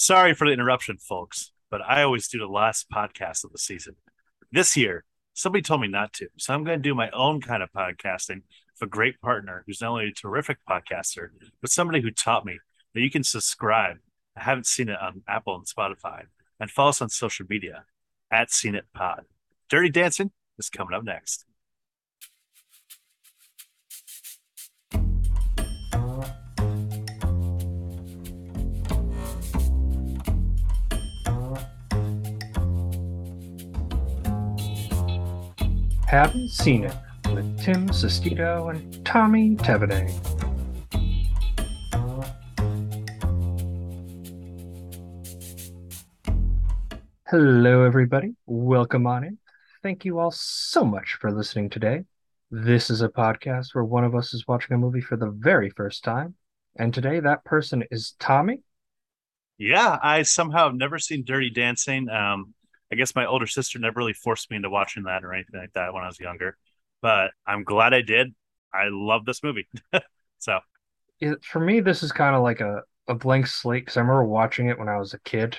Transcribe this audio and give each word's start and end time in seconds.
Sorry 0.00 0.32
for 0.32 0.46
the 0.46 0.54
interruption, 0.54 0.96
folks, 0.96 1.52
but 1.70 1.82
I 1.82 2.02
always 2.04 2.26
do 2.26 2.38
the 2.38 2.46
last 2.46 2.88
podcast 2.88 3.44
of 3.44 3.52
the 3.52 3.58
season. 3.58 3.96
This 4.50 4.74
year, 4.74 5.04
somebody 5.34 5.60
told 5.60 5.82
me 5.82 5.88
not 5.88 6.14
to, 6.14 6.28
so 6.38 6.54
I'm 6.54 6.64
going 6.64 6.78
to 6.78 6.82
do 6.82 6.94
my 6.94 7.10
own 7.10 7.42
kind 7.42 7.62
of 7.62 7.70
podcasting 7.70 8.36
with 8.72 8.80
a 8.80 8.86
great 8.86 9.20
partner 9.20 9.62
who's 9.66 9.82
not 9.82 9.90
only 9.90 10.06
a 10.06 10.12
terrific 10.12 10.56
podcaster, 10.66 11.28
but 11.60 11.70
somebody 11.70 12.00
who 12.00 12.10
taught 12.10 12.46
me 12.46 12.60
that 12.94 13.02
you 13.02 13.10
can 13.10 13.22
subscribe. 13.22 13.98
I 14.34 14.44
haven't 14.44 14.66
seen 14.66 14.88
it 14.88 14.98
on 14.98 15.22
Apple 15.28 15.54
and 15.54 15.66
Spotify, 15.66 16.22
and 16.58 16.70
follow 16.70 16.88
us 16.88 17.02
on 17.02 17.10
social 17.10 17.44
media 17.46 17.84
at 18.32 18.50
Scene 18.50 18.76
It 18.76 18.86
Pod. 18.94 19.26
Dirty 19.68 19.90
Dancing 19.90 20.30
is 20.58 20.70
coming 20.70 20.94
up 20.94 21.04
next. 21.04 21.44
Haven't 36.10 36.48
Scene 36.48 36.86
It 36.86 36.96
with 37.32 37.60
Tim 37.60 37.88
Sestito 37.90 38.68
and 38.74 39.06
Tommy 39.06 39.54
Tevene. 39.54 40.10
Hello, 47.28 47.84
everybody. 47.84 48.34
Welcome 48.44 49.06
on 49.06 49.22
in. 49.22 49.38
Thank 49.84 50.04
you 50.04 50.18
all 50.18 50.32
so 50.32 50.84
much 50.84 51.16
for 51.20 51.30
listening 51.30 51.70
today. 51.70 52.02
This 52.50 52.90
is 52.90 53.02
a 53.02 53.08
podcast 53.08 53.72
where 53.72 53.84
one 53.84 54.02
of 54.02 54.16
us 54.16 54.34
is 54.34 54.48
watching 54.48 54.74
a 54.74 54.78
movie 54.78 55.00
for 55.00 55.16
the 55.16 55.30
very 55.30 55.70
first 55.70 56.02
time. 56.02 56.34
And 56.76 56.92
today, 56.92 57.20
that 57.20 57.44
person 57.44 57.84
is 57.92 58.16
Tommy. 58.18 58.62
Yeah, 59.58 59.96
I 60.02 60.22
somehow 60.22 60.64
have 60.64 60.74
never 60.74 60.98
seen 60.98 61.22
Dirty 61.24 61.50
Dancing. 61.50 62.08
Um, 62.08 62.54
I 62.92 62.96
guess 62.96 63.14
my 63.14 63.26
older 63.26 63.46
sister 63.46 63.78
never 63.78 63.98
really 63.98 64.12
forced 64.12 64.50
me 64.50 64.56
into 64.56 64.70
watching 64.70 65.04
that 65.04 65.24
or 65.24 65.32
anything 65.32 65.60
like 65.60 65.72
that 65.74 65.92
when 65.94 66.02
I 66.02 66.06
was 66.06 66.18
younger, 66.18 66.56
but 67.02 67.30
I'm 67.46 67.64
glad 67.64 67.94
I 67.94 68.02
did. 68.02 68.34
I 68.72 68.88
love 68.90 69.24
this 69.24 69.42
movie. 69.42 69.68
so, 70.38 70.60
It, 71.20 71.44
for 71.44 71.60
me, 71.60 71.80
this 71.80 72.02
is 72.02 72.12
kind 72.12 72.34
of 72.34 72.42
like 72.42 72.60
a, 72.60 72.82
a 73.08 73.14
blank 73.14 73.46
slate 73.46 73.82
because 73.84 73.96
I 73.96 74.00
remember 74.00 74.24
watching 74.24 74.68
it 74.68 74.78
when 74.78 74.88
I 74.88 74.98
was 74.98 75.14
a 75.14 75.20
kid, 75.20 75.56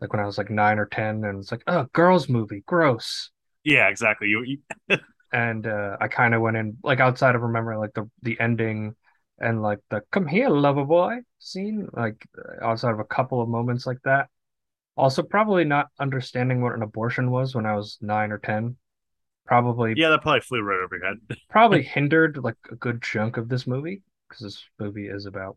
like 0.00 0.12
when 0.12 0.20
I 0.22 0.26
was 0.26 0.38
like 0.38 0.50
nine 0.50 0.78
or 0.78 0.86
10, 0.86 1.24
and 1.24 1.40
it's 1.40 1.52
like, 1.52 1.64
oh, 1.66 1.86
girls' 1.92 2.28
movie, 2.28 2.62
gross. 2.66 3.30
yeah, 3.64 3.88
exactly. 3.88 4.28
You, 4.28 4.42
you 4.88 4.98
and 5.32 5.66
uh, 5.66 5.96
I 6.00 6.08
kind 6.08 6.34
of 6.34 6.42
went 6.42 6.56
in 6.56 6.76
like 6.82 7.00
outside 7.00 7.34
of 7.34 7.42
remembering 7.42 7.78
like 7.78 7.94
the 7.94 8.08
the 8.22 8.38
ending 8.40 8.94
and 9.38 9.62
like 9.62 9.78
the 9.90 10.02
"come 10.10 10.26
here, 10.26 10.48
lover 10.48 10.84
boy" 10.84 11.18
scene, 11.38 11.88
like 11.92 12.26
outside 12.62 12.92
of 12.92 13.00
a 13.00 13.04
couple 13.04 13.40
of 13.40 13.48
moments 13.48 13.86
like 13.86 13.98
that. 14.04 14.28
Also, 15.00 15.22
probably 15.22 15.64
not 15.64 15.88
understanding 15.98 16.60
what 16.60 16.74
an 16.74 16.82
abortion 16.82 17.30
was 17.30 17.54
when 17.54 17.64
I 17.64 17.74
was 17.74 17.96
nine 18.02 18.30
or 18.32 18.38
ten. 18.38 18.76
Probably 19.46 19.94
yeah, 19.96 20.10
that 20.10 20.20
probably 20.20 20.42
flew 20.42 20.60
right 20.60 20.80
over 20.84 20.96
your 20.96 21.06
head. 21.06 21.38
probably 21.50 21.82
hindered 21.82 22.36
like 22.36 22.56
a 22.70 22.76
good 22.76 23.02
chunk 23.02 23.38
of 23.38 23.48
this 23.48 23.66
movie 23.66 24.02
because 24.28 24.42
this 24.44 24.64
movie 24.78 25.08
is 25.08 25.24
about 25.24 25.56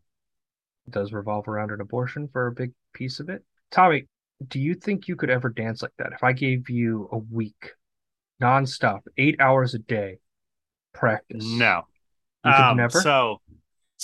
does 0.88 1.12
revolve 1.12 1.46
around 1.46 1.70
an 1.70 1.80
abortion 1.82 2.26
for 2.32 2.46
a 2.46 2.52
big 2.52 2.72
piece 2.94 3.20
of 3.20 3.28
it. 3.28 3.44
Tommy, 3.70 4.06
do 4.48 4.58
you 4.58 4.74
think 4.74 5.08
you 5.08 5.16
could 5.16 5.30
ever 5.30 5.50
dance 5.50 5.82
like 5.82 5.92
that? 5.98 6.12
If 6.12 6.24
I 6.24 6.32
gave 6.32 6.70
you 6.70 7.08
a 7.12 7.18
week, 7.18 7.72
nonstop, 8.42 9.00
eight 9.18 9.36
hours 9.40 9.74
a 9.74 9.78
day, 9.78 10.18
practice, 10.94 11.44
No. 11.46 11.82
you 12.44 12.50
could 12.52 12.60
Um, 12.60 12.76
never. 12.78 13.00
So, 13.00 13.42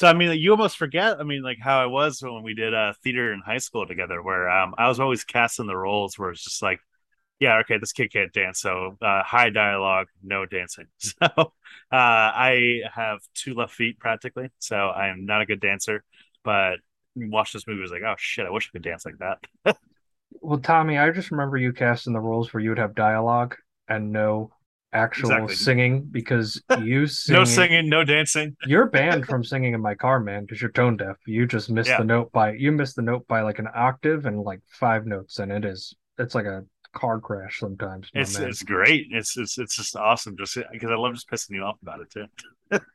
so 0.00 0.06
I 0.06 0.14
mean, 0.14 0.32
you 0.40 0.52
almost 0.52 0.78
forget. 0.78 1.20
I 1.20 1.24
mean, 1.24 1.42
like 1.42 1.58
how 1.60 1.78
I 1.78 1.84
was 1.84 2.22
when 2.22 2.42
we 2.42 2.54
did 2.54 2.72
uh, 2.72 2.94
theater 3.04 3.34
in 3.34 3.42
high 3.44 3.58
school 3.58 3.86
together, 3.86 4.22
where 4.22 4.48
um, 4.48 4.74
I 4.78 4.88
was 4.88 4.98
always 4.98 5.24
casting 5.24 5.66
the 5.66 5.76
roles 5.76 6.18
where 6.18 6.30
it's 6.30 6.42
just 6.42 6.62
like, 6.62 6.80
yeah, 7.38 7.58
okay, 7.58 7.76
this 7.76 7.92
kid 7.92 8.10
can't 8.10 8.32
dance, 8.32 8.62
so 8.62 8.96
uh, 9.02 9.22
high 9.22 9.50
dialogue, 9.50 10.06
no 10.22 10.46
dancing. 10.46 10.86
So, 11.02 11.26
uh, 11.26 11.50
I 11.92 12.80
have 12.94 13.18
two 13.34 13.52
left 13.52 13.74
feet 13.74 13.98
practically, 13.98 14.48
so 14.58 14.74
I 14.74 15.08
am 15.08 15.26
not 15.26 15.42
a 15.42 15.46
good 15.46 15.60
dancer. 15.60 16.02
But 16.44 16.76
watch 17.14 17.52
this 17.52 17.66
movie, 17.66 17.82
was 17.82 17.90
like, 17.90 18.00
oh 18.02 18.14
shit, 18.16 18.46
I 18.46 18.50
wish 18.50 18.70
I 18.70 18.72
could 18.72 18.82
dance 18.82 19.04
like 19.04 19.18
that. 19.18 19.76
Well, 20.40 20.60
Tommy, 20.60 20.96
I 20.96 21.10
just 21.10 21.32
remember 21.32 21.56
you 21.56 21.72
casting 21.72 22.12
the 22.12 22.20
roles 22.20 22.54
where 22.54 22.62
you 22.62 22.70
would 22.70 22.78
have 22.78 22.94
dialogue 22.94 23.56
and 23.88 24.12
no 24.12 24.52
actual 24.92 25.30
Exactly. 25.30 25.54
singing 25.54 26.02
because 26.10 26.62
you 26.82 27.06
sing. 27.06 27.34
no 27.34 27.44
singing, 27.44 27.88
no 27.88 28.04
dancing. 28.04 28.56
You're 28.66 28.86
banned 28.86 29.26
from 29.28 29.44
singing 29.44 29.74
in 29.74 29.80
my 29.80 29.94
car, 29.94 30.20
man, 30.20 30.42
because 30.44 30.60
you're 30.60 30.70
tone 30.72 30.96
deaf. 30.96 31.16
You 31.26 31.46
just 31.46 31.70
missed 31.70 31.88
Yeah. 31.90 31.98
the 31.98 32.04
note 32.04 32.32
by 32.32 32.52
you 32.52 32.72
missed 32.72 32.96
the 32.96 33.02
note 33.02 33.26
by 33.28 33.42
like 33.42 33.58
an 33.58 33.68
octave 33.74 34.26
and 34.26 34.40
like 34.42 34.60
five 34.66 35.06
notes, 35.06 35.38
and 35.38 35.52
it 35.52 35.64
is 35.64 35.94
it's 36.18 36.34
like 36.34 36.46
a 36.46 36.64
car 36.92 37.20
crash 37.20 37.60
sometimes. 37.60 38.10
It's 38.14 38.38
man. 38.38 38.48
it's 38.48 38.62
great. 38.62 39.06
It's 39.10 39.36
it's 39.36 39.58
it's 39.58 39.76
just 39.76 39.94
awesome, 39.96 40.36
just 40.36 40.58
because 40.72 40.90
I 40.90 40.96
love 40.96 41.14
just 41.14 41.30
pissing 41.30 41.54
you 41.54 41.62
off 41.62 41.76
about 41.82 42.00
it 42.00 42.10
too. 42.10 42.26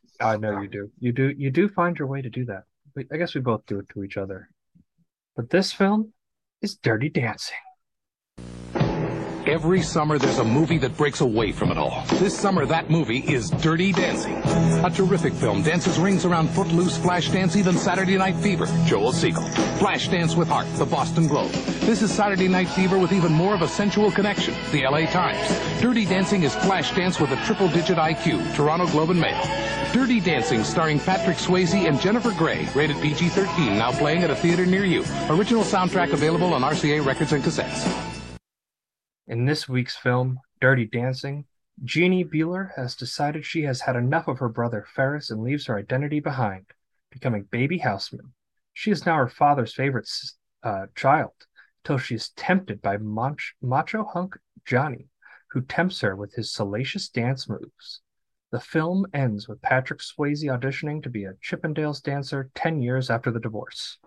I 0.19 0.37
know 0.37 0.61
you 0.61 0.67
do. 0.67 0.91
You 0.99 1.11
do. 1.11 1.33
You 1.37 1.49
do 1.51 1.67
find 1.69 1.97
your 1.97 2.07
way 2.07 2.21
to 2.21 2.29
do 2.29 2.45
that. 2.45 2.63
I 3.11 3.17
guess 3.17 3.35
we 3.35 3.41
both 3.41 3.65
do 3.65 3.79
it 3.79 3.89
to 3.89 4.03
each 4.03 4.15
other. 4.15 4.49
But 5.35 5.49
this 5.49 5.73
film 5.73 6.13
is 6.61 6.75
Dirty 6.75 7.09
Dancing. 7.09 7.57
Every 9.47 9.83
summer, 9.83 10.17
there's 10.17 10.39
a 10.39 10.43
movie 10.43 10.79
that 10.79 10.97
breaks 10.97 11.21
away 11.21 11.51
from 11.51 11.69
it 11.69 11.77
all. 11.77 12.03
This 12.13 12.35
summer, 12.35 12.65
that 12.65 12.89
movie 12.89 13.19
is 13.19 13.51
Dirty 13.51 13.91
Dancing. 13.91 14.37
A 14.83 14.89
terrific 14.89 15.33
film 15.33 15.61
dances 15.61 15.99
rings 15.99 16.25
around 16.25 16.49
Footloose, 16.49 16.97
Flashdance, 16.97 17.55
even 17.55 17.77
Saturday 17.77 18.17
Night 18.17 18.35
Fever. 18.37 18.65
Joel 18.87 19.13
Siegel. 19.13 19.43
Flashdance 19.77 20.35
with 20.35 20.47
Heart, 20.47 20.65
the 20.77 20.85
Boston 20.85 21.27
Globe. 21.27 21.51
This 21.81 22.01
is 22.01 22.11
Saturday 22.11 22.47
Night 22.47 22.67
Fever 22.69 22.97
with 22.97 23.13
even 23.13 23.31
more 23.31 23.53
of 23.53 23.61
a 23.61 23.67
sensual 23.67 24.09
connection, 24.09 24.55
the 24.71 24.81
LA 24.81 25.05
Times. 25.05 25.47
Dirty 25.79 26.05
Dancing 26.05 26.41
is 26.41 26.55
Flashdance 26.55 27.21
with 27.21 27.29
a 27.29 27.45
triple 27.45 27.67
digit 27.67 27.97
IQ, 27.97 28.55
Toronto 28.55 28.87
Globe 28.87 29.11
and 29.11 29.21
Mail. 29.21 29.43
Dirty 29.93 30.19
Dancing, 30.19 30.63
starring 30.63 30.99
Patrick 30.99 31.37
Swayze 31.37 31.87
and 31.87 32.01
Jennifer 32.01 32.31
Grey, 32.31 32.67
rated 32.73 32.99
PG 32.99 33.29
13, 33.29 33.77
now 33.77 33.91
playing 33.91 34.23
at 34.23 34.31
a 34.31 34.35
theater 34.35 34.65
near 34.65 34.85
you. 34.85 35.01
Original 35.29 35.63
soundtrack 35.63 36.13
available 36.13 36.51
on 36.55 36.63
RCA 36.63 37.05
Records 37.05 37.31
and 37.31 37.43
Cassettes. 37.43 38.15
In 39.27 39.45
this 39.45 39.67
week's 39.67 39.97
film, 39.97 40.39
Dirty 40.61 40.85
Dancing, 40.85 41.45
Jeannie 41.83 42.23
Bueller 42.23 42.75
has 42.75 42.95
decided 42.95 43.43
she 43.43 43.63
has 43.63 43.81
had 43.81 43.95
enough 43.95 44.27
of 44.27 44.37
her 44.37 44.49
brother 44.49 44.85
Ferris 44.87 45.31
and 45.31 45.41
leaves 45.41 45.65
her 45.65 45.79
identity 45.79 46.19
behind, 46.19 46.67
becoming 47.09 47.45
baby 47.45 47.79
houseman. 47.79 48.35
She 48.71 48.91
is 48.91 49.03
now 49.03 49.17
her 49.17 49.27
father's 49.27 49.73
favorite 49.73 50.07
uh, 50.61 50.85
child, 50.93 51.33
till 51.83 51.97
she 51.97 52.13
is 52.13 52.29
tempted 52.29 52.83
by 52.83 52.97
mach- 52.97 53.55
macho 53.63 54.03
hunk 54.03 54.37
Johnny, 54.63 55.09
who 55.49 55.61
tempts 55.61 56.01
her 56.01 56.15
with 56.15 56.35
his 56.35 56.53
salacious 56.53 57.09
dance 57.09 57.49
moves. 57.49 58.01
The 58.51 58.59
film 58.59 59.07
ends 59.11 59.47
with 59.47 59.61
Patrick 59.63 60.01
Swayze 60.01 60.43
auditioning 60.43 61.01
to 61.01 61.09
be 61.09 61.25
a 61.25 61.33
Chippendales 61.33 62.01
dancer 62.03 62.51
10 62.53 62.83
years 62.83 63.09
after 63.09 63.31
the 63.31 63.39
divorce. 63.39 63.97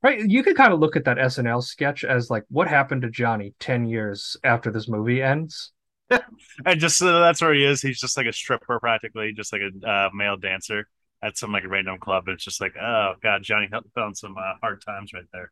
Right, 0.00 0.20
you 0.20 0.44
could 0.44 0.56
kind 0.56 0.72
of 0.72 0.78
look 0.78 0.94
at 0.94 1.04
that 1.06 1.18
SNL 1.18 1.62
sketch 1.62 2.04
as 2.04 2.30
like 2.30 2.44
what 2.48 2.68
happened 2.68 3.02
to 3.02 3.10
Johnny 3.10 3.54
10 3.58 3.84
years 3.86 4.36
after 4.44 4.70
this 4.70 4.88
movie 4.88 5.22
ends. 5.22 5.72
And 6.64 6.80
just 6.80 7.02
uh, 7.02 7.20
that's 7.20 7.42
where 7.42 7.52
he 7.52 7.64
is. 7.64 7.82
He's 7.82 8.00
just 8.00 8.16
like 8.16 8.26
a 8.26 8.32
stripper, 8.32 8.80
practically, 8.80 9.32
just 9.32 9.52
like 9.52 9.60
a 9.62 9.86
uh, 9.88 10.08
male 10.14 10.36
dancer 10.36 10.88
at 11.22 11.36
some 11.36 11.52
like 11.52 11.64
random 11.66 11.98
club. 11.98 12.24
It's 12.28 12.44
just 12.44 12.60
like, 12.60 12.74
oh 12.80 13.14
god, 13.22 13.42
Johnny 13.42 13.68
found 13.94 14.16
some 14.16 14.36
uh, 14.38 14.54
hard 14.62 14.82
times 14.82 15.12
right 15.12 15.50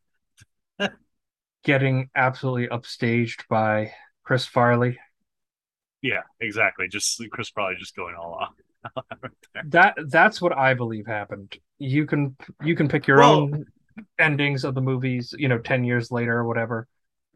there. 0.78 0.90
Getting 1.64 2.08
absolutely 2.16 2.68
upstaged 2.68 3.42
by 3.48 3.92
Chris 4.22 4.46
Farley. 4.46 4.98
Yeah, 6.02 6.22
exactly. 6.40 6.88
Just 6.88 7.22
Chris 7.30 7.50
probably 7.50 7.76
just 7.76 7.94
going 7.94 8.14
all 8.14 8.34
off. 8.34 9.04
right. 9.22 9.32
That 9.66 9.96
that's 10.08 10.40
what 10.40 10.56
I 10.56 10.74
believe 10.74 11.06
happened. 11.06 11.56
You 11.78 12.06
can 12.06 12.36
you 12.62 12.74
can 12.76 12.88
pick 12.88 13.06
your 13.06 13.18
Well- 13.18 13.40
own 13.42 13.66
endings 14.18 14.64
of 14.64 14.74
the 14.74 14.80
movies, 14.80 15.34
you 15.38 15.48
know, 15.48 15.58
10 15.58 15.84
years 15.84 16.10
later 16.10 16.38
or 16.38 16.44
whatever. 16.44 16.86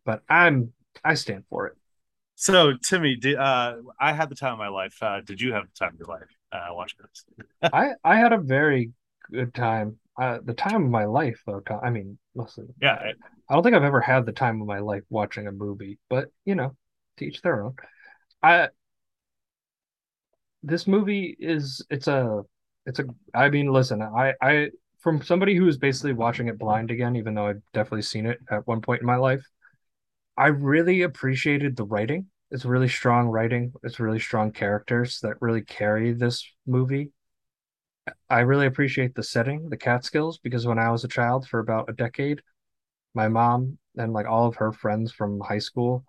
But 0.04 0.22
I'm 0.28 0.72
I 1.04 1.14
stand 1.14 1.44
for 1.48 1.66
it. 1.68 1.76
So, 2.36 2.72
Timmy, 2.82 3.16
did, 3.16 3.36
uh, 3.36 3.76
I 4.00 4.12
had 4.12 4.30
the 4.30 4.34
time 4.34 4.54
of 4.54 4.58
my 4.58 4.68
life. 4.68 4.96
Uh, 5.02 5.20
did 5.20 5.40
you 5.40 5.52
have 5.52 5.64
the 5.64 5.74
time 5.78 5.94
of 5.94 5.98
your 5.98 6.08
life 6.08 6.28
uh, 6.52 6.68
watching 6.72 7.00
this? 7.02 7.24
I 7.72 7.90
I 8.02 8.16
had 8.16 8.32
a 8.32 8.38
very 8.38 8.92
good 9.30 9.54
time. 9.54 9.98
Uh, 10.20 10.38
the 10.42 10.54
time 10.54 10.84
of 10.84 10.90
my 10.90 11.04
life, 11.04 11.40
though. 11.46 11.62
I 11.82 11.90
mean, 11.90 12.18
listen, 12.34 12.74
Yeah, 12.80 12.94
I- 12.94 13.14
I 13.48 13.54
don't 13.54 13.62
think 13.64 13.74
I've 13.74 13.82
ever 13.84 14.00
had 14.00 14.26
the 14.26 14.32
time 14.32 14.60
of 14.60 14.66
my 14.68 14.78
life 14.78 15.02
watching 15.10 15.46
a 15.48 15.52
movie, 15.52 15.98
but 16.08 16.28
you 16.44 16.54
know, 16.54 16.76
to 17.18 17.24
each 17.26 17.42
their 17.42 17.64
own. 17.64 17.74
I 18.42 18.68
this 20.62 20.86
movie 20.86 21.36
is 21.38 21.84
it's 21.90 22.06
a 22.08 22.42
it's 22.86 22.98
a 22.98 23.04
I 23.34 23.48
mean, 23.50 23.72
listen, 23.72 24.02
I 24.02 24.34
I 24.40 24.70
from 25.00 25.22
somebody 25.22 25.54
who 25.54 25.66
is 25.66 25.78
basically 25.78 26.12
watching 26.12 26.48
it 26.48 26.58
blind 26.58 26.90
again, 26.90 27.16
even 27.16 27.34
though 27.34 27.46
I've 27.46 27.62
definitely 27.72 28.02
seen 28.02 28.26
it 28.26 28.38
at 28.50 28.66
one 28.66 28.80
point 28.80 29.00
in 29.00 29.06
my 29.06 29.16
life, 29.16 29.44
I 30.36 30.48
really 30.48 31.02
appreciated 31.02 31.76
the 31.76 31.84
writing. 31.84 32.26
It's 32.50 32.64
really 32.64 32.88
strong 32.88 33.28
writing. 33.28 33.72
It's 33.82 34.00
really 34.00 34.18
strong 34.18 34.52
characters 34.52 35.20
that 35.20 35.40
really 35.40 35.62
carry 35.62 36.12
this 36.12 36.44
movie. 36.66 37.12
I 38.28 38.40
really 38.40 38.66
appreciate 38.66 39.14
the 39.14 39.22
setting, 39.22 39.68
the 39.68 39.76
Catskills, 39.76 40.38
because 40.38 40.66
when 40.66 40.78
I 40.78 40.90
was 40.90 41.04
a 41.04 41.08
child 41.08 41.46
for 41.46 41.60
about 41.60 41.88
a 41.88 41.92
decade, 41.92 42.42
my 43.14 43.28
mom 43.28 43.78
and 43.96 44.12
like 44.12 44.26
all 44.26 44.46
of 44.46 44.56
her 44.56 44.72
friends 44.72 45.12
from 45.12 45.40
high 45.40 45.58
school 45.58 46.04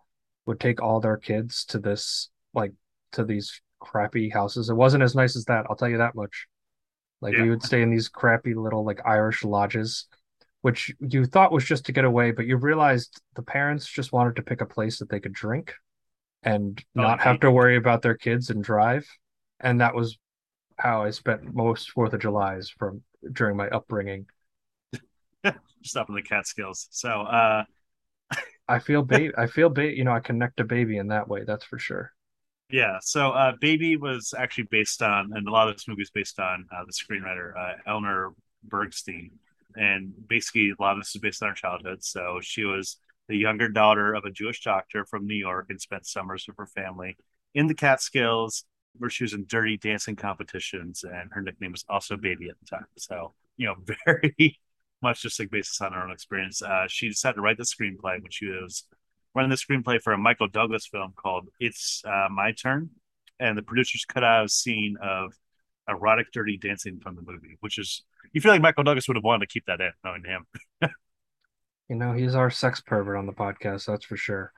would 0.45 0.59
take 0.59 0.81
all 0.81 0.99
their 0.99 1.17
kids 1.17 1.65
to 1.65 1.79
this 1.79 2.29
like 2.53 2.73
to 3.13 3.23
these 3.23 3.61
crappy 3.79 4.29
houses. 4.29 4.69
It 4.69 4.75
wasn't 4.75 5.03
as 5.03 5.15
nice 5.15 5.35
as 5.35 5.45
that, 5.45 5.65
I'll 5.69 5.75
tell 5.75 5.89
you 5.89 5.97
that 5.97 6.15
much. 6.15 6.47
Like 7.21 7.33
Yeah. 7.33 7.43
we 7.43 7.49
would 7.49 7.63
stay 7.63 7.81
in 7.81 7.89
these 7.91 8.09
crappy 8.09 8.53
little 8.53 8.83
like 8.83 9.01
Irish 9.05 9.43
lodges, 9.43 10.07
which 10.61 10.93
you 10.99 11.25
thought 11.25 11.51
was 11.51 11.65
just 11.65 11.85
to 11.85 11.91
get 11.91 12.05
away, 12.05 12.31
but 12.31 12.45
you 12.45 12.57
realized 12.57 13.21
the 13.35 13.43
parents 13.43 13.87
just 13.87 14.11
wanted 14.11 14.35
to 14.37 14.43
pick 14.43 14.61
a 14.61 14.65
place 14.65 14.99
that 14.99 15.09
they 15.09 15.19
could 15.19 15.33
drink 15.33 15.73
and 16.43 16.83
Oh, 16.97 17.01
not 17.01 17.21
have 17.21 17.39
to 17.41 17.51
worry 17.51 17.77
about 17.77 18.01
their 18.01 18.15
kids 18.17 18.49
and 18.49 18.63
drive. 18.63 19.07
And 19.59 19.81
that 19.81 19.95
was 19.95 20.17
how 20.77 21.03
I 21.03 21.11
spent 21.11 21.53
most 21.53 21.91
Fourth 21.91 22.13
of 22.13 22.21
July's 22.21 22.69
from 22.69 23.03
during 23.33 23.57
my 23.57 23.69
upbringing. 23.69 24.27
Just 25.81 25.97
up 25.97 26.09
in 26.09 26.15
the 26.15 26.21
Catskills. 26.21 26.87
So, 26.91 27.09
uh, 27.09 27.63
I 28.67 28.79
feel 28.79 29.03
baby. 29.03 29.33
I 29.37 29.47
feel 29.47 29.69
ba- 29.69 29.95
You 29.95 30.03
know, 30.03 30.11
I 30.13 30.19
connect 30.19 30.57
to 30.57 30.63
baby 30.63 30.97
in 30.97 31.07
that 31.07 31.27
way. 31.27 31.43
That's 31.43 31.65
for 31.65 31.79
sure. 31.79 32.13
Yeah. 32.71 32.97
So, 33.01 33.31
uh, 33.31 33.53
Baby 33.59 33.97
was 33.97 34.33
actually 34.37 34.67
based 34.71 35.01
on, 35.01 35.31
and 35.33 35.47
a 35.47 35.51
lot 35.51 35.67
of 35.67 35.75
this 35.75 35.87
movie 35.87 36.01
is 36.01 36.09
based 36.09 36.39
on 36.39 36.65
uh, 36.75 36.83
the 36.85 36.93
screenwriter 36.93 37.55
uh, 37.57 37.77
Eleanor 37.85 38.33
Bergstein, 38.67 39.31
and 39.75 40.13
basically 40.27 40.71
a 40.71 40.81
lot 40.81 40.93
of 40.93 40.99
this 40.99 41.15
is 41.15 41.21
based 41.21 41.41
on 41.43 41.49
her 41.49 41.55
childhood. 41.55 42.03
So, 42.03 42.39
she 42.41 42.63
was 42.63 42.97
the 43.27 43.37
younger 43.37 43.69
daughter 43.69 44.13
of 44.13 44.25
a 44.25 44.31
Jewish 44.31 44.63
doctor 44.63 45.05
from 45.05 45.27
New 45.27 45.35
York 45.35 45.67
and 45.69 45.79
spent 45.79 46.05
summers 46.05 46.45
with 46.47 46.57
her 46.57 46.65
family 46.65 47.17
in 47.53 47.67
the 47.67 47.75
Catskills, 47.75 48.65
where 48.97 49.09
she 49.09 49.23
was 49.23 49.33
in 49.33 49.45
dirty 49.47 49.77
dancing 49.77 50.15
competitions, 50.15 51.03
and 51.03 51.29
her 51.31 51.41
nickname 51.41 51.71
was 51.71 51.85
also 51.89 52.17
Baby 52.17 52.49
at 52.49 52.55
the 52.59 52.65
time. 52.65 52.85
So, 52.97 53.33
you 53.57 53.67
know, 53.67 53.75
very 54.05 54.59
much 55.01 55.21
just 55.23 55.39
like 55.39 55.49
based 55.49 55.81
on 55.81 55.93
her 55.93 56.03
own 56.03 56.11
experience. 56.11 56.61
Uh, 56.61 56.85
she 56.87 57.09
decided 57.09 57.35
to 57.35 57.41
write 57.41 57.57
the 57.57 57.63
screenplay 57.63 58.21
when 58.21 58.31
she 58.31 58.47
was 58.47 58.85
running 59.33 59.49
the 59.49 59.55
screenplay 59.55 60.01
for 60.01 60.13
a 60.13 60.17
Michael 60.17 60.47
Douglas 60.47 60.87
film 60.87 61.13
called 61.15 61.47
It's 61.59 62.03
uh, 62.05 62.27
My 62.31 62.51
Turn. 62.51 62.89
And 63.39 63.57
the 63.57 63.63
producers 63.63 64.05
cut 64.05 64.23
out 64.23 64.45
a 64.45 64.49
scene 64.49 64.97
of 65.01 65.33
erotic, 65.87 66.27
dirty 66.31 66.57
dancing 66.57 66.99
from 66.99 67.15
the 67.15 67.23
movie, 67.23 67.57
which 67.61 67.79
is, 67.79 68.03
you 68.33 68.41
feel 68.41 68.51
like 68.51 68.61
Michael 68.61 68.83
Douglas 68.83 69.07
would 69.07 69.17
have 69.17 69.23
wanted 69.23 69.47
to 69.47 69.53
keep 69.53 69.65
that 69.65 69.81
in, 69.81 69.91
knowing 70.03 70.23
him. 70.23 70.45
You 71.91 71.97
know, 71.97 72.13
he's 72.13 72.35
our 72.35 72.49
sex 72.49 72.79
pervert 72.79 73.17
on 73.17 73.25
the 73.25 73.33
podcast. 73.33 73.85
That's 73.85 74.05
for 74.05 74.15
sure. 74.15 74.53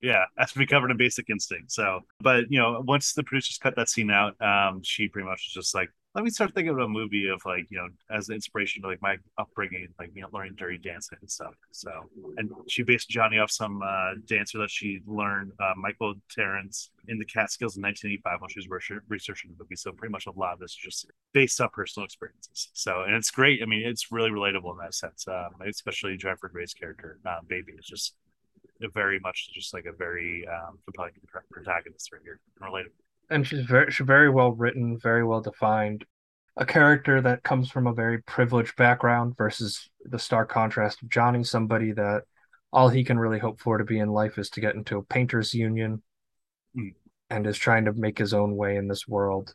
Yeah, 0.00 0.24
that's 0.36 0.52
to 0.54 0.58
be 0.58 0.66
covered 0.66 0.90
in 0.90 0.96
Basic 0.96 1.30
Instinct. 1.30 1.70
So, 1.70 2.00
but 2.20 2.50
you 2.50 2.58
know, 2.58 2.82
once 2.84 3.12
the 3.12 3.22
producers 3.22 3.56
cut 3.56 3.76
that 3.76 3.88
scene 3.88 4.10
out, 4.10 4.34
um, 4.42 4.82
she 4.82 5.06
pretty 5.06 5.28
much 5.28 5.46
was 5.46 5.64
just 5.64 5.76
like, 5.76 5.90
let 6.14 6.24
me 6.24 6.30
start 6.30 6.54
thinking 6.54 6.74
of 6.74 6.78
a 6.78 6.88
movie 6.88 7.28
of 7.28 7.40
like, 7.46 7.66
you 7.70 7.78
know, 7.78 7.88
as 8.14 8.28
an 8.28 8.34
inspiration 8.34 8.82
to 8.82 8.88
like 8.88 9.00
my 9.00 9.16
upbringing, 9.38 9.88
like 9.98 10.10
you 10.14 10.20
know, 10.20 10.28
learning 10.30 10.54
dirty 10.58 10.76
dancing 10.76 11.16
and 11.20 11.30
stuff. 11.30 11.54
So, 11.70 11.90
and 12.36 12.50
she 12.68 12.82
based 12.82 13.08
Johnny 13.08 13.38
off 13.38 13.50
some 13.50 13.80
uh, 13.82 14.14
dancer 14.26 14.58
that 14.58 14.70
she 14.70 15.00
learned, 15.06 15.52
uh, 15.58 15.72
Michael 15.76 16.14
Terrace, 16.30 16.90
in 17.08 17.18
the 17.18 17.24
Catskills 17.24 17.76
in 17.76 17.82
1985 17.82 18.40
when 18.40 18.50
she 18.50 18.58
was 18.58 18.68
research- 18.68 19.02
researching 19.08 19.52
the 19.52 19.64
movie. 19.64 19.76
So, 19.76 19.92
pretty 19.92 20.12
much 20.12 20.26
a 20.26 20.32
lot 20.32 20.52
of 20.52 20.58
this 20.58 20.72
is 20.72 20.76
just 20.76 21.10
based 21.32 21.58
on 21.62 21.70
personal 21.72 22.04
experiences. 22.04 22.68
So, 22.74 23.04
and 23.04 23.14
it's 23.14 23.30
great. 23.30 23.62
I 23.62 23.66
mean, 23.66 23.86
it's 23.86 24.12
really 24.12 24.30
relatable 24.30 24.70
in 24.72 24.78
that 24.82 24.94
sense, 24.94 25.26
um, 25.28 25.54
especially 25.66 26.18
Jennifer 26.18 26.48
Grey's 26.48 26.74
character, 26.74 27.18
uh, 27.24 27.38
Baby, 27.48 27.72
is 27.78 27.86
just 27.86 28.16
very 28.92 29.18
much 29.20 29.50
just 29.54 29.72
like 29.72 29.86
a 29.86 29.92
very 29.92 30.46
um, 30.48 30.78
compelling 30.84 31.12
protagonist 31.50 32.12
right 32.12 32.22
here, 32.22 32.40
relatable. 32.60 33.01
And 33.30 33.46
she's 33.46 33.64
very, 33.64 33.90
she's 33.90 34.06
very 34.06 34.30
well 34.30 34.52
written, 34.52 34.98
very 34.98 35.24
well 35.24 35.40
defined. 35.40 36.04
A 36.56 36.66
character 36.66 37.20
that 37.22 37.42
comes 37.42 37.70
from 37.70 37.86
a 37.86 37.94
very 37.94 38.22
privileged 38.22 38.76
background 38.76 39.36
versus 39.38 39.88
the 40.04 40.18
stark 40.18 40.50
contrast 40.50 41.02
of 41.02 41.08
Johnny, 41.08 41.44
somebody 41.44 41.92
that 41.92 42.22
all 42.72 42.88
he 42.88 43.04
can 43.04 43.18
really 43.18 43.38
hope 43.38 43.60
for 43.60 43.78
to 43.78 43.84
be 43.84 43.98
in 43.98 44.10
life 44.10 44.38
is 44.38 44.50
to 44.50 44.60
get 44.60 44.74
into 44.74 44.98
a 44.98 45.02
painters 45.02 45.54
union 45.54 46.02
Mm. 46.76 46.94
and 47.28 47.46
is 47.46 47.58
trying 47.58 47.84
to 47.84 47.92
make 47.92 48.16
his 48.16 48.32
own 48.32 48.56
way 48.56 48.76
in 48.76 48.88
this 48.88 49.06
world, 49.06 49.54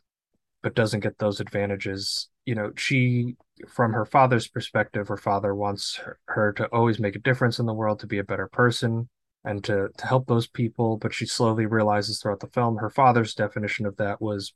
but 0.62 0.76
doesn't 0.76 1.00
get 1.00 1.18
those 1.18 1.40
advantages. 1.40 2.28
You 2.46 2.54
know, 2.54 2.72
she, 2.76 3.36
from 3.68 3.92
her 3.92 4.04
father's 4.04 4.46
perspective, 4.46 5.08
her 5.08 5.16
father 5.16 5.54
wants 5.54 5.96
her, 5.96 6.18
her 6.26 6.52
to 6.52 6.66
always 6.66 7.00
make 7.00 7.16
a 7.16 7.20
difference 7.20 7.58
in 7.58 7.66
the 7.66 7.74
world, 7.74 7.98
to 8.00 8.06
be 8.06 8.18
a 8.18 8.24
better 8.24 8.46
person, 8.46 9.08
and 9.44 9.62
to, 9.64 9.88
to 9.96 10.06
help 10.06 10.26
those 10.26 10.46
people. 10.46 10.96
But 10.96 11.14
she 11.14 11.26
slowly 11.26 11.66
realizes 11.66 12.20
throughout 12.20 12.40
the 12.40 12.48
film 12.48 12.76
her 12.76 12.90
father's 12.90 13.34
definition 13.34 13.86
of 13.86 13.96
that 13.96 14.20
was 14.20 14.52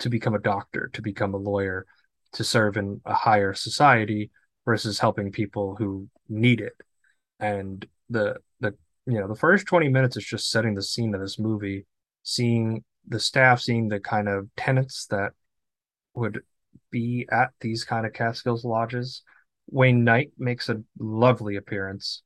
to 0.00 0.08
become 0.08 0.34
a 0.34 0.40
doctor, 0.40 0.90
to 0.92 1.02
become 1.02 1.34
a 1.34 1.38
lawyer, 1.38 1.86
to 2.32 2.44
serve 2.44 2.76
in 2.76 3.00
a 3.04 3.14
higher 3.14 3.54
society 3.54 4.30
versus 4.64 4.98
helping 4.98 5.32
people 5.32 5.76
who 5.76 6.08
need 6.28 6.60
it. 6.60 6.74
And 7.40 7.86
the 8.08 8.36
the 8.60 8.74
you 9.06 9.18
know 9.18 9.28
the 9.28 9.34
first 9.34 9.66
20 9.66 9.88
minutes 9.88 10.16
is 10.16 10.24
just 10.24 10.50
setting 10.50 10.74
the 10.74 10.82
scene 10.82 11.14
of 11.14 11.20
this 11.20 11.38
movie, 11.38 11.86
seeing 12.22 12.84
the 13.06 13.20
staff, 13.20 13.60
seeing 13.60 13.88
the 13.88 14.00
kind 14.00 14.28
of 14.28 14.48
tenants 14.56 15.06
that 15.06 15.32
would 16.14 16.40
be 16.90 17.26
at 17.30 17.50
these 17.60 17.84
kind 17.84 18.06
of 18.06 18.12
Catskills 18.12 18.64
lodges. 18.64 19.22
Wayne 19.70 20.04
Knight 20.04 20.32
makes 20.38 20.68
a 20.68 20.82
lovely 20.98 21.56
appearance. 21.56 22.22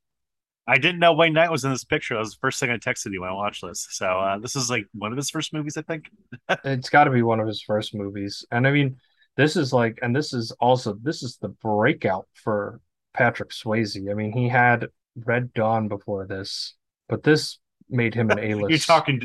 I 0.67 0.77
didn't 0.77 0.99
know 0.99 1.13
Wayne 1.13 1.33
Knight 1.33 1.49
was 1.51 1.63
in 1.63 1.71
this 1.71 1.85
picture. 1.85 2.15
That 2.15 2.19
was 2.19 2.31
the 2.31 2.39
first 2.41 2.59
thing 2.59 2.69
I 2.69 2.77
texted 2.77 3.13
you 3.13 3.21
when 3.21 3.29
I 3.29 3.33
watched 3.33 3.63
this. 3.65 3.87
So 3.91 4.05
uh, 4.05 4.37
this 4.39 4.55
is 4.55 4.69
like 4.69 4.85
one 4.93 5.11
of 5.11 5.17
his 5.17 5.29
first 5.29 5.53
movies, 5.53 5.77
I 5.77 5.81
think. 5.81 6.09
It's 6.65 6.89
got 6.89 7.05
to 7.05 7.11
be 7.11 7.21
one 7.21 7.39
of 7.39 7.47
his 7.47 7.61
first 7.61 7.95
movies. 7.95 8.45
And 8.51 8.67
I 8.67 8.71
mean, 8.71 8.97
this 9.37 9.55
is 9.55 9.71
like, 9.71 9.99
and 10.01 10.15
this 10.15 10.33
is 10.33 10.51
also, 10.59 10.97
this 11.01 11.23
is 11.23 11.37
the 11.37 11.49
breakout 11.49 12.27
for 12.33 12.81
Patrick 13.13 13.49
Swayze. 13.51 14.09
I 14.09 14.13
mean, 14.13 14.33
he 14.33 14.49
had 14.49 14.87
Red 15.15 15.53
Dawn 15.53 15.87
before 15.87 16.25
this, 16.27 16.75
but 17.07 17.23
this 17.23 17.59
made 17.89 18.13
him 18.13 18.29
an 18.31 18.39
A-list. 18.41 18.69
You're 18.69 18.79
talking, 18.79 19.21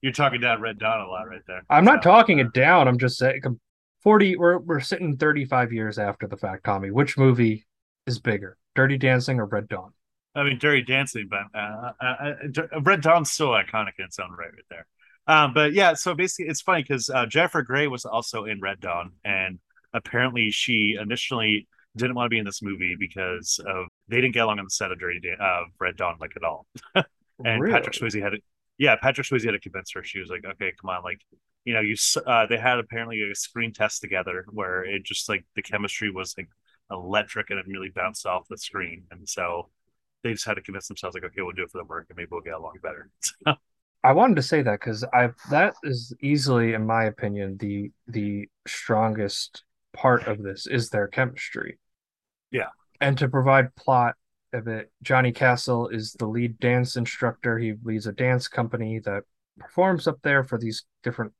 you're 0.00 0.12
talking 0.12 0.40
down 0.40 0.60
Red 0.60 0.78
Dawn 0.78 1.00
a 1.00 1.08
lot 1.08 1.28
right 1.28 1.42
there. 1.46 1.62
I'm 1.68 1.84
not 1.84 2.02
So, 2.02 2.10
talking 2.10 2.40
uh, 2.40 2.44
it 2.44 2.52
down. 2.52 2.88
I'm 2.88 2.98
just 2.98 3.18
saying 3.18 3.42
40 4.02 4.36
we're 4.36 4.58
we're 4.58 4.80
sitting 4.80 5.16
35 5.16 5.72
years 5.72 5.98
after 5.98 6.26
the 6.26 6.36
fact, 6.36 6.64
Tommy. 6.64 6.90
Which 6.90 7.18
movie 7.18 7.66
is 8.06 8.18
bigger? 8.18 8.56
Dirty 8.74 8.98
Dancing 8.98 9.40
or 9.40 9.46
Red 9.46 9.68
Dawn? 9.68 9.92
I 10.36 10.44
mean, 10.44 10.58
Dirty 10.58 10.82
Dancing, 10.82 11.28
but 11.30 11.58
uh, 11.58 11.92
uh, 12.00 12.34
uh, 12.74 12.80
Red 12.82 13.00
Dawn's 13.00 13.30
still 13.30 13.48
iconic 13.48 13.92
in 13.98 14.04
its 14.04 14.18
own 14.18 14.30
right, 14.32 14.52
right 14.52 14.64
there. 14.70 14.86
Um, 15.26 15.54
but 15.54 15.72
yeah, 15.72 15.94
so 15.94 16.14
basically, 16.14 16.50
it's 16.50 16.60
funny 16.60 16.82
because 16.82 17.10
uh, 17.10 17.26
Jennifer 17.26 17.62
Grey 17.62 17.88
was 17.88 18.04
also 18.04 18.44
in 18.44 18.60
Red 18.60 18.80
Dawn, 18.80 19.12
and 19.24 19.58
apparently, 19.94 20.50
she 20.50 20.96
initially 21.00 21.66
didn't 21.96 22.14
want 22.14 22.26
to 22.26 22.30
be 22.30 22.38
in 22.38 22.44
this 22.44 22.62
movie 22.62 22.96
because 22.98 23.58
of 23.66 23.86
they 24.08 24.16
didn't 24.20 24.34
get 24.34 24.44
along 24.44 24.58
on 24.58 24.66
the 24.66 24.70
set 24.70 24.92
of 24.92 25.00
Dirty 25.00 25.20
da- 25.20 25.42
uh, 25.42 25.64
Red 25.80 25.96
Dawn 25.96 26.16
like 26.20 26.32
at 26.36 26.44
all. 26.44 26.66
and 27.44 27.62
Really? 27.62 27.72
Patrick 27.72 27.94
Swayze 27.96 28.22
had 28.22 28.30
to, 28.30 28.38
yeah, 28.78 28.96
Patrick 28.96 29.26
Swayze 29.26 29.44
had 29.44 29.52
to 29.52 29.60
convince 29.60 29.92
her. 29.92 30.04
She 30.04 30.20
was 30.20 30.28
like, 30.28 30.44
okay, 30.44 30.72
come 30.80 30.90
on, 30.90 31.02
like, 31.02 31.20
you 31.64 31.74
know, 31.74 31.80
you. 31.80 31.96
Uh, 32.26 32.46
they 32.46 32.58
had 32.58 32.78
apparently 32.78 33.22
a 33.22 33.34
screen 33.34 33.72
test 33.72 34.00
together 34.02 34.44
where 34.50 34.84
it 34.84 35.04
just 35.04 35.28
like 35.28 35.44
the 35.56 35.62
chemistry 35.62 36.10
was 36.10 36.34
like 36.38 36.48
electric 36.90 37.50
and 37.50 37.58
it 37.58 37.66
really 37.66 37.90
bounced 37.90 38.26
off 38.26 38.46
the 38.48 38.58
screen, 38.58 39.04
and 39.10 39.28
so 39.28 39.70
they 40.22 40.32
just 40.32 40.46
had 40.46 40.54
to 40.54 40.62
convince 40.62 40.88
themselves 40.88 41.14
like, 41.14 41.24
okay, 41.24 41.42
we'll 41.42 41.52
do 41.52 41.62
it 41.62 41.70
for 41.70 41.78
the 41.78 41.84
work 41.84 42.06
and 42.08 42.16
maybe 42.16 42.28
we'll 42.30 42.40
get 42.40 42.54
along 42.54 42.74
better. 42.82 43.10
I 44.04 44.12
wanted 44.12 44.36
to 44.36 44.42
say 44.42 44.62
that 44.62 44.80
because 44.80 45.04
I 45.12 45.30
that 45.50 45.74
is 45.82 46.14
easily, 46.22 46.74
in 46.74 46.86
my 46.86 47.04
opinion, 47.04 47.56
the 47.58 47.90
the 48.06 48.48
strongest 48.66 49.64
part 49.92 50.26
of 50.26 50.42
this 50.42 50.66
is 50.66 50.90
their 50.90 51.08
chemistry. 51.08 51.78
Yeah. 52.50 52.68
And 53.00 53.18
to 53.18 53.28
provide 53.28 53.74
plot 53.74 54.14
of 54.52 54.68
it, 54.68 54.92
Johnny 55.02 55.32
Castle 55.32 55.88
is 55.88 56.12
the 56.12 56.26
lead 56.26 56.58
dance 56.60 56.96
instructor. 56.96 57.58
He 57.58 57.74
leads 57.82 58.06
a 58.06 58.12
dance 58.12 58.46
company 58.48 59.00
that 59.00 59.24
performs 59.58 60.06
up 60.06 60.18
there 60.22 60.44
for 60.44 60.58
these 60.58 60.84
different 61.02 61.32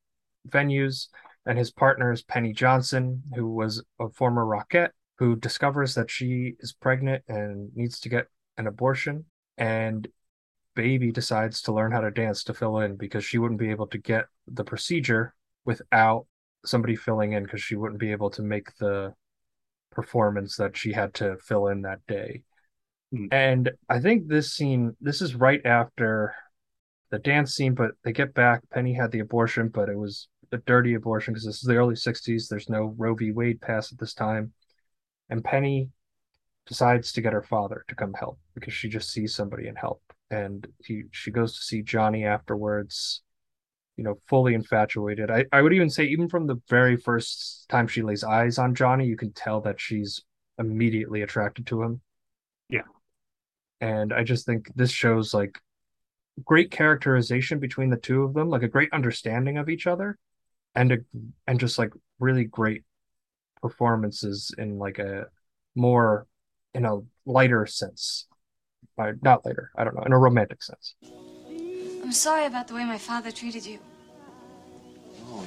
venues. 0.49 1.09
And 1.47 1.57
his 1.57 1.71
partner 1.71 2.11
is 2.11 2.23
Penny 2.23 2.53
Johnson, 2.53 3.23
who 3.35 3.49
was 3.49 3.83
a 4.01 4.09
former 4.09 4.45
Rockette, 4.45 4.91
who 5.19 5.37
discovers 5.37 5.95
that 5.95 6.11
she 6.11 6.55
is 6.59 6.73
pregnant 6.73 7.23
and 7.29 7.71
needs 7.77 8.01
to 8.01 8.09
get 8.09 8.27
an 8.59 8.67
abortion. 8.67 9.25
And 9.59 10.07
Baby 10.75 11.11
decides 11.11 11.63
to 11.63 11.73
learn 11.73 11.91
how 11.91 12.01
to 12.01 12.11
dance 12.11 12.45
to 12.45 12.55
fill 12.55 12.81
in 12.81 12.97
because 12.97 13.25
she 13.25 13.39
wouldn't 13.39 13.61
be 13.61 13.71
able 13.71 13.87
to 13.89 13.99
get 13.99 14.27
the 14.47 14.65
procedure 14.65 15.35
without 15.65 16.27
somebody 16.67 16.97
filling 16.97 17.33
in 17.33 17.45
because 17.45 17.63
she 17.63 17.77
wouldn't 17.77 18.01
be 18.01 18.13
able 18.13 18.31
to 18.31 18.43
make 18.43 18.77
the 18.77 19.15
performance 19.91 20.57
that 20.57 20.77
she 20.77 20.93
had 20.93 21.15
to 21.15 21.37
fill 21.39 21.69
in 21.69 21.83
that 21.83 22.01
day. 22.07 22.43
Hmm. 23.13 23.27
And 23.31 23.71
I 23.89 24.01
think 24.01 24.29
this 24.29 24.53
scene, 24.53 24.95
this 25.01 25.23
is 25.23 25.35
right 25.35 25.65
after 25.65 26.35
the 27.11 27.19
dance 27.19 27.55
scene, 27.55 27.75
but 27.75 27.93
they 28.05 28.13
get 28.13 28.35
back. 28.35 28.63
Penny 28.71 28.93
had 28.93 29.11
the 29.11 29.21
abortion, 29.21 29.69
but 29.69 29.89
it 29.89 29.97
was 29.97 30.29
a 30.53 30.59
dirty 30.59 30.95
abortion 30.95 31.33
because 31.33 31.47
this 31.47 31.57
is 31.57 31.63
the 31.63 31.77
early 31.77 31.95
60s. 31.95 32.49
There's 32.49 32.69
no 32.69 32.95
Roe 32.99 33.15
v. 33.15 33.33
Wade 33.33 33.61
pass 33.61 33.93
at 33.93 33.99
this 33.99 34.15
time. 34.15 34.53
And 35.31 35.43
Penny 35.43 35.89
decides 36.67 37.13
to 37.13 37.21
get 37.21 37.33
her 37.33 37.43
father 37.43 37.85
to 37.89 37.95
come 37.95 38.15
help 38.15 38.39
because 38.55 38.75
she 38.75 38.89
just 38.89 39.11
sees 39.11 39.35
somebody 39.35 39.69
and 39.69 39.79
help. 39.79 40.03
And 40.31 40.67
he 40.85 41.05
she 41.13 41.31
goes 41.31 41.57
to 41.57 41.63
see 41.63 41.83
Johnny 41.83 42.25
afterwards. 42.25 43.23
you 43.97 44.05
know, 44.05 44.19
fully 44.29 44.55
infatuated. 44.55 45.31
I, 45.31 45.47
I 45.53 45.63
would 45.63 45.73
even 45.73 45.89
say, 45.89 46.05
even 46.05 46.29
from 46.29 46.47
the 46.47 46.61
very 46.69 46.97
first 46.97 47.67
time 47.69 47.89
she 47.89 48.03
lays 48.03 48.25
eyes 48.25 48.59
on 48.59 48.75
Johnny, 48.75 49.07
you 49.07 49.17
can 49.17 49.33
tell 49.33 49.63
that 49.63 49.81
she's 49.81 50.23
immediately 50.59 51.23
attracted 51.23 51.67
to 51.69 51.83
him. 51.83 52.01
Yeah. 52.69 52.83
And 53.81 54.13
I 54.13 54.23
just 54.25 54.47
think 54.47 54.71
this 54.75 54.91
shows 54.91 55.33
like 55.35 55.59
great 56.45 56.71
characterization 56.71 57.59
between 57.59 57.91
the 57.91 57.97
two 57.97 58.25
of 58.25 58.35
them, 58.35 58.51
like 58.51 58.63
a 58.63 58.69
great 58.69 58.93
understanding 58.93 59.59
of 59.59 59.69
each 59.71 59.87
other, 59.87 60.19
and 60.75 60.93
a, 60.93 60.99
and 61.47 61.61
just 61.61 61.79
like 61.79 61.93
really 62.19 62.45
great 62.45 62.85
performances 63.63 64.55
in 64.59 64.79
like 64.79 64.99
a 64.99 65.27
more 65.75 66.27
in 66.77 66.85
a 66.85 67.01
lighter 67.25 67.67
sense. 67.67 68.27
Uh, 68.99 69.13
not 69.23 69.45
later, 69.45 69.71
I 69.77 69.85
don't 69.85 69.95
know, 69.97 70.03
in 70.03 70.13
a 70.13 70.19
romantic 70.19 70.63
sense. 70.63 70.95
I'm 72.03 72.13
sorry 72.13 72.47
about 72.47 72.69
the 72.69 72.75
way 72.75 72.85
my 72.85 72.99
father 72.99 73.31
treated 73.31 73.67
you. 73.67 73.79
Oh, 75.29 75.45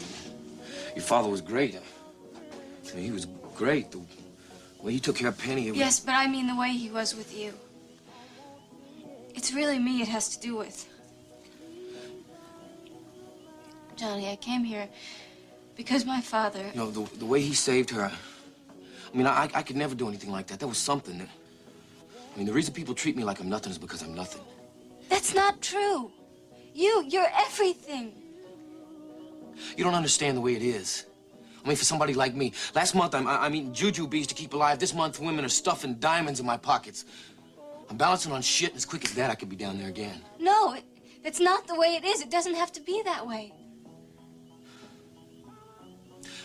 your 0.95 1.03
father 1.03 1.29
was 1.29 1.41
great. 1.41 1.75
I 2.91 2.95
mean, 2.95 3.05
he 3.05 3.11
was 3.11 3.27
great. 3.55 3.91
The 3.91 4.01
way 4.83 4.93
he 4.93 4.99
took 4.99 5.15
care 5.15 5.29
of 5.29 5.37
Penny. 5.37 5.67
it 5.67 5.71
was- 5.71 5.79
Yes, 5.79 5.99
but 5.99 6.13
I 6.15 6.27
mean 6.27 6.47
the 6.47 6.55
way 6.55 6.71
he 6.71 6.89
was 6.89 7.15
with 7.15 7.35
you. 7.37 7.53
It's 9.35 9.53
really 9.53 9.79
me 9.79 10.01
it 10.01 10.07
has 10.09 10.29
to 10.35 10.39
do 10.39 10.57
with. 10.57 10.87
Johnny, 13.95 14.29
I 14.29 14.35
came 14.35 14.63
here 14.63 14.87
because 15.75 16.05
my 16.05 16.21
father. 16.21 16.65
You 16.73 16.79
know, 16.79 16.91
the, 16.91 17.17
the 17.17 17.25
way 17.25 17.41
he 17.41 17.53
saved 17.53 17.89
her. 17.91 18.11
I 19.13 19.17
mean, 19.17 19.27
I, 19.27 19.49
I 19.53 19.61
could 19.63 19.75
never 19.75 19.95
do 19.95 20.07
anything 20.07 20.31
like 20.31 20.47
that. 20.47 20.59
That 20.59 20.67
was 20.67 20.77
something. 20.77 21.17
That, 21.17 21.27
I 22.33 22.37
mean, 22.37 22.45
the 22.45 22.53
reason 22.53 22.73
people 22.73 22.93
treat 22.93 23.15
me 23.15 23.23
like 23.23 23.39
I'm 23.39 23.49
nothing 23.49 23.71
is 23.71 23.77
because 23.77 24.01
I'm 24.01 24.13
nothing. 24.13 24.41
That's 25.09 25.33
not 25.33 25.61
true. 25.61 26.11
You, 26.73 27.03
you're 27.07 27.27
everything. 27.39 28.13
You 29.75 29.83
don't 29.83 29.95
understand 29.95 30.37
the 30.37 30.41
way 30.41 30.55
it 30.55 30.61
is. 30.61 31.05
I 31.63 31.67
mean, 31.67 31.75
for 31.75 31.83
somebody 31.83 32.13
like 32.13 32.35
me, 32.35 32.53
last 32.73 32.95
month 32.95 33.13
I'm, 33.15 33.27
I'm 33.27 33.53
eating 33.53 33.73
Jujubes 33.73 34.27
to 34.27 34.35
keep 34.35 34.53
alive. 34.53 34.79
This 34.79 34.93
month, 34.93 35.19
women 35.19 35.43
are 35.43 35.49
stuffing 35.49 35.95
diamonds 35.95 36.39
in 36.39 36.45
my 36.45 36.55
pockets. 36.55 37.05
I'm 37.89 37.97
balancing 37.97 38.31
on 38.31 38.41
shit, 38.41 38.69
and 38.69 38.77
as 38.77 38.85
quick 38.85 39.03
as 39.03 39.13
that, 39.15 39.29
I 39.29 39.35
could 39.35 39.49
be 39.49 39.55
down 39.55 39.77
there 39.77 39.89
again. 39.89 40.21
No, 40.39 40.73
it, 40.73 40.83
that's 41.23 41.39
not 41.39 41.67
the 41.67 41.75
way 41.75 41.95
it 41.95 42.05
is. 42.05 42.21
It 42.21 42.29
doesn't 42.29 42.55
have 42.55 42.71
to 42.73 42.81
be 42.81 43.01
that 43.03 43.27
way. 43.27 43.51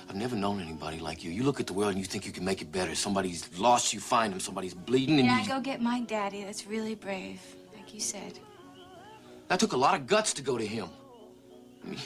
I've 0.09 0.17
never 0.17 0.37
known 0.37 0.61
anybody 0.61 0.99
like 0.99 1.25
you. 1.25 1.31
You 1.31 1.43
look 1.45 1.61
at 1.61 1.67
the 1.67 1.73
world 1.73 1.91
and 1.93 1.99
you 1.99 2.05
think 2.05 2.27
you 2.27 2.33
can 2.33 2.45
make 2.45 2.61
it 2.63 2.71
better. 2.71 2.95
Somebody's 2.95 3.49
lost, 3.59 3.93
you 3.95 4.01
find 4.01 4.33
them. 4.33 4.41
Somebody's 4.41 4.75
bleeding, 4.75 5.19
and 5.19 5.27
Yeah, 5.29 5.43
you. 5.43 5.49
go 5.49 5.61
get 5.61 5.81
my 5.81 6.01
daddy. 6.01 6.45
That's 6.45 6.67
really 6.67 6.95
brave, 6.95 7.41
like 7.75 7.95
you 7.95 8.01
said. 8.01 8.39
That 9.49 9.59
took 9.61 9.73
a 9.73 9.77
lot 9.77 9.95
of 9.95 10.07
guts 10.07 10.33
to 10.35 10.43
go 10.43 10.59
to 10.59 10.67
him. 10.67 10.89
I 11.85 11.89
mean, 11.89 11.99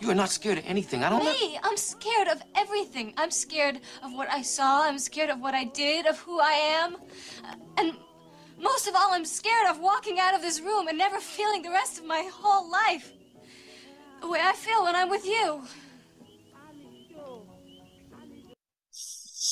you 0.00 0.10
are 0.10 0.14
not 0.14 0.28
scared 0.30 0.58
of 0.58 0.64
anything. 0.66 1.02
I 1.04 1.08
don't 1.10 1.24
know. 1.24 1.32
Me, 1.32 1.58
I'm 1.62 1.76
scared 1.76 2.28
of 2.28 2.42
everything. 2.54 3.14
I'm 3.16 3.30
scared 3.30 3.80
of 4.02 4.12
what 4.12 4.28
I 4.30 4.42
saw. 4.42 4.84
I'm 4.86 4.98
scared 4.98 5.30
of 5.30 5.40
what 5.40 5.54
I 5.54 5.64
did, 5.64 6.06
of 6.06 6.18
who 6.18 6.40
I 6.40 6.52
am. 6.52 6.96
And 7.78 7.94
most 8.58 8.86
of 8.86 8.94
all, 8.94 9.12
I'm 9.12 9.24
scared 9.24 9.66
of 9.68 9.78
walking 9.80 10.20
out 10.20 10.34
of 10.34 10.42
this 10.42 10.60
room 10.60 10.88
and 10.88 10.96
never 10.98 11.20
feeling 11.20 11.62
the 11.62 11.70
rest 11.70 11.98
of 11.98 12.04
my 12.06 12.28
whole 12.32 12.70
life 12.70 13.12
the 14.20 14.28
way 14.28 14.40
I 14.42 14.52
feel 14.52 14.84
when 14.84 14.96
I'm 14.96 15.10
with 15.10 15.26
you. 15.26 15.62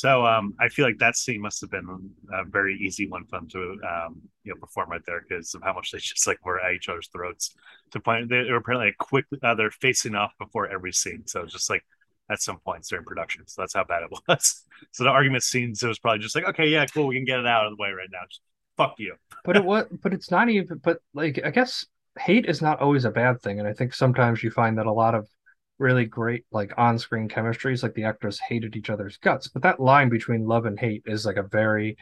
So 0.02 0.26
um, 0.26 0.52
I 0.58 0.68
feel 0.68 0.84
like 0.84 0.98
that 0.98 1.14
scene 1.14 1.40
must 1.40 1.60
have 1.60 1.70
been 1.70 2.10
a 2.32 2.42
very 2.44 2.76
easy 2.76 3.06
one 3.06 3.24
for 3.24 3.38
them 3.38 3.48
to 3.50 3.78
um, 3.88 4.20
you 4.42 4.52
know 4.52 4.58
perform 4.58 4.90
right 4.90 5.00
there 5.06 5.20
because 5.20 5.54
of 5.54 5.62
how 5.62 5.74
much 5.74 5.92
they 5.92 5.98
just 6.00 6.26
like 6.26 6.44
were 6.44 6.58
at 6.58 6.74
each 6.74 6.88
other's 6.88 7.06
throats. 7.06 7.54
To 7.92 8.00
point, 8.00 8.28
they 8.28 8.50
were 8.50 8.56
apparently 8.56 8.88
like 8.88 8.98
quick. 8.98 9.26
Uh, 9.40 9.54
they're 9.54 9.70
facing 9.70 10.16
off 10.16 10.32
before 10.40 10.66
every 10.66 10.92
scene, 10.92 11.22
so 11.26 11.46
just 11.46 11.70
like 11.70 11.84
at 12.28 12.42
some 12.42 12.58
points 12.58 12.88
during 12.88 13.04
production. 13.04 13.46
So 13.46 13.62
that's 13.62 13.74
how 13.74 13.84
bad 13.84 14.02
it 14.02 14.10
was. 14.28 14.64
So 14.90 15.04
the 15.04 15.10
argument 15.10 15.44
scenes, 15.44 15.80
it 15.84 15.86
was 15.86 16.00
probably 16.00 16.18
just 16.18 16.34
like, 16.34 16.46
okay, 16.46 16.66
yeah, 16.66 16.84
cool, 16.86 17.06
we 17.06 17.14
can 17.14 17.24
get 17.24 17.38
it 17.38 17.46
out 17.46 17.66
of 17.66 17.76
the 17.76 17.80
way 17.80 17.92
right 17.92 18.08
now. 18.10 18.22
Just 18.28 18.40
fuck 18.76 18.96
you. 18.98 19.14
but 19.44 19.56
it 19.56 19.64
was 19.64 19.86
but 20.02 20.12
it's 20.12 20.32
not 20.32 20.48
even 20.48 20.78
but 20.78 20.98
like 21.14 21.40
i 21.44 21.50
guess 21.50 21.86
hate 22.18 22.46
is 22.46 22.60
not 22.60 22.80
always 22.80 23.04
a 23.04 23.10
bad 23.10 23.40
thing 23.40 23.60
and 23.60 23.68
i 23.68 23.72
think 23.72 23.94
sometimes 23.94 24.42
you 24.42 24.50
find 24.50 24.78
that 24.78 24.86
a 24.86 24.92
lot 24.92 25.14
of 25.14 25.28
really 25.82 26.06
great 26.06 26.44
like 26.52 26.72
on-screen 26.78 27.28
chemistries 27.28 27.82
like 27.82 27.94
the 27.94 28.04
actors 28.04 28.38
hated 28.38 28.76
each 28.76 28.90
other's 28.90 29.16
guts 29.18 29.48
but 29.48 29.62
that 29.62 29.80
line 29.80 30.08
between 30.08 30.46
love 30.46 30.64
and 30.64 30.78
hate 30.78 31.02
is 31.06 31.26
like 31.26 31.36
a 31.36 31.42
very 31.42 31.96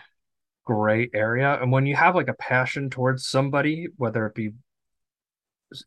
gray 0.65 1.09
area 1.15 1.59
and 1.61 1.73
when 1.73 1.87
you 1.87 1.97
have 1.97 2.15
like 2.15 2.29
a 2.29 2.35
passion 2.35 2.91
towards 2.91 3.27
somebody 3.27 3.89
whether 3.97 4.27
it 4.27 4.35
be 4.35 4.51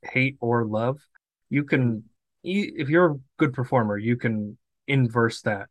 hate 0.03 0.35
or 0.41 0.65
love 0.65 0.99
you 1.49 1.63
can 1.63 2.03
if 2.43 2.89
you're 2.89 3.11
a 3.11 3.19
good 3.37 3.53
performer 3.53 3.97
you 3.97 4.17
can 4.17 4.57
inverse 4.87 5.41
that 5.41 5.67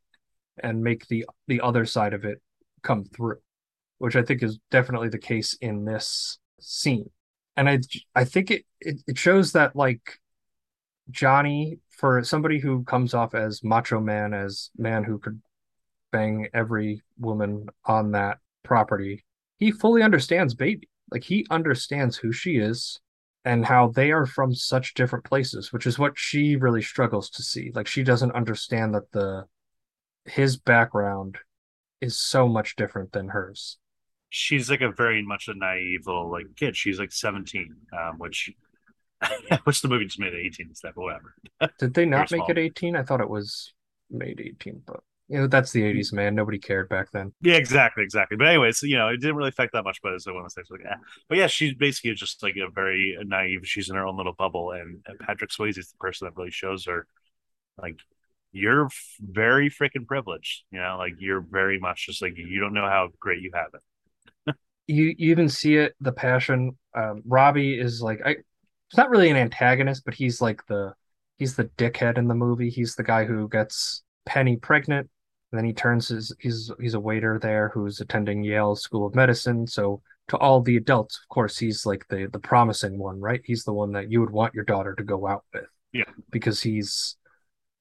and 0.62 0.82
make 0.82 1.06
the 1.08 1.26
the 1.48 1.60
other 1.60 1.84
side 1.84 2.14
of 2.14 2.24
it 2.24 2.40
come 2.82 3.04
through 3.04 3.38
which 4.02 4.16
I 4.16 4.22
think 4.22 4.42
is 4.42 4.58
definitely 4.72 5.10
the 5.10 5.18
case 5.18 5.56
in 5.60 5.84
this 5.84 6.40
scene. 6.60 7.08
And 7.56 7.70
I 7.70 7.78
I 8.16 8.24
think 8.24 8.50
it, 8.50 8.64
it, 8.80 9.00
it 9.06 9.16
shows 9.16 9.52
that 9.52 9.76
like 9.76 10.18
Johnny, 11.08 11.78
for 11.92 12.22
somebody 12.24 12.58
who 12.58 12.84
comes 12.84 13.14
off 13.14 13.34
as 13.34 13.62
macho 13.62 14.00
man, 14.00 14.34
as 14.34 14.70
man 14.76 15.04
who 15.04 15.18
could 15.18 15.40
bang 16.10 16.48
every 16.52 17.02
woman 17.18 17.68
on 17.84 18.12
that 18.12 18.38
property, 18.62 19.24
he 19.58 19.70
fully 19.70 20.02
understands 20.02 20.54
baby. 20.54 20.88
Like 21.10 21.24
he 21.24 21.46
understands 21.50 22.16
who 22.16 22.32
she 22.32 22.56
is 22.56 23.00
and 23.44 23.64
how 23.64 23.88
they 23.88 24.10
are 24.12 24.26
from 24.26 24.54
such 24.54 24.94
different 24.94 25.24
places, 25.24 25.72
which 25.72 25.86
is 25.86 25.98
what 25.98 26.12
she 26.16 26.56
really 26.56 26.82
struggles 26.82 27.28
to 27.30 27.42
see. 27.42 27.70
Like 27.74 27.86
she 27.86 28.02
doesn't 28.02 28.32
understand 28.32 28.94
that 28.94 29.10
the 29.12 29.44
his 30.24 30.56
background 30.56 31.38
is 32.00 32.18
so 32.18 32.48
much 32.48 32.76
different 32.76 33.12
than 33.12 33.28
hers. 33.28 33.78
She's 34.30 34.70
like 34.70 34.80
a 34.80 34.90
very 34.90 35.22
much 35.22 35.48
a 35.48 35.54
naive 35.54 36.06
little 36.06 36.30
like 36.30 36.46
kid. 36.56 36.76
She's 36.76 36.98
like 36.98 37.12
17, 37.12 37.74
um, 37.92 38.18
which 38.18 38.50
which 39.64 39.82
the 39.82 39.88
movie 39.88 40.06
just 40.06 40.18
made 40.18 40.34
it 40.34 40.40
18 40.44 40.68
instead, 40.68 40.92
but 40.94 41.02
whatever. 41.02 41.34
Did 41.78 41.94
they 41.94 42.06
not 42.06 42.28
Very 42.28 42.40
make 42.40 42.46
small. 42.46 42.58
it 42.58 42.58
18? 42.58 42.96
I 42.96 43.02
thought 43.02 43.20
it 43.20 43.28
was 43.28 43.72
made 44.10 44.40
18, 44.40 44.82
but 44.86 45.00
you 45.28 45.38
know, 45.38 45.46
that's 45.46 45.72
the 45.72 45.82
80s, 45.82 46.12
man. 46.12 46.34
Nobody 46.34 46.58
cared 46.58 46.88
back 46.90 47.10
then. 47.10 47.32
Yeah, 47.40 47.54
exactly, 47.54 48.04
exactly. 48.04 48.36
But 48.36 48.48
anyways, 48.48 48.82
you 48.82 48.98
know, 48.98 49.08
it 49.08 49.16
didn't 49.18 49.36
really 49.36 49.48
affect 49.48 49.72
that 49.72 49.84
much. 49.84 50.00
But 50.02 50.14
as 50.14 50.26
I 50.26 50.32
want 50.32 50.46
to 50.46 50.50
say, 50.50 50.62
like, 50.68 50.82
eh. 50.84 50.96
but 51.28 51.38
yeah, 51.38 51.46
she's 51.46 51.74
basically 51.74 52.12
just 52.14 52.42
like 52.42 52.56
a 52.56 52.68
very 52.70 53.16
naive. 53.24 53.66
She's 53.66 53.88
in 53.88 53.96
her 53.96 54.06
own 54.06 54.16
little 54.16 54.34
bubble, 54.34 54.72
and, 54.72 55.00
and 55.06 55.18
Patrick 55.18 55.50
Swayze 55.50 55.78
is 55.78 55.90
the 55.90 55.96
person 55.98 56.26
that 56.26 56.36
really 56.36 56.50
shows 56.50 56.84
her, 56.84 57.06
like, 57.80 57.98
you're 58.52 58.90
very 59.20 59.70
freaking 59.70 60.06
privileged. 60.06 60.64
You 60.70 60.80
know, 60.80 60.96
like 60.98 61.14
you're 61.18 61.40
very 61.40 61.78
much 61.78 62.06
just 62.06 62.20
like 62.20 62.36
you 62.36 62.60
don't 62.60 62.74
know 62.74 62.86
how 62.86 63.08
great 63.18 63.40
you 63.40 63.52
have 63.54 63.68
it. 63.72 64.54
You, 64.86 65.14
you 65.16 65.30
even 65.30 65.48
see 65.48 65.76
it, 65.76 65.94
the 66.00 66.12
passion. 66.12 66.76
Um, 66.94 67.22
Robbie 67.24 67.78
is 67.78 68.02
like, 68.02 68.20
I, 68.24 68.36
he's 68.92 68.98
not 68.98 69.08
really 69.08 69.30
an 69.30 69.36
antagonist, 69.36 70.04
but 70.04 70.12
he's 70.12 70.42
like 70.42 70.64
the, 70.66 70.92
he's 71.38 71.56
the 71.56 71.64
dickhead 71.78 72.18
in 72.18 72.28
the 72.28 72.34
movie. 72.34 72.68
He's 72.68 72.94
the 72.94 73.02
guy 73.02 73.24
who 73.24 73.48
gets 73.48 74.02
Penny 74.26 74.56
pregnant. 74.56 75.08
And 75.50 75.58
then 75.58 75.64
he 75.64 75.72
turns 75.72 76.08
his, 76.08 76.34
he's, 76.38 76.70
he's 76.78 76.94
a 76.94 77.00
waiter 77.00 77.38
there 77.38 77.70
who's 77.70 78.00
attending 78.00 78.44
Yale 78.44 78.76
School 78.76 79.06
of 79.06 79.14
Medicine. 79.14 79.66
So 79.66 80.02
to 80.28 80.36
all 80.36 80.60
the 80.60 80.76
adults, 80.76 81.18
of 81.22 81.34
course, 81.34 81.58
he's 81.58 81.86
like 81.86 82.06
the, 82.08 82.28
the 82.30 82.38
promising 82.38 82.98
one, 82.98 83.18
right? 83.18 83.40
He's 83.44 83.64
the 83.64 83.72
one 83.72 83.92
that 83.92 84.10
you 84.10 84.20
would 84.20 84.30
want 84.30 84.54
your 84.54 84.64
daughter 84.64 84.94
to 84.94 85.02
go 85.02 85.26
out 85.26 85.44
with. 85.54 85.64
Yeah. 85.92 86.04
Because 86.30 86.60
he's, 86.62 87.16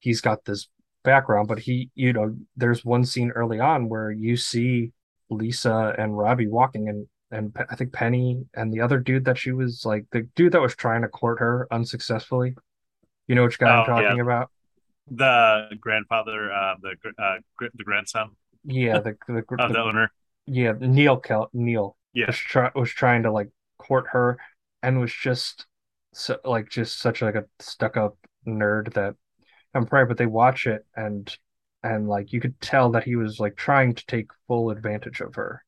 he's 0.00 0.22
got 0.22 0.44
this 0.46 0.68
background, 1.04 1.46
but 1.46 1.58
he, 1.58 1.90
you 1.94 2.14
know, 2.14 2.34
there's 2.56 2.86
one 2.86 3.04
scene 3.04 3.30
early 3.32 3.60
on 3.60 3.88
where 3.88 4.10
you 4.10 4.36
see 4.36 4.92
Lisa 5.28 5.94
and 5.98 6.16
Robbie 6.16 6.48
walking 6.48 6.88
and 6.88 7.06
and 7.32 7.56
I 7.70 7.76
think 7.76 7.92
Penny 7.92 8.46
and 8.54 8.72
the 8.72 8.80
other 8.82 9.00
dude 9.00 9.24
that 9.26 9.38
she 9.38 9.52
was 9.52 9.84
like 9.86 10.06
the 10.12 10.22
dude 10.36 10.52
that 10.52 10.60
was 10.62 10.76
trying 10.76 11.02
to 11.02 11.08
court 11.08 11.40
her 11.40 11.66
unsuccessfully. 11.72 12.56
You 13.28 13.34
know 13.36 13.44
which 13.44 13.58
guy 13.58 13.70
I'm 13.70 13.90
Oh, 13.90 14.00
yeah. 14.00 14.02
talking 14.02 14.20
about? 14.20 14.50
The 15.10 15.76
grandfather, 15.80 16.52
uh, 16.52 16.74
the 16.80 16.96
uh, 17.18 17.38
gr- 17.56 17.66
the 17.74 17.84
grandson 17.84 18.36
Yeah, 18.64 19.00
the 19.00 19.16
the, 19.26 19.42
the- 19.50 19.68
the 19.72 19.80
owner. 19.80 20.12
yeah 20.46 20.74
Neil 20.78 21.16
Kel 21.18 21.50
Neil 21.52 21.96
Yeah. 22.14 22.26
was 22.26 22.36
try 22.38 22.70
was 22.74 22.90
trying 22.90 23.24
to 23.24 23.32
like 23.32 23.50
court 23.78 24.06
her 24.12 24.38
and 24.82 25.00
was 25.00 25.12
just 25.12 25.66
so 26.14 26.38
like 26.44 26.68
just 26.70 27.00
such 27.00 27.22
like 27.22 27.34
a 27.34 27.46
stuck 27.58 27.96
up 27.96 28.16
nerd 28.46 28.92
that 28.94 29.16
I'm 29.74 29.88
sorry, 29.88 30.06
but 30.06 30.18
they 30.18 30.26
watch 30.26 30.66
it 30.66 30.86
and 30.96 31.34
and 31.82 32.08
like 32.08 32.32
you 32.32 32.40
could 32.40 32.60
tell 32.60 32.90
that 32.92 33.04
he 33.04 33.16
was 33.16 33.40
like 33.40 33.56
trying 33.56 33.94
to 33.94 34.06
take 34.06 34.30
full 34.46 34.70
advantage 34.70 35.20
of 35.20 35.34
her. 35.36 35.64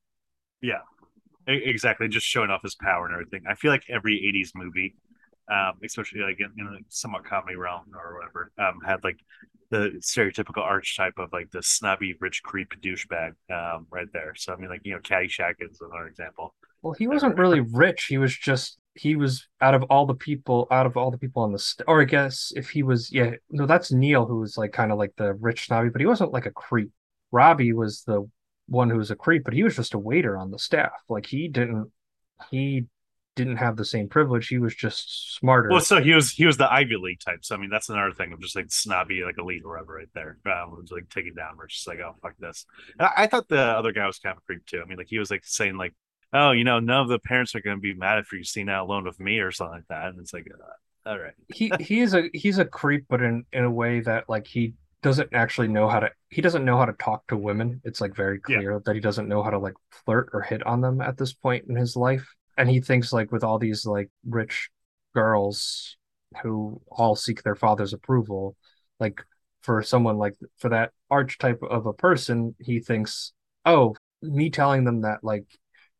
Yeah, 0.61 0.80
exactly. 1.46 2.08
Just 2.08 2.26
showing 2.26 2.50
off 2.50 2.62
his 2.62 2.74
power 2.74 3.06
and 3.06 3.14
everything. 3.14 3.42
I 3.48 3.54
feel 3.54 3.70
like 3.70 3.84
every 3.88 4.20
'80s 4.20 4.50
movie, 4.54 4.94
um, 5.50 5.74
especially 5.84 6.20
like 6.20 6.38
in, 6.40 6.52
in 6.58 6.66
a 6.66 6.78
somewhat 6.88 7.24
comedy 7.24 7.56
realm 7.56 7.84
or 7.94 8.16
whatever, 8.16 8.52
um, 8.58 8.80
had 8.84 9.02
like 9.04 9.18
the 9.70 9.92
stereotypical 10.00 10.62
archetype 10.62 11.18
of 11.18 11.32
like 11.32 11.50
the 11.50 11.62
snobby 11.62 12.14
rich 12.20 12.42
creep 12.42 12.72
douchebag 12.80 13.32
um, 13.52 13.86
right 13.90 14.08
there. 14.12 14.34
So 14.36 14.52
I 14.52 14.56
mean, 14.56 14.70
like 14.70 14.82
you 14.84 14.92
know, 14.92 15.00
Caddyshack 15.00 15.54
is 15.60 15.80
another 15.80 16.06
example. 16.06 16.54
Well, 16.82 16.94
he 16.94 17.08
wasn't 17.08 17.38
really 17.38 17.60
rich. 17.60 18.06
He 18.08 18.18
was 18.18 18.36
just 18.36 18.78
he 18.94 19.16
was 19.16 19.48
out 19.60 19.74
of 19.74 19.82
all 19.84 20.06
the 20.06 20.14
people 20.14 20.68
out 20.70 20.86
of 20.86 20.96
all 20.96 21.10
the 21.10 21.18
people 21.18 21.42
on 21.42 21.52
the 21.52 21.58
st- 21.58 21.84
or 21.88 22.00
I 22.00 22.04
guess 22.04 22.52
if 22.54 22.70
he 22.70 22.84
was 22.84 23.10
yeah 23.12 23.32
no 23.50 23.66
that's 23.66 23.90
Neil 23.90 24.24
who 24.24 24.38
was 24.38 24.56
like 24.56 24.72
kind 24.72 24.92
of 24.92 24.98
like 24.98 25.14
the 25.16 25.34
rich 25.34 25.66
snobby 25.66 25.88
but 25.88 26.00
he 26.00 26.06
wasn't 26.06 26.32
like 26.32 26.46
a 26.46 26.52
creep. 26.52 26.90
Robbie 27.32 27.72
was 27.72 28.02
the 28.04 28.28
one 28.66 28.88
who 28.88 28.97
was 28.97 29.11
a 29.11 29.16
creep 29.16 29.44
but 29.44 29.52
he 29.52 29.62
was 29.62 29.76
just 29.76 29.94
a 29.94 29.99
waiter 29.99 30.37
on 30.37 30.50
the 30.50 30.59
staff. 30.59 30.92
Like 31.09 31.26
he 31.26 31.49
didn't 31.49 31.90
he 32.50 32.87
didn't 33.37 33.56
have 33.56 33.76
the 33.76 33.85
same 33.85 34.09
privilege. 34.09 34.49
He 34.49 34.59
was 34.59 34.75
just 34.75 35.35
smarter. 35.35 35.68
Well, 35.71 35.80
so 35.80 36.00
he 36.00 36.12
was 36.12 36.30
he 36.30 36.47
was 36.47 36.56
the 36.56 36.73
Ivy 36.73 36.97
League 36.97 37.21
type. 37.21 37.44
So 37.44 37.54
I 37.54 37.59
mean, 37.59 37.71
that's 37.71 37.88
another 37.88 38.12
thing 38.12 38.33
of 38.33 38.40
just 38.40 38.56
like 38.56 38.71
snobby, 38.71 39.23
like 39.25 39.38
elite 39.38 39.62
or 39.64 39.73
whatever, 39.73 39.94
right 39.94 40.09
there. 40.14 40.38
Um, 40.47 40.76
was 40.76 40.92
like 40.92 41.09
taking 41.09 41.35
down. 41.35 41.56
We're 41.56 41.66
just 41.66 41.87
like, 41.87 41.99
oh 41.99 42.14
fuck 42.23 42.35
this. 42.38 42.66
And 42.99 43.09
I, 43.09 43.25
I, 43.25 43.26
thought 43.26 43.49
the 43.49 43.61
other 43.61 43.92
guy 43.92 44.06
was 44.06 44.18
kind 44.18 44.37
of 44.37 44.38
a 44.38 44.47
creep 44.47 44.64
too. 44.66 44.80
I 44.80 44.85
mean, 44.85 44.99
like 44.99 45.09
he 45.09 45.18
was 45.18 45.30
like 45.30 45.44
saying 45.44 45.76
like, 45.76 45.94
oh, 46.33 46.52
you 46.52 46.64
know, 46.64 46.80
none 46.80 47.00
of 47.00 47.09
the 47.09 47.18
parents 47.18 47.54
are 47.54 47.61
going 47.61 47.76
to 47.76 47.83
be 47.83 47.94
mad 47.94 48.18
if 48.18 48.33
you're 48.33 48.44
seen 48.44 48.68
out 48.68 48.87
alone 48.87 49.04
with 49.04 49.18
me 49.18 49.40
or 49.40 49.50
something 49.50 49.76
like 49.76 49.88
that. 49.88 50.09
And 50.09 50.21
it's 50.21 50.33
like, 50.33 50.47
uh, 50.52 51.11
all 51.11 51.18
right. 51.18 51.35
he 51.52 51.73
he 51.80 52.00
is 52.00 52.14
a 52.14 52.30
he's 52.33 52.59
a 52.59 52.64
creep, 52.64 53.06
but 53.09 53.21
in 53.21 53.44
in 53.52 53.64
a 53.64 53.71
way 53.71 54.00
that 54.00 54.28
like 54.28 54.47
he 54.47 54.75
doesn't 55.04 55.34
actually 55.34 55.68
know 55.68 55.87
how 55.87 56.00
to 56.00 56.11
he 56.30 56.40
doesn't 56.40 56.64
know 56.64 56.78
how 56.78 56.87
to 56.87 56.94
talk 56.94 57.26
to 57.28 57.37
women. 57.37 57.80
It's 57.84 58.00
like 58.00 58.16
very 58.16 58.40
clear 58.40 58.73
yeah. 58.73 58.78
that 58.84 58.94
he 58.94 59.00
doesn't 59.00 59.28
know 59.28 59.42
how 59.42 59.50
to 59.50 59.58
like 59.58 59.75
flirt 60.04 60.30
or 60.32 60.40
hit 60.40 60.66
on 60.66 60.80
them 60.80 61.00
at 61.02 61.18
this 61.18 61.34
point 61.34 61.66
in 61.68 61.76
his 61.76 61.94
life 61.94 62.26
and 62.56 62.68
he 62.68 62.80
thinks 62.80 63.12
like 63.12 63.32
with 63.32 63.44
all 63.44 63.58
these 63.58 63.84
like 63.87 64.11
rich 64.26 64.70
girls 65.14 65.96
who 66.42 66.80
all 66.90 67.14
seek 67.14 67.42
their 67.42 67.54
father's 67.54 67.92
approval 67.92 68.56
like 68.99 69.23
for 69.61 69.82
someone 69.82 70.16
like 70.16 70.34
for 70.58 70.70
that 70.70 70.90
archetype 71.11 71.62
of 71.62 71.87
a 71.87 71.92
person 71.92 72.54
he 72.58 72.80
thinks 72.80 73.32
oh 73.64 73.94
me 74.23 74.50
telling 74.50 74.84
them 74.84 75.02
that 75.02 75.23
like 75.23 75.46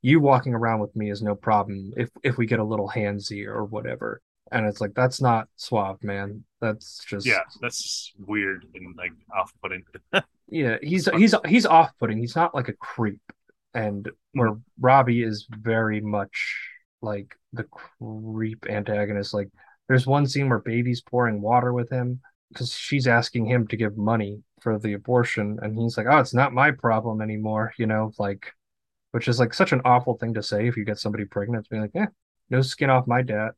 you 0.03 0.21
walking 0.21 0.55
around 0.55 0.81
with 0.81 0.95
me 0.97 1.11
is 1.11 1.23
no 1.23 1.35
problem 1.35 1.93
if 1.97 2.11
if 2.23 2.37
we 2.37 2.47
get 2.47 2.59
a 2.59 2.65
little 2.65 2.89
handsy 2.89 3.47
or 3.47 3.65
whatever 3.65 4.21
and 4.53 4.67
it's 4.67 4.81
like 4.81 4.95
that's 4.95 5.21
not 5.21 5.49
suave 5.57 6.03
man. 6.03 6.45
That's 6.61 7.05
just 7.05 7.27
yeah 7.27 7.41
that's 7.61 8.13
weird 8.27 8.67
and 8.75 8.97
like 8.97 9.13
off-putting. 9.35 9.85
Yeah 10.47 10.77
he's 10.83 11.09
he's 11.17 11.35
he's 11.47 11.65
off-putting. 11.65 12.19
He's 12.19 12.37
not 12.37 12.55
like 12.55 12.69
a 12.69 12.75
creep. 12.75 13.21
And 13.73 14.05
mm-hmm. 14.05 14.39
where 14.39 14.53
Robbie 14.79 15.23
is 15.23 15.47
very 15.51 16.01
much 16.03 16.55
like 17.01 17.35
the 17.53 17.65
creep 17.99 18.67
antagonist. 18.69 19.33
Like 19.33 19.49
there's 19.89 20.07
one 20.07 20.27
scene 20.27 20.49
where 20.49 20.59
baby's 20.59 21.01
pouring 21.01 21.41
water 21.41 21.73
with 21.73 21.91
him 21.91 22.21
because 22.53 22.73
she's 22.73 23.07
asking 23.07 23.47
him 23.47 23.67
to 23.69 23.77
give 23.77 23.97
money 23.97 24.43
for 24.61 24.79
the 24.79 24.95
abortion, 24.95 25.59
and 25.63 25.79
he's 25.79 25.97
like, 25.97 26.07
"Oh, 26.09 26.19
it's 26.19 26.35
not 26.35 26.53
my 26.53 26.71
problem 26.71 27.21
anymore," 27.21 27.73
you 27.79 27.87
know, 27.87 28.13
like, 28.19 28.53
which 29.13 29.29
is 29.29 29.39
like 29.39 29.53
such 29.55 29.73
an 29.73 29.83
awful 29.85 30.17
thing 30.17 30.35
to 30.35 30.43
say 30.43 30.67
if 30.67 30.77
you 30.77 30.85
get 30.85 30.99
somebody 30.99 31.25
pregnant. 31.25 31.69
Being 31.69 31.83
like, 31.83 31.91
"Yeah, 31.95 32.07
no 32.51 32.63
skin 32.63 32.91
off 32.91 33.07
my 33.07 33.23
dad." 33.23 33.53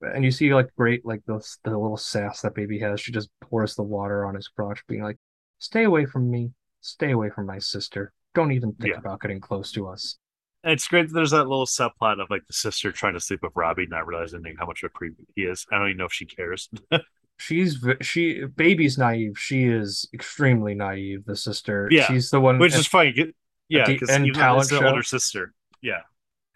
And 0.00 0.24
you 0.24 0.30
see 0.30 0.54
like 0.54 0.74
great 0.76 1.04
like 1.04 1.22
the 1.26 1.44
the 1.64 1.70
little 1.70 1.96
sass 1.96 2.42
that 2.42 2.54
baby 2.54 2.78
has. 2.80 3.00
She 3.00 3.12
just 3.12 3.30
pours 3.40 3.74
the 3.74 3.82
water 3.82 4.24
on 4.24 4.34
his 4.34 4.48
crotch, 4.48 4.84
being 4.86 5.02
like, 5.02 5.18
"Stay 5.58 5.84
away 5.84 6.06
from 6.06 6.30
me. 6.30 6.52
Stay 6.80 7.10
away 7.10 7.30
from 7.30 7.46
my 7.46 7.58
sister." 7.58 8.12
don't 8.34 8.52
even 8.52 8.72
think 8.74 8.94
yeah. 8.94 8.98
about 8.98 9.20
getting 9.20 9.40
close 9.40 9.72
to 9.72 9.88
us. 9.88 10.16
it's 10.64 10.86
great 10.86 11.08
that 11.08 11.14
there's 11.14 11.30
that 11.32 11.48
little 11.48 11.66
subplot 11.66 12.20
of 12.20 12.28
like 12.30 12.46
the 12.46 12.52
sister 12.52 12.92
trying 12.92 13.14
to 13.14 13.20
sleep 13.20 13.40
with 13.42 13.52
Robbie, 13.54 13.86
not 13.86 14.06
realizing 14.06 14.42
how 14.58 14.66
much 14.66 14.82
of 14.82 14.88
a 14.88 14.90
creep 14.90 15.14
he 15.34 15.42
is. 15.42 15.66
I 15.72 15.78
don't 15.78 15.88
even 15.88 15.98
know 15.98 16.06
if 16.06 16.12
she 16.12 16.26
cares. 16.26 16.68
she's 17.38 17.84
she 18.00 18.44
baby's 18.44 18.98
naive. 18.98 19.38
She 19.38 19.64
is 19.64 20.08
extremely 20.14 20.74
naive. 20.74 21.24
The 21.24 21.36
sister, 21.36 21.88
yeah, 21.90 22.06
she's 22.06 22.30
the 22.30 22.40
one, 22.40 22.58
which 22.58 22.74
is 22.74 22.86
funny. 22.86 23.32
Yeah, 23.68 23.86
because 23.86 24.08
talent 24.08 24.68
the 24.70 24.86
older 24.86 25.02
sister, 25.02 25.52
yeah, 25.82 26.00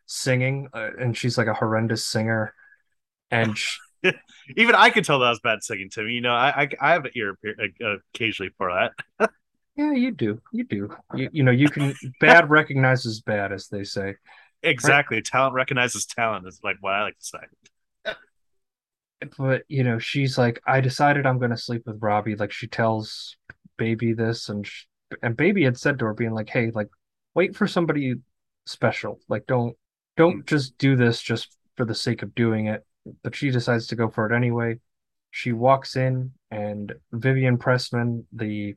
singing, 0.06 0.68
uh, 0.72 0.90
and 0.98 1.16
she's 1.16 1.36
like 1.36 1.48
a 1.48 1.54
horrendous 1.54 2.06
singer, 2.06 2.54
and. 3.32 3.58
Even 4.56 4.74
I 4.74 4.90
could 4.90 5.04
tell 5.04 5.20
that 5.20 5.28
was 5.28 5.38
bad 5.38 5.62
singing 5.62 5.88
to 5.90 6.02
me. 6.02 6.14
You 6.14 6.22
know, 6.22 6.34
I 6.34 6.62
I, 6.62 6.68
I 6.80 6.92
have 6.94 7.04
an 7.04 7.12
ear 7.14 7.38
uh, 7.46 7.94
occasionally 8.12 8.50
for 8.58 8.72
that. 8.72 9.30
Yeah, 9.76 9.92
you 9.92 10.10
do. 10.10 10.40
You 10.52 10.64
do. 10.64 10.94
You, 11.14 11.30
you 11.32 11.42
know, 11.42 11.50
you 11.50 11.68
can 11.68 11.94
bad 12.20 12.50
recognizes 12.50 13.20
bad, 13.22 13.52
as 13.52 13.68
they 13.68 13.84
say. 13.84 14.16
Exactly. 14.62 15.16
Right? 15.18 15.24
Talent 15.24 15.54
recognizes 15.54 16.04
talent 16.06 16.46
is 16.46 16.60
like 16.62 16.76
what 16.80 16.92
I 16.92 17.02
like 17.04 17.18
to 17.18 17.24
say. 17.24 18.14
But 19.38 19.62
you 19.68 19.84
know, 19.84 19.98
she's 19.98 20.36
like, 20.36 20.60
I 20.66 20.80
decided 20.80 21.26
I'm 21.26 21.38
going 21.38 21.52
to 21.52 21.56
sleep 21.56 21.82
with 21.86 22.02
Robbie. 22.02 22.36
Like 22.36 22.52
she 22.52 22.66
tells 22.66 23.36
Baby 23.76 24.12
this, 24.12 24.48
and 24.48 24.66
she, 24.66 24.84
and 25.22 25.36
Baby 25.36 25.64
had 25.64 25.78
said 25.78 25.98
to 26.00 26.06
her, 26.06 26.14
being 26.14 26.32
like, 26.34 26.48
Hey, 26.48 26.70
like, 26.74 26.88
wait 27.34 27.56
for 27.56 27.66
somebody 27.66 28.16
special. 28.66 29.20
Like, 29.28 29.46
don't 29.46 29.76
don't 30.16 30.42
mm. 30.42 30.46
just 30.46 30.76
do 30.76 30.96
this 30.96 31.22
just 31.22 31.56
for 31.76 31.84
the 31.84 31.94
sake 31.94 32.22
of 32.22 32.34
doing 32.34 32.66
it. 32.66 32.84
But 33.22 33.34
she 33.34 33.50
decides 33.50 33.86
to 33.88 33.96
go 33.96 34.08
for 34.08 34.30
it 34.30 34.34
anyway. 34.36 34.78
She 35.30 35.52
walks 35.52 35.96
in, 35.96 36.32
and 36.50 36.92
Vivian 37.12 37.58
Pressman, 37.58 38.26
the 38.32 38.76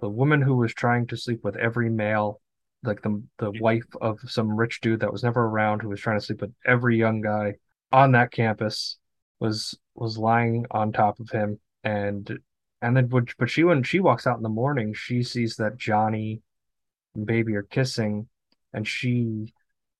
the 0.00 0.08
woman 0.08 0.42
who 0.42 0.56
was 0.56 0.74
trying 0.74 1.06
to 1.08 1.16
sleep 1.16 1.42
with 1.42 1.56
every 1.56 1.90
male, 1.90 2.40
like 2.82 3.02
the 3.02 3.22
the 3.38 3.50
wife 3.60 3.86
of 4.00 4.20
some 4.26 4.56
rich 4.56 4.80
dude 4.80 5.00
that 5.00 5.12
was 5.12 5.24
never 5.24 5.44
around, 5.44 5.82
who 5.82 5.88
was 5.88 6.00
trying 6.00 6.18
to 6.18 6.24
sleep 6.24 6.40
with 6.40 6.54
every 6.64 6.96
young 6.96 7.20
guy 7.20 7.54
on 7.92 8.12
that 8.12 8.30
campus, 8.32 8.98
was 9.40 9.78
was 9.94 10.18
lying 10.18 10.66
on 10.70 10.92
top 10.92 11.18
of 11.20 11.30
him, 11.30 11.58
and 11.82 12.38
and 12.82 12.96
then 12.96 13.06
but 13.06 13.50
she 13.50 13.64
when 13.64 13.82
she 13.82 14.00
walks 14.00 14.26
out 14.26 14.36
in 14.36 14.42
the 14.42 14.48
morning, 14.48 14.94
she 14.94 15.22
sees 15.22 15.56
that 15.56 15.76
Johnny 15.76 16.42
and 17.14 17.26
Baby 17.26 17.56
are 17.56 17.62
kissing, 17.62 18.28
and 18.72 18.86
she 18.86 19.52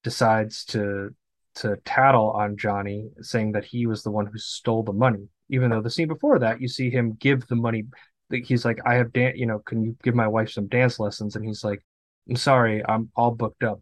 decides 0.03 0.65
to 0.67 1.15
to 1.57 1.77
tattle 1.85 2.31
on 2.31 2.57
Johnny, 2.57 3.09
saying 3.21 3.53
that 3.53 3.65
he 3.65 3.87
was 3.87 4.03
the 4.03 4.11
one 4.11 4.27
who 4.27 4.39
stole 4.39 4.83
the 4.83 4.93
money. 4.93 5.29
Even 5.49 5.71
though 5.71 5.81
the 5.81 5.91
scene 5.91 6.09
before 6.09 6.39
that, 6.39 6.61
you 6.61 6.69
see 6.69 6.91
him 6.91 7.17
give 7.21 7.47
the 7.47 7.57
money 7.57 7.85
he's 8.31 8.65
like, 8.65 8.79
I 8.85 8.95
have 8.95 9.13
dance, 9.13 9.39
you 9.39 9.47
know, 9.47 9.61
can 9.61 9.83
you 9.83 9.97
give 10.03 10.15
my 10.15 10.27
wife 10.27 10.51
some 10.51 10.67
dance 10.67 10.99
lessons? 10.99 11.37
And 11.37 11.45
he's 11.45 11.63
like, 11.63 11.83
I'm 12.29 12.37
sorry, 12.37 12.83
I'm 12.89 13.11
all 13.17 13.31
booked 13.31 13.63
up. 13.63 13.81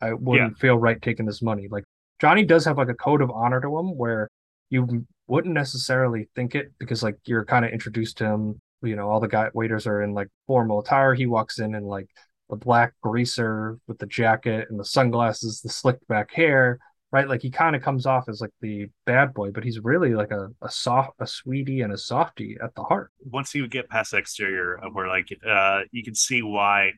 I 0.00 0.12
wouldn't 0.12 0.56
yeah. 0.56 0.60
feel 0.60 0.78
right 0.78 1.00
taking 1.00 1.26
this 1.26 1.42
money. 1.42 1.68
Like 1.70 1.84
Johnny 2.20 2.44
does 2.44 2.64
have 2.64 2.78
like 2.78 2.88
a 2.88 2.94
code 2.94 3.22
of 3.22 3.30
honor 3.30 3.60
to 3.60 3.78
him 3.78 3.96
where 3.96 4.28
you 4.70 5.06
wouldn't 5.26 5.54
necessarily 5.54 6.28
think 6.34 6.54
it 6.54 6.72
because 6.78 7.02
like 7.02 7.16
you're 7.24 7.44
kind 7.44 7.64
of 7.64 7.72
introduced 7.72 8.18
to 8.18 8.26
him. 8.26 8.60
You 8.82 8.96
know, 8.96 9.08
all 9.08 9.20
the 9.20 9.28
guy 9.28 9.48
waiters 9.54 9.86
are 9.86 10.02
in 10.02 10.12
like 10.12 10.28
formal 10.46 10.80
attire. 10.80 11.14
He 11.14 11.26
walks 11.26 11.60
in 11.60 11.74
in 11.74 11.84
like 11.84 12.08
the 12.50 12.56
black 12.56 12.94
greaser 13.00 13.78
with 13.86 13.98
the 13.98 14.06
jacket 14.06 14.66
and 14.70 14.78
the 14.78 14.84
sunglasses, 14.84 15.60
the 15.60 15.68
slicked 15.68 16.06
back 16.08 16.32
hair, 16.32 16.78
right? 17.12 17.28
Like 17.28 17.42
he 17.42 17.50
kind 17.50 17.76
of 17.76 17.82
comes 17.82 18.06
off 18.06 18.28
as 18.28 18.40
like 18.40 18.52
the 18.60 18.88
bad 19.04 19.34
boy, 19.34 19.50
but 19.50 19.64
he's 19.64 19.78
really 19.78 20.14
like 20.14 20.30
a, 20.30 20.48
a 20.62 20.70
soft, 20.70 21.10
a 21.20 21.26
sweetie 21.26 21.82
and 21.82 21.92
a 21.92 21.98
softie 21.98 22.56
at 22.62 22.74
the 22.74 22.82
heart. 22.82 23.10
Once 23.20 23.54
you 23.54 23.68
get 23.68 23.90
past 23.90 24.12
the 24.12 24.16
exterior, 24.16 24.80
where 24.92 25.08
like 25.08 25.28
uh, 25.46 25.82
you 25.92 26.02
can 26.02 26.14
see 26.14 26.42
why 26.42 26.92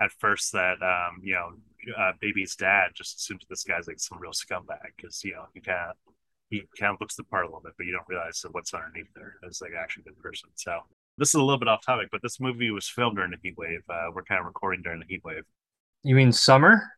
at 0.00 0.10
first 0.18 0.52
that 0.52 0.82
um, 0.82 1.20
you 1.22 1.34
know 1.34 1.50
uh, 1.98 2.12
baby's 2.20 2.56
dad 2.56 2.90
just 2.94 3.18
assumes 3.18 3.44
this 3.48 3.62
guy's 3.62 3.86
like 3.86 4.00
some 4.00 4.18
real 4.18 4.32
scumbag 4.32 4.78
because 4.96 5.22
you 5.22 5.32
know 5.32 5.44
he 5.52 5.60
kind 5.60 5.90
of 5.90 5.96
he 6.48 6.62
kind 6.78 6.94
of 6.94 7.00
looks 7.00 7.14
the 7.14 7.24
part 7.24 7.44
a 7.44 7.48
little 7.48 7.62
bit, 7.62 7.72
but 7.76 7.86
you 7.86 7.92
don't 7.92 8.08
realize 8.08 8.44
what's 8.52 8.74
underneath 8.74 9.06
there 9.14 9.36
is 9.48 9.60
like 9.60 9.72
actually 9.78 10.02
a 10.02 10.10
good 10.10 10.18
person. 10.18 10.48
So 10.54 10.80
this 11.18 11.28
is 11.28 11.34
a 11.34 11.42
little 11.42 11.58
bit 11.58 11.68
off 11.68 11.84
topic, 11.84 12.08
but 12.10 12.22
this 12.22 12.40
movie 12.40 12.70
was 12.70 12.88
filmed 12.88 13.16
during 13.16 13.30
the 13.30 13.38
heat 13.42 13.56
wave. 13.58 13.82
Uh, 13.88 14.08
we're 14.14 14.24
kind 14.24 14.40
of 14.40 14.46
recording 14.46 14.82
during 14.82 15.00
the 15.00 15.06
heat 15.06 15.22
wave. 15.24 15.44
You 16.02 16.14
mean 16.14 16.32
summer? 16.32 16.90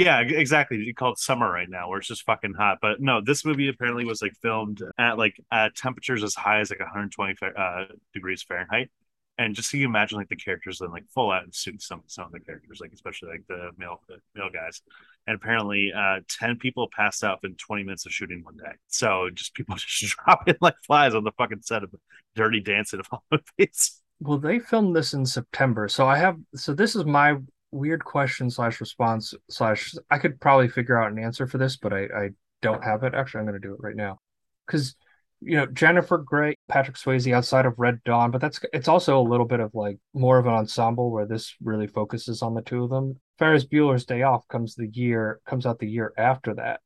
Yeah, 0.00 0.20
exactly. 0.20 0.78
You 0.78 0.94
call 0.94 1.12
it 1.12 1.18
summer 1.18 1.52
right 1.52 1.68
now, 1.68 1.90
where 1.90 1.98
it's 1.98 2.08
just 2.08 2.22
fucking 2.22 2.54
hot. 2.54 2.78
But 2.80 3.02
no, 3.02 3.20
this 3.22 3.44
movie 3.44 3.68
apparently 3.68 4.06
was 4.06 4.22
like 4.22 4.32
filmed 4.40 4.82
at 4.96 5.18
like 5.18 5.38
at 5.52 5.76
temperatures 5.76 6.24
as 6.24 6.34
high 6.34 6.60
as 6.60 6.70
like 6.70 6.80
120 6.80 7.34
uh, 7.54 7.84
degrees 8.14 8.42
Fahrenheit. 8.42 8.90
And 9.36 9.54
just 9.54 9.70
so 9.70 9.76
you 9.76 9.84
imagine 9.84 10.16
like 10.16 10.30
the 10.30 10.36
characters 10.36 10.80
in 10.80 10.90
like 10.90 11.04
full 11.14 11.30
out 11.30 11.54
suits, 11.54 11.86
some 11.86 12.00
some 12.06 12.24
of 12.24 12.32
the 12.32 12.40
characters, 12.40 12.78
like 12.80 12.92
especially 12.94 13.28
like 13.28 13.42
the 13.46 13.72
male 13.76 14.00
the 14.08 14.16
male 14.34 14.48
guys. 14.50 14.80
And 15.26 15.36
apparently, 15.36 15.92
uh, 15.94 16.20
ten 16.30 16.56
people 16.56 16.88
passed 16.96 17.22
out 17.22 17.40
in 17.44 17.54
20 17.56 17.82
minutes 17.82 18.06
of 18.06 18.12
shooting 18.12 18.42
one 18.42 18.56
day. 18.56 18.72
So 18.88 19.28
just 19.34 19.52
people 19.52 19.74
just 19.76 20.16
dropping 20.16 20.54
like 20.62 20.76
flies 20.86 21.14
on 21.14 21.24
the 21.24 21.32
fucking 21.32 21.60
set 21.60 21.82
of 21.82 21.94
Dirty 22.34 22.60
Dancing 22.60 23.00
of 23.00 23.06
all 23.12 23.22
movies. 23.58 24.00
Well, 24.20 24.38
they 24.38 24.60
filmed 24.60 24.96
this 24.96 25.12
in 25.12 25.26
September, 25.26 25.88
so 25.88 26.06
I 26.06 26.16
have 26.16 26.38
so 26.54 26.72
this 26.72 26.96
is 26.96 27.04
my 27.04 27.36
weird 27.72 28.04
question 28.04 28.50
slash 28.50 28.80
response 28.80 29.34
slash 29.48 29.94
I 30.10 30.18
could 30.18 30.40
probably 30.40 30.68
figure 30.68 31.00
out 31.00 31.12
an 31.12 31.18
answer 31.18 31.46
for 31.46 31.58
this, 31.58 31.76
but 31.76 31.92
I, 31.92 32.02
I 32.04 32.28
don't 32.62 32.84
have 32.84 33.02
it. 33.04 33.14
Actually, 33.14 33.40
I'm 33.40 33.46
going 33.46 33.60
to 33.60 33.66
do 33.66 33.74
it 33.74 33.80
right 33.80 33.96
now 33.96 34.18
because 34.66 34.94
you 35.40 35.56
know 35.56 35.66
Jennifer 35.66 36.18
Grey, 36.18 36.56
Patrick 36.68 36.96
Swayze 36.96 37.32
outside 37.32 37.66
of 37.66 37.78
Red 37.78 38.02
Dawn, 38.04 38.30
but 38.30 38.40
that's 38.40 38.60
it's 38.72 38.88
also 38.88 39.20
a 39.20 39.28
little 39.28 39.46
bit 39.46 39.60
of 39.60 39.74
like 39.74 39.98
more 40.14 40.38
of 40.38 40.46
an 40.46 40.52
ensemble 40.52 41.10
where 41.10 41.26
this 41.26 41.54
really 41.62 41.86
focuses 41.86 42.42
on 42.42 42.54
the 42.54 42.62
two 42.62 42.84
of 42.84 42.90
them. 42.90 43.18
Ferris 43.38 43.64
Bueller's 43.64 44.04
Day 44.04 44.22
Off 44.22 44.46
comes 44.48 44.74
the 44.74 44.88
year 44.88 45.40
comes 45.46 45.66
out 45.66 45.78
the 45.78 45.88
year 45.88 46.12
after 46.18 46.54
that, 46.54 46.80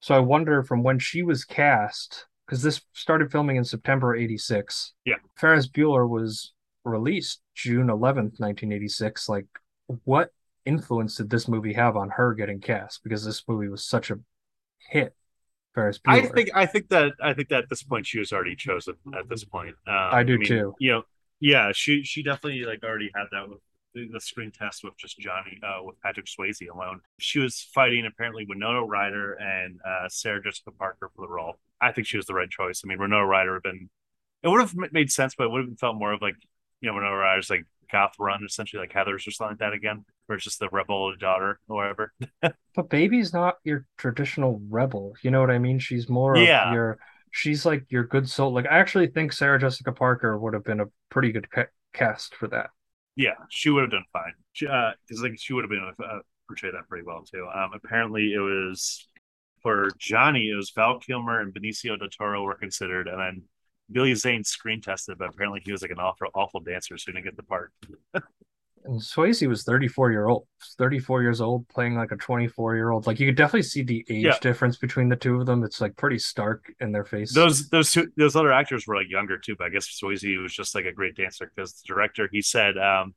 so 0.00 0.14
I 0.14 0.20
wonder 0.20 0.62
from 0.62 0.82
when 0.82 0.98
she 0.98 1.22
was 1.22 1.44
cast 1.44 2.26
because 2.46 2.62
this 2.62 2.80
started 2.94 3.30
filming 3.30 3.56
in 3.56 3.64
September 3.64 4.16
'86. 4.16 4.94
Yeah, 5.04 5.16
Ferris 5.36 5.68
Bueller 5.68 6.08
was 6.08 6.52
released 6.84 7.42
June 7.54 7.88
11th, 7.88 8.40
1986, 8.40 9.28
like 9.28 9.46
what 10.04 10.32
influence 10.64 11.16
did 11.16 11.30
this 11.30 11.48
movie 11.48 11.72
have 11.72 11.96
on 11.96 12.10
her 12.10 12.34
getting 12.34 12.60
cast? 12.60 13.02
Because 13.02 13.24
this 13.24 13.42
movie 13.48 13.68
was 13.68 13.84
such 13.84 14.10
a 14.10 14.18
hit 14.78 15.14
Ferris 15.74 15.98
Bueller. 15.98 16.24
I 16.24 16.26
think 16.26 16.50
I 16.54 16.66
think 16.66 16.88
that 16.88 17.12
I 17.22 17.34
think 17.34 17.48
that 17.48 17.64
at 17.64 17.68
this 17.68 17.82
point 17.82 18.06
she 18.06 18.18
was 18.18 18.32
already 18.32 18.56
chosen. 18.56 18.94
At 19.16 19.28
this 19.28 19.44
point, 19.44 19.74
um, 19.86 19.94
I 19.94 20.22
do 20.22 20.38
too. 20.42 20.74
You 20.78 20.92
know, 20.92 21.02
yeah, 21.40 21.72
she 21.72 22.02
she 22.02 22.22
definitely 22.22 22.64
like 22.64 22.82
already 22.82 23.10
had 23.14 23.26
that 23.32 23.48
with 23.48 23.58
the, 23.94 24.08
the 24.12 24.20
screen 24.20 24.50
test 24.50 24.84
with 24.84 24.96
just 24.96 25.18
Johnny 25.18 25.58
uh, 25.62 25.82
with 25.82 26.00
Patrick 26.00 26.26
Swayze 26.26 26.68
alone. 26.72 27.00
She 27.18 27.38
was 27.38 27.68
fighting 27.74 28.06
apparently 28.06 28.46
Winona 28.48 28.84
Ryder 28.84 29.34
and 29.34 29.80
uh, 29.86 30.08
Sarah 30.08 30.42
Jessica 30.42 30.70
Parker 30.72 31.10
for 31.14 31.22
the 31.22 31.32
role. 31.32 31.56
I 31.80 31.92
think 31.92 32.06
she 32.06 32.16
was 32.16 32.26
the 32.26 32.34
right 32.34 32.50
choice. 32.50 32.82
I 32.84 32.88
mean, 32.88 32.98
Winona 32.98 33.26
Ryder 33.26 33.52
would 33.52 33.62
have 33.64 33.74
been 33.74 33.88
it 34.42 34.48
would 34.48 34.60
have 34.60 34.74
made 34.92 35.10
sense, 35.10 35.34
but 35.36 35.44
it 35.44 35.50
would 35.50 35.68
have 35.68 35.78
felt 35.78 35.96
more 35.96 36.12
of 36.12 36.22
like 36.22 36.36
you 36.80 36.88
know 36.88 36.94
Winona 36.94 37.16
Ryder's 37.16 37.50
like 37.50 37.64
goth 37.92 38.14
run 38.18 38.44
essentially 38.44 38.80
like 38.80 38.92
Heather's 38.92 39.26
or 39.26 39.30
something 39.30 39.52
like 39.52 39.58
that 39.60 39.72
again, 39.72 40.04
versus 40.28 40.56
the 40.56 40.68
rebel 40.70 41.14
daughter 41.16 41.60
or 41.68 41.76
whatever. 41.76 42.12
But 42.76 42.88
baby's 42.88 43.32
not 43.32 43.56
your 43.64 43.84
traditional 43.98 44.62
rebel. 44.68 45.14
You 45.22 45.32
know 45.32 45.40
what 45.40 45.50
I 45.50 45.58
mean? 45.58 45.78
She's 45.80 46.08
more 46.08 46.36
of 46.36 46.42
Yeah. 46.42 46.72
your. 46.72 46.98
She's 47.32 47.64
like 47.66 47.86
your 47.90 48.04
good 48.04 48.28
soul. 48.28 48.52
Like 48.52 48.66
I 48.66 48.78
actually 48.78 49.08
think 49.08 49.32
Sarah 49.32 49.58
Jessica 49.58 49.92
Parker 49.92 50.38
would 50.38 50.54
have 50.54 50.64
been 50.64 50.80
a 50.80 50.86
pretty 51.10 51.32
good 51.32 51.50
ca- 51.50 51.66
cast 51.92 52.34
for 52.34 52.48
that. 52.48 52.70
Yeah, 53.16 53.34
she 53.50 53.70
would 53.70 53.82
have 53.82 53.90
done 53.90 54.04
fine. 54.12 54.32
She, 54.52 54.66
uh, 54.66 54.92
because 55.06 55.22
like 55.22 55.38
she 55.38 55.52
would 55.52 55.62
have 55.64 55.70
been 55.70 55.80
able 55.82 55.94
to 55.96 56.02
uh, 56.04 56.18
portray 56.48 56.70
that 56.72 56.88
pretty 56.88 57.04
well 57.04 57.22
too. 57.24 57.46
Um, 57.52 57.70
apparently 57.74 58.32
it 58.32 58.38
was 58.40 59.08
for 59.62 59.90
Johnny. 59.98 60.48
It 60.50 60.54
was 60.56 60.70
Val 60.74 60.98
Kilmer 61.00 61.40
and 61.40 61.52
Benicio 61.52 61.98
del 61.98 62.08
Toro 62.08 62.42
were 62.42 62.54
considered, 62.54 63.08
and 63.08 63.20
then 63.20 63.42
Billy 63.90 64.14
Zane 64.14 64.44
screen 64.44 64.80
tested, 64.80 65.18
but 65.18 65.28
apparently 65.30 65.60
he 65.64 65.72
was 65.72 65.82
like 65.82 65.90
an 65.90 65.98
awful, 65.98 66.28
awful 66.34 66.60
dancer, 66.60 66.96
so 66.96 67.04
he 67.06 67.12
didn't 67.12 67.24
get 67.24 67.36
the 67.36 67.42
part. 67.42 67.72
And 68.82 68.98
Swayze 68.98 69.46
was 69.46 69.62
34 69.64 70.10
year 70.10 70.26
old, 70.26 70.46
34 70.78 71.20
years 71.20 71.42
old, 71.42 71.68
playing 71.68 71.96
like 71.96 72.12
a 72.12 72.16
24 72.16 72.76
year 72.76 72.90
old. 72.90 73.06
Like 73.06 73.20
you 73.20 73.26
could 73.26 73.36
definitely 73.36 73.64
see 73.64 73.82
the 73.82 74.04
age 74.08 74.24
Yeah. 74.24 74.38
difference 74.40 74.78
between 74.78 75.10
the 75.10 75.16
two 75.16 75.38
of 75.38 75.44
them. 75.44 75.62
It's 75.64 75.82
like 75.82 75.96
pretty 75.96 76.18
stark 76.18 76.72
in 76.80 76.90
their 76.90 77.04
face. 77.04 77.34
Those 77.34 77.68
those 77.68 77.92
two 77.92 78.10
those 78.16 78.36
other 78.36 78.52
actors 78.52 78.86
were 78.86 78.96
like 78.96 79.10
younger 79.10 79.36
too, 79.36 79.54
but 79.54 79.66
I 79.66 79.68
guess 79.68 79.86
Swayze 79.86 80.40
was 80.42 80.54
just 80.54 80.74
like 80.74 80.86
a 80.86 80.92
great 80.92 81.14
dancer 81.14 81.50
because 81.54 81.74
the 81.74 81.88
director 81.92 82.26
he 82.32 82.40
said, 82.40 82.78
um, 82.78 83.14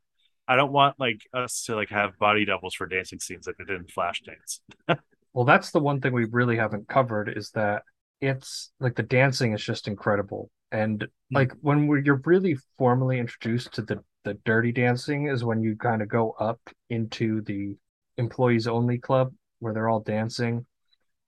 "I 0.49 0.57
don't 0.57 0.73
want 0.73 0.99
like 0.99 1.21
us 1.33 1.63
to 1.65 1.75
like 1.75 1.89
have 1.89 2.19
body 2.19 2.43
doubles 2.43 2.73
for 2.75 2.85
dancing 2.85 3.19
scenes 3.21 3.47
like 3.47 3.55
they 3.57 3.63
did 3.63 3.79
in 3.79 3.85
Flashdance." 3.85 4.59
Well, 5.35 5.45
that's 5.45 5.71
the 5.71 5.79
one 5.79 5.99
thing 5.99 6.13
we 6.13 6.25
really 6.25 6.57
haven't 6.57 6.87
covered 6.87 7.27
is 7.35 7.49
that 7.55 7.81
it's 8.21 8.71
like 8.79 8.95
the 8.95 9.01
dancing 9.01 9.53
is 9.53 9.63
just 9.63 9.87
incredible. 9.87 10.51
And 10.73 11.01
hmm. 11.01 11.35
like 11.35 11.53
when 11.61 11.87
we 11.87 12.03
you're 12.03 12.21
really 12.25 12.57
formally 12.77 13.19
introduced 13.19 13.73
to 13.75 13.83
the 13.83 14.03
the 14.25 14.33
dirty 14.45 14.71
dancing 14.71 15.27
is 15.27 15.43
when 15.43 15.61
you 15.61 15.75
kind 15.75 16.01
of 16.01 16.07
go 16.07 16.31
up 16.39 16.59
into 16.89 17.41
the 17.41 17.75
employees 18.17 18.67
only 18.67 18.97
club 18.97 19.33
where 19.59 19.73
they're 19.73 19.89
all 19.89 19.99
dancing. 19.99 20.65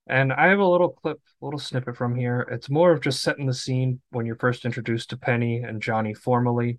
And 0.06 0.32
I 0.32 0.46
have 0.46 0.60
a 0.60 0.66
little 0.66 0.90
clip, 0.90 1.18
a 1.42 1.44
little 1.44 1.58
snippet 1.58 1.96
from 1.96 2.14
here. 2.14 2.46
It's 2.50 2.70
more 2.70 2.92
of 2.92 3.00
just 3.00 3.22
setting 3.22 3.46
the 3.46 3.54
scene 3.54 4.00
when 4.10 4.24
you're 4.24 4.36
first 4.36 4.64
introduced 4.64 5.10
to 5.10 5.16
Penny 5.16 5.58
and 5.58 5.82
Johnny 5.82 6.14
formally. 6.14 6.78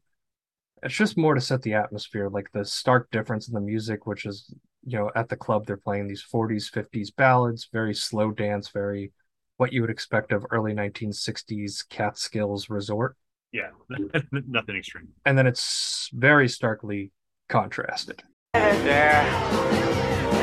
It's 0.81 0.95
just 0.95 1.17
more 1.17 1.35
to 1.35 1.41
set 1.41 1.61
the 1.61 1.73
atmosphere, 1.73 2.29
like 2.29 2.49
the 2.53 2.63
stark 2.63 3.11
difference 3.11 3.47
in 3.47 3.53
the 3.53 3.59
music, 3.59 4.07
which 4.07 4.25
is, 4.25 4.53
you 4.85 4.97
know, 4.97 5.11
at 5.15 5.27
the 5.27 5.35
club 5.35 5.65
they're 5.65 5.77
playing 5.77 6.07
these 6.07 6.23
40s, 6.33 6.71
50s 6.71 7.13
ballads, 7.15 7.69
very 7.71 7.93
slow 7.93 8.31
dance, 8.31 8.69
very 8.69 9.11
what 9.57 9.73
you 9.73 9.81
would 9.81 9.89
expect 9.89 10.31
of 10.31 10.45
early 10.51 10.73
1960s 10.73 11.87
Catskills 11.89 12.69
resort. 12.69 13.15
Yeah, 13.51 13.69
nothing 14.31 14.75
extreme. 14.75 15.09
And 15.25 15.37
then 15.37 15.47
it's 15.47 16.09
very 16.13 16.47
starkly 16.47 17.11
contrasted. 17.49 18.23
There. 18.53 19.23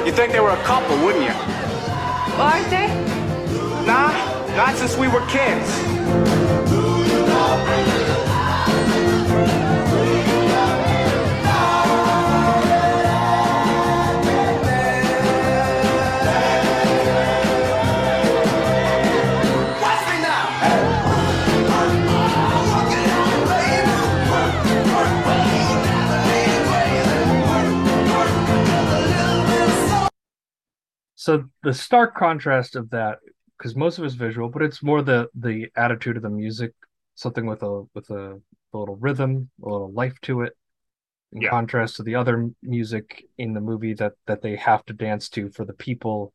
You 0.04 0.12
think 0.12 0.32
they 0.32 0.40
were 0.40 0.50
a 0.50 0.62
couple, 0.62 0.96
wouldn't 1.04 1.24
you? 1.24 1.30
Aren't 2.36 2.68
they? 2.70 2.88
Nah, 3.86 4.12
not 4.56 4.76
since 4.76 4.96
we 4.96 5.08
were 5.08 5.24
kids. 5.26 6.83
So 31.24 31.44
the 31.62 31.72
stark 31.72 32.14
contrast 32.14 32.76
of 32.76 32.90
that, 32.90 33.18
because 33.56 33.74
most 33.74 33.96
of 33.98 34.04
it's 34.04 34.14
visual, 34.14 34.50
but 34.50 34.60
it's 34.60 34.82
more 34.82 35.00
the 35.00 35.28
the 35.34 35.68
attitude 35.74 36.18
of 36.18 36.22
the 36.22 36.28
music, 36.28 36.72
something 37.14 37.46
with 37.46 37.62
a 37.62 37.84
with 37.94 38.10
a, 38.10 38.40
a 38.74 38.76
little 38.78 38.96
rhythm, 38.96 39.48
a 39.64 39.68
little 39.70 39.90
life 39.92 40.20
to 40.22 40.42
it, 40.42 40.52
in 41.32 41.40
Yeah. 41.40 41.48
contrast 41.48 41.96
to 41.96 42.02
the 42.02 42.16
other 42.16 42.50
music 42.62 43.24
in 43.38 43.54
the 43.54 43.60
movie 43.62 43.94
that 43.94 44.12
that 44.26 44.42
they 44.42 44.56
have 44.56 44.84
to 44.84 44.92
dance 44.92 45.30
to 45.30 45.48
for 45.48 45.64
the 45.64 45.72
people 45.72 46.34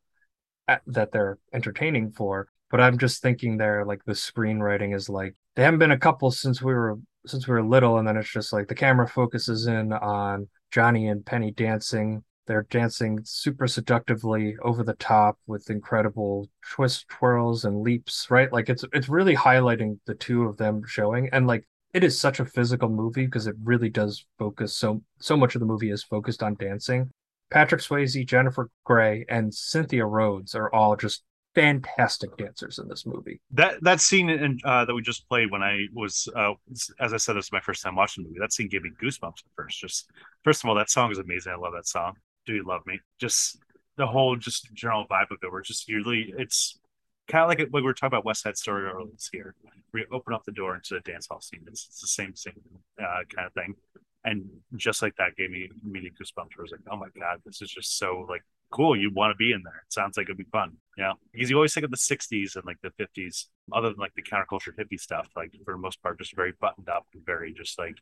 at, 0.68 0.82
that 0.88 1.12
they're 1.12 1.38
entertaining 1.54 2.12
for. 2.12 2.48
But 2.72 2.82
I'm 2.82 2.98
just 2.98 3.22
thinking 3.22 3.58
there, 3.58 3.86
like 3.86 4.04
the 4.06 4.14
screenwriting 4.14 4.96
is 4.96 5.08
like 5.08 5.36
they 5.56 5.64
haven't 5.64 5.80
been 5.80 5.92
a 5.92 6.00
couple 6.00 6.32
since 6.32 6.64
we 6.64 6.74
were 6.74 6.98
since 7.28 7.48
we 7.48 7.54
were 7.54 7.64
little, 7.64 8.00
and 8.00 8.08
then 8.08 8.18
it's 8.18 8.34
just 8.34 8.52
like 8.54 8.68
the 8.68 8.76
camera 8.86 9.08
focuses 9.08 9.68
in 9.68 9.94
on 9.94 10.50
Johnny 10.72 11.10
and 11.10 11.24
Penny 11.24 11.52
dancing. 11.52 12.24
They're 12.50 12.66
dancing 12.72 13.20
super 13.24 13.68
seductively 13.68 14.58
over 14.64 14.84
the 14.84 14.96
top 14.96 15.38
with 15.46 15.70
incredible 15.70 16.50
twists, 16.68 17.06
twirls, 17.08 17.64
and 17.64 17.82
leaps, 17.82 18.26
right? 18.32 18.52
Like 18.52 18.70
it's 18.70 18.84
it's 18.92 19.08
really 19.08 19.36
highlighting 19.36 20.00
the 20.08 20.16
two 20.16 20.46
of 20.46 20.58
them 20.58 20.82
showing. 20.88 21.30
And 21.32 21.46
like 21.46 21.68
it 21.94 22.04
is 22.04 22.20
such 22.20 22.40
a 22.40 22.46
physical 22.46 22.90
movie 22.90 23.26
because 23.26 23.46
it 23.46 23.56
really 23.64 23.90
does 23.90 24.26
focus 24.40 24.76
so 24.76 25.04
so 25.20 25.38
much 25.38 25.54
of 25.54 25.60
the 25.60 25.68
movie 25.68 25.92
is 25.92 26.02
focused 26.04 26.42
on 26.42 26.56
dancing. 26.56 27.12
Patrick 27.52 27.82
Swayze, 27.82 28.26
Jennifer 28.26 28.72
Grey, 28.84 29.26
and 29.30 29.54
Cynthia 29.54 30.08
Rhodes 30.08 30.56
are 30.56 30.74
all 30.74 30.96
just 30.96 31.22
fantastic 31.54 32.36
dancers 32.36 32.80
in 32.80 32.88
this 32.88 33.06
movie. 33.06 33.40
That 33.52 33.76
that 33.84 34.02
scene 34.02 34.28
in, 34.32 34.58
uh, 34.66 34.86
that 34.86 34.96
we 34.96 35.04
just 35.04 35.30
played 35.30 35.52
when 35.52 35.62
I 35.62 35.86
was, 35.94 36.28
uh, 36.36 36.54
as 37.00 37.14
I 37.14 37.18
said, 37.18 37.36
this 37.36 37.46
is 37.46 37.52
my 37.52 37.60
first 37.60 37.84
time 37.84 37.96
watching 37.96 38.24
the 38.24 38.30
movie. 38.30 38.40
That 38.40 38.54
scene 38.54 38.70
gave 38.70 38.82
me 38.82 38.90
goosebumps 39.00 39.38
at 39.46 39.52
first. 39.56 39.80
Just 39.80 40.10
first 40.44 40.64
of 40.64 40.70
all, 40.70 40.76
that 40.78 40.90
song 40.90 41.12
is 41.12 41.20
amazing. 41.20 41.54
I 41.54 41.56
love 41.56 41.74
that 41.76 41.88
song. 41.88 42.16
Do 42.50 42.56
you 42.56 42.64
love 42.64 42.82
me? 42.88 43.00
Just 43.20 43.60
the 43.96 44.08
whole 44.08 44.36
just 44.36 44.74
general 44.74 45.06
vibe 45.06 45.30
of 45.30 45.38
it. 45.44 45.52
We're 45.52 45.62
just 45.62 45.88
usually 45.88 46.34
it's 46.36 46.80
kind 47.28 47.44
of 47.44 47.48
like 47.48 47.60
like 47.60 47.72
we 47.72 47.84
were 47.84 47.94
talking 47.94 48.08
about 48.08 48.26
West 48.26 48.42
Side 48.42 48.58
Story 48.58 48.86
earlier 48.86 49.12
this 49.12 49.30
year. 49.32 49.54
We 49.94 50.04
open 50.12 50.34
up 50.34 50.46
the 50.46 50.52
door 50.52 50.74
into 50.74 50.96
the 50.96 51.00
dance 51.02 51.28
hall 51.30 51.42
scene. 51.42 51.62
It's, 51.68 51.86
it's 51.86 52.02
the 52.02 52.08
same 52.08 52.36
same 52.36 52.60
uh, 53.00 53.20
kind 53.36 53.46
of 53.46 53.54
thing. 53.54 53.76
And 54.24 54.50
just 54.78 55.04
like 55.04 55.16
that 55.18 55.36
gave 55.38 55.52
me 55.52 55.70
immediate 55.86 56.14
goosebumps. 56.16 56.58
I 56.58 56.62
was 56.64 56.72
like, 56.72 56.82
oh 56.92 56.98
my 56.98 57.10
god, 57.20 57.40
this 57.46 57.62
is 57.62 57.70
just 57.70 58.00
so 58.00 58.26
like 58.28 58.42
cool. 58.72 59.00
You 59.00 59.14
want 59.14 59.30
to 59.30 59.36
be 59.36 59.52
in 59.52 59.62
there. 59.64 59.84
It 59.86 59.94
sounds 59.94 60.18
like 60.18 60.24
it'd 60.24 60.38
be 60.38 60.46
fun. 60.52 60.72
You 60.98 61.04
know, 61.04 61.14
because 61.32 61.52
you 61.52 61.56
always 61.56 61.76
think 61.76 61.84
of 61.84 61.92
the 61.92 61.98
'60s 61.98 62.56
and 62.56 62.66
like 62.66 62.80
the 62.82 62.90
'50s, 63.00 63.46
other 63.72 63.90
than 63.90 64.00
like 64.00 64.16
the 64.16 64.24
counterculture 64.24 64.74
hippie 64.76 65.00
stuff. 65.00 65.28
Like 65.36 65.52
for 65.66 65.76
the 65.76 65.78
most 65.80 66.02
part, 66.02 66.18
just 66.18 66.36
very 66.36 66.54
buttoned 66.60 66.90
up 66.90 67.06
and 67.14 67.24
very 67.24 67.54
just 67.54 67.78
like 67.78 67.98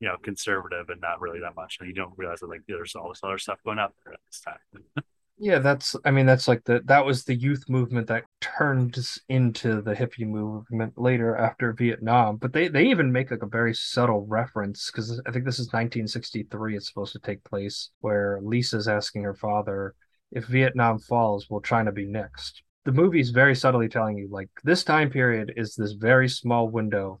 you 0.00 0.08
know 0.08 0.16
conservative 0.22 0.88
and 0.88 1.00
not 1.00 1.20
really 1.20 1.40
that 1.40 1.56
much. 1.56 1.78
And 1.80 1.88
you 1.88 1.94
don't 1.94 2.12
realize 2.16 2.40
that 2.40 2.50
like 2.50 2.62
there's 2.68 2.94
all 2.94 3.08
this 3.08 3.20
other 3.22 3.38
stuff 3.38 3.58
going 3.64 3.78
up 3.78 3.94
there 4.04 4.14
at 4.14 4.20
this 4.26 4.40
time. 4.40 5.04
Yeah, 5.38 5.58
that's 5.58 5.94
I 6.04 6.12
mean 6.12 6.24
that's 6.24 6.48
like 6.48 6.64
the 6.64 6.80
that 6.86 7.04
was 7.04 7.24
the 7.24 7.34
youth 7.34 7.64
movement 7.68 8.06
that 8.06 8.24
turned 8.40 8.96
into 9.28 9.82
the 9.82 9.92
hippie 9.94 10.26
movement 10.26 10.94
later 10.96 11.36
after 11.36 11.74
Vietnam. 11.74 12.36
But 12.38 12.54
they 12.54 12.68
they 12.68 12.86
even 12.86 13.12
make 13.12 13.30
like 13.30 13.42
a 13.42 13.46
very 13.46 13.74
subtle 13.74 14.24
reference 14.26 14.90
because 14.90 15.20
I 15.26 15.32
think 15.32 15.44
this 15.44 15.58
is 15.58 15.66
1963 15.66 16.76
it's 16.76 16.88
supposed 16.88 17.12
to 17.12 17.18
take 17.18 17.44
place 17.44 17.90
where 18.00 18.40
Lisa's 18.42 18.88
asking 18.88 19.24
her 19.24 19.34
father 19.34 19.94
if 20.32 20.46
Vietnam 20.46 20.98
falls, 20.98 21.48
will 21.50 21.60
China 21.60 21.92
be 21.92 22.06
next? 22.06 22.62
The 22.84 22.92
movie's 22.92 23.30
very 23.30 23.54
subtly 23.54 23.88
telling 23.88 24.16
you 24.16 24.28
like 24.30 24.48
this 24.64 24.84
time 24.84 25.10
period 25.10 25.52
is 25.56 25.74
this 25.74 25.92
very 25.92 26.28
small 26.30 26.70
window 26.70 27.20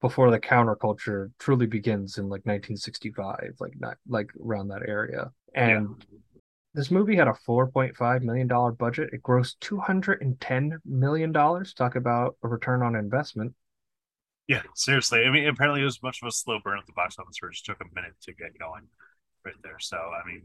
before 0.00 0.30
the 0.30 0.40
counterculture 0.40 1.30
truly 1.38 1.66
begins 1.66 2.18
in 2.18 2.24
like 2.24 2.44
1965, 2.44 3.54
like 3.60 3.72
not 3.78 3.96
like 4.06 4.30
around 4.44 4.68
that 4.68 4.82
area. 4.86 5.30
And 5.54 6.04
this 6.74 6.90
movie 6.90 7.16
had 7.16 7.28
a 7.28 7.34
$4.5 7.48 8.22
million 8.22 8.46
budget. 8.74 9.10
It 9.12 9.22
grossed 9.22 9.56
$210 9.60 10.78
million. 10.84 11.32
Talk 11.32 11.96
about 11.96 12.36
a 12.42 12.48
return 12.48 12.82
on 12.82 12.94
investment. 12.94 13.54
Yeah, 14.46 14.62
seriously. 14.74 15.24
I 15.24 15.30
mean, 15.30 15.48
apparently 15.48 15.80
it 15.80 15.86
was 15.86 16.02
much 16.02 16.20
of 16.22 16.28
a 16.28 16.30
slow 16.30 16.58
burn 16.62 16.78
at 16.78 16.86
the 16.86 16.92
box 16.92 17.18
office, 17.18 17.36
where 17.40 17.50
it 17.50 17.54
just 17.54 17.64
took 17.64 17.80
a 17.80 17.94
minute 17.94 18.14
to 18.22 18.34
get 18.34 18.58
going 18.58 18.86
right 19.44 19.54
there. 19.62 19.78
So, 19.80 19.96
I 19.96 20.26
mean, 20.26 20.42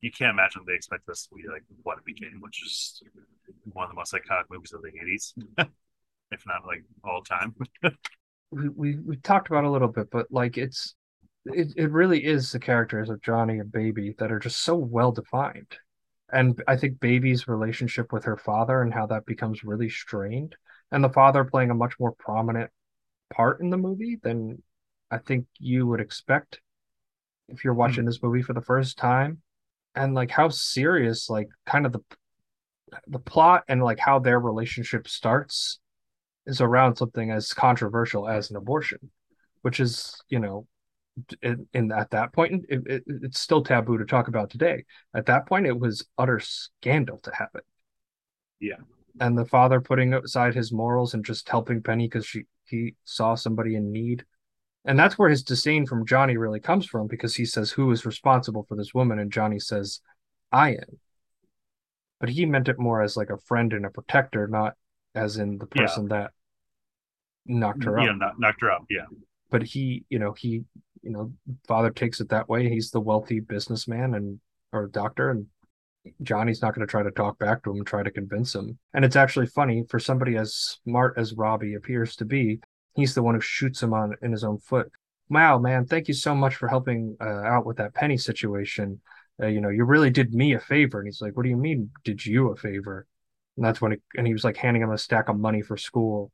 you 0.00 0.10
can't 0.10 0.30
imagine 0.30 0.62
they 0.66 0.74
expect 0.74 1.06
this 1.06 1.26
to 1.26 1.34
be 1.34 1.42
like 1.48 1.64
what 1.82 1.98
it 1.98 2.04
became, 2.04 2.40
which 2.40 2.62
is 2.64 3.02
one 3.72 3.84
of 3.84 3.90
the 3.90 3.96
most 3.96 4.14
iconic 4.14 4.44
movies 4.50 4.72
of 4.72 4.82
the 4.82 4.88
80s, 4.88 5.34
if 6.30 6.46
not 6.46 6.64
like 6.64 6.84
all 7.04 7.22
time. 7.22 7.54
We, 8.52 8.68
we, 8.68 8.98
we 8.98 9.16
talked 9.16 9.48
about 9.48 9.64
a 9.64 9.70
little 9.70 9.88
bit, 9.88 10.08
but 10.12 10.26
like 10.30 10.56
it's, 10.58 10.94
it, 11.46 11.72
it 11.76 11.90
really 11.90 12.24
is 12.24 12.52
the 12.52 12.60
characters 12.60 13.10
of 13.10 13.22
Johnny 13.22 13.58
and 13.58 13.72
Baby 13.72 14.14
that 14.18 14.30
are 14.30 14.38
just 14.38 14.62
so 14.62 14.76
well 14.76 15.10
defined. 15.10 15.74
and 16.32 16.62
I 16.66 16.76
think 16.76 17.00
Baby's 17.00 17.48
relationship 17.48 18.12
with 18.12 18.24
her 18.24 18.36
father 18.36 18.80
and 18.82 18.92
how 18.92 19.06
that 19.06 19.26
becomes 19.26 19.64
really 19.64 19.88
strained, 19.88 20.54
and 20.90 21.02
the 21.02 21.10
father 21.10 21.44
playing 21.44 21.70
a 21.70 21.74
much 21.74 21.94
more 21.98 22.12
prominent 22.12 22.70
part 23.32 23.60
in 23.60 23.70
the 23.70 23.76
movie 23.76 24.18
than 24.22 24.62
I 25.10 25.18
think 25.18 25.46
you 25.58 25.86
would 25.86 26.00
expect 26.00 26.60
if 27.48 27.64
you're 27.64 27.74
hmm. 27.74 27.80
watching 27.80 28.04
this 28.04 28.22
movie 28.22 28.42
for 28.42 28.54
the 28.54 28.62
first 28.62 28.96
time, 28.96 29.42
and 29.94 30.14
like 30.14 30.30
how 30.30 30.48
serious, 30.48 31.28
like 31.28 31.48
kind 31.66 31.86
of 31.86 31.92
the 31.92 32.00
the 33.06 33.18
plot 33.18 33.64
and 33.68 33.82
like 33.82 33.98
how 33.98 34.18
their 34.18 34.38
relationship 34.38 35.08
starts 35.08 35.80
is 36.46 36.60
around 36.60 36.96
something 36.96 37.30
as 37.30 37.52
controversial 37.52 38.28
as 38.28 38.50
an 38.50 38.56
abortion, 38.56 39.10
which 39.62 39.80
is 39.80 40.20
you 40.28 40.38
know 40.38 40.66
in, 41.42 41.66
in 41.74 41.92
at 41.92 42.10
that 42.10 42.32
point 42.32 42.64
it, 42.68 42.82
it, 42.86 43.02
it's 43.06 43.40
still 43.40 43.62
taboo 43.62 43.98
to 43.98 44.04
talk 44.04 44.28
about 44.28 44.50
today. 44.50 44.84
At 45.14 45.26
that 45.26 45.46
point 45.46 45.66
it 45.66 45.78
was 45.78 46.06
utter 46.18 46.40
scandal 46.40 47.18
to 47.18 47.32
have 47.34 47.50
it. 47.54 47.64
Yeah. 48.60 48.76
and 49.20 49.36
the 49.36 49.44
father 49.44 49.80
putting 49.80 50.14
aside 50.14 50.54
his 50.54 50.72
morals 50.72 51.14
and 51.14 51.24
just 51.24 51.48
helping 51.48 51.82
penny 51.82 52.06
because 52.06 52.26
she 52.26 52.44
he 52.64 52.94
saw 53.04 53.34
somebody 53.34 53.74
in 53.74 53.92
need. 53.92 54.24
And 54.84 54.98
that's 54.98 55.18
where 55.18 55.28
his 55.28 55.42
disdain 55.42 55.86
from 55.86 56.06
johnny 56.06 56.36
really 56.36 56.60
comes 56.60 56.86
from 56.86 57.06
because 57.08 57.34
he 57.36 57.44
says 57.44 57.70
who 57.72 57.90
is 57.92 58.06
responsible 58.06 58.64
for 58.68 58.76
this 58.76 58.94
woman? 58.94 59.18
And 59.18 59.32
johnny 59.32 59.58
says 59.58 60.00
i 60.50 60.70
am. 60.70 60.98
But 62.20 62.30
he 62.30 62.46
meant 62.46 62.68
it 62.68 62.78
more 62.78 63.02
as 63.02 63.16
like 63.16 63.30
a 63.30 63.36
friend 63.36 63.72
and 63.72 63.84
a 63.84 63.90
protector 63.90 64.46
not 64.46 64.74
as 65.14 65.36
in 65.36 65.58
the 65.58 65.66
Yeah. 65.74 65.82
person 65.82 66.08
that 66.08 66.30
knocked 67.46 67.84
her 67.84 67.98
Yeah, 67.98 68.10
up 68.10 68.16
knock, 68.18 68.34
knocked 68.38 68.60
her 68.60 68.70
up. 68.70 68.84
Yeah. 68.90 69.06
but 69.50 69.62
he 69.62 70.04
you 70.08 70.18
know 70.18 70.32
he 70.32 70.64
you 71.02 71.10
know 71.10 71.32
father 71.66 71.90
takes 71.90 72.20
it 72.20 72.28
that 72.28 72.48
way 72.48 72.68
he's 72.68 72.90
the 72.90 73.00
wealthy 73.00 73.40
businessman 73.40 74.14
and 74.14 74.40
or 74.72 74.86
doctor 74.86 75.30
and 75.30 75.46
johnny's 76.22 76.62
not 76.62 76.74
going 76.74 76.86
to 76.86 76.90
try 76.90 77.02
to 77.02 77.10
talk 77.10 77.38
back 77.38 77.62
to 77.62 77.70
him 77.70 77.76
and 77.78 77.86
try 77.86 78.02
to 78.02 78.10
convince 78.10 78.54
him 78.54 78.78
and 78.94 79.04
it's 79.04 79.16
actually 79.16 79.46
funny 79.46 79.84
for 79.88 79.98
somebody 79.98 80.36
as 80.36 80.54
smart 80.84 81.14
as 81.16 81.34
robbie 81.34 81.74
appears 81.74 82.14
to 82.16 82.24
be 82.24 82.60
he's 82.94 83.14
the 83.14 83.22
one 83.22 83.34
who 83.34 83.40
shoots 83.40 83.82
him 83.82 83.92
on 83.92 84.14
in 84.22 84.30
his 84.32 84.44
own 84.44 84.58
foot 84.58 84.90
wow 85.28 85.58
man 85.58 85.84
thank 85.84 86.06
you 86.08 86.14
so 86.14 86.34
much 86.34 86.54
for 86.56 86.68
helping 86.68 87.16
uh, 87.20 87.24
out 87.24 87.66
with 87.66 87.76
that 87.76 87.94
penny 87.94 88.16
situation 88.16 89.00
uh, 89.42 89.46
you 89.46 89.60
know 89.60 89.68
you 89.68 89.84
really 89.84 90.10
did 90.10 90.32
me 90.32 90.54
a 90.54 90.60
favor 90.60 90.98
and 91.00 91.08
he's 91.08 91.20
like 91.20 91.36
what 91.36 91.42
do 91.42 91.48
you 91.48 91.56
mean 91.56 91.90
did 92.04 92.24
you 92.24 92.50
a 92.50 92.56
favor 92.56 93.06
and 93.56 93.64
that's 93.66 93.80
when 93.80 93.92
he, 93.92 93.98
and 94.16 94.26
he 94.26 94.32
was 94.32 94.44
like 94.44 94.56
handing 94.56 94.82
him 94.82 94.90
a 94.92 94.98
stack 94.98 95.28
of 95.28 95.38
money 95.38 95.62
for 95.62 95.76
school 95.76 96.30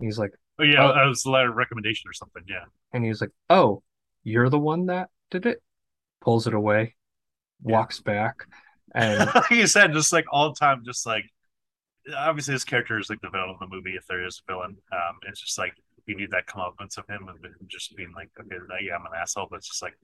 and 0.00 0.06
he's 0.06 0.18
like 0.18 0.32
Oh 0.58 0.62
yeah, 0.64 0.84
Oh. 0.88 0.94
that 0.94 1.04
was 1.06 1.24
a 1.24 1.30
letter 1.30 1.50
of 1.50 1.56
recommendation 1.56 2.08
or 2.08 2.12
something. 2.12 2.42
Yeah. 2.48 2.64
and 2.92 3.02
he 3.02 3.08
was 3.08 3.20
like, 3.20 3.32
"Oh, 3.50 3.82
you're 4.22 4.48
the 4.48 4.58
one 4.58 4.86
that 4.86 5.08
did 5.30 5.46
it." 5.46 5.60
Pulls 6.20 6.46
it 6.46 6.54
away, 6.54 6.94
walks 7.62 8.00
back, 8.00 8.46
and 8.94 9.28
like 9.34 9.50
you 9.50 9.66
said, 9.66 9.92
just 9.92 10.12
like 10.12 10.24
all 10.32 10.50
the 10.50 10.54
time, 10.58 10.82
just 10.84 11.06
like 11.06 11.24
obviously 12.16 12.54
this 12.54 12.64
character 12.64 12.98
is 12.98 13.10
like 13.10 13.20
the 13.20 13.30
villain 13.30 13.50
of 13.50 13.58
the 13.58 13.66
movie 13.74 13.94
if 13.96 14.06
there 14.06 14.24
is 14.24 14.40
a 14.48 14.52
villain. 14.52 14.76
Um, 14.92 15.16
it's 15.28 15.40
just 15.40 15.58
like 15.58 15.72
you 16.06 16.16
need 16.16 16.30
that 16.30 16.46
comeuppance 16.46 16.98
of 16.98 17.06
him 17.08 17.28
and 17.28 17.38
just 17.68 17.96
being 17.96 18.12
like, 18.14 18.30
okay, 18.40 18.56
yeah, 18.82 18.94
I'm 18.94 19.06
an 19.06 19.12
asshole, 19.20 19.46
but 19.50 19.56
it's 19.56 19.68
just 19.68 19.82
like, 19.82 19.94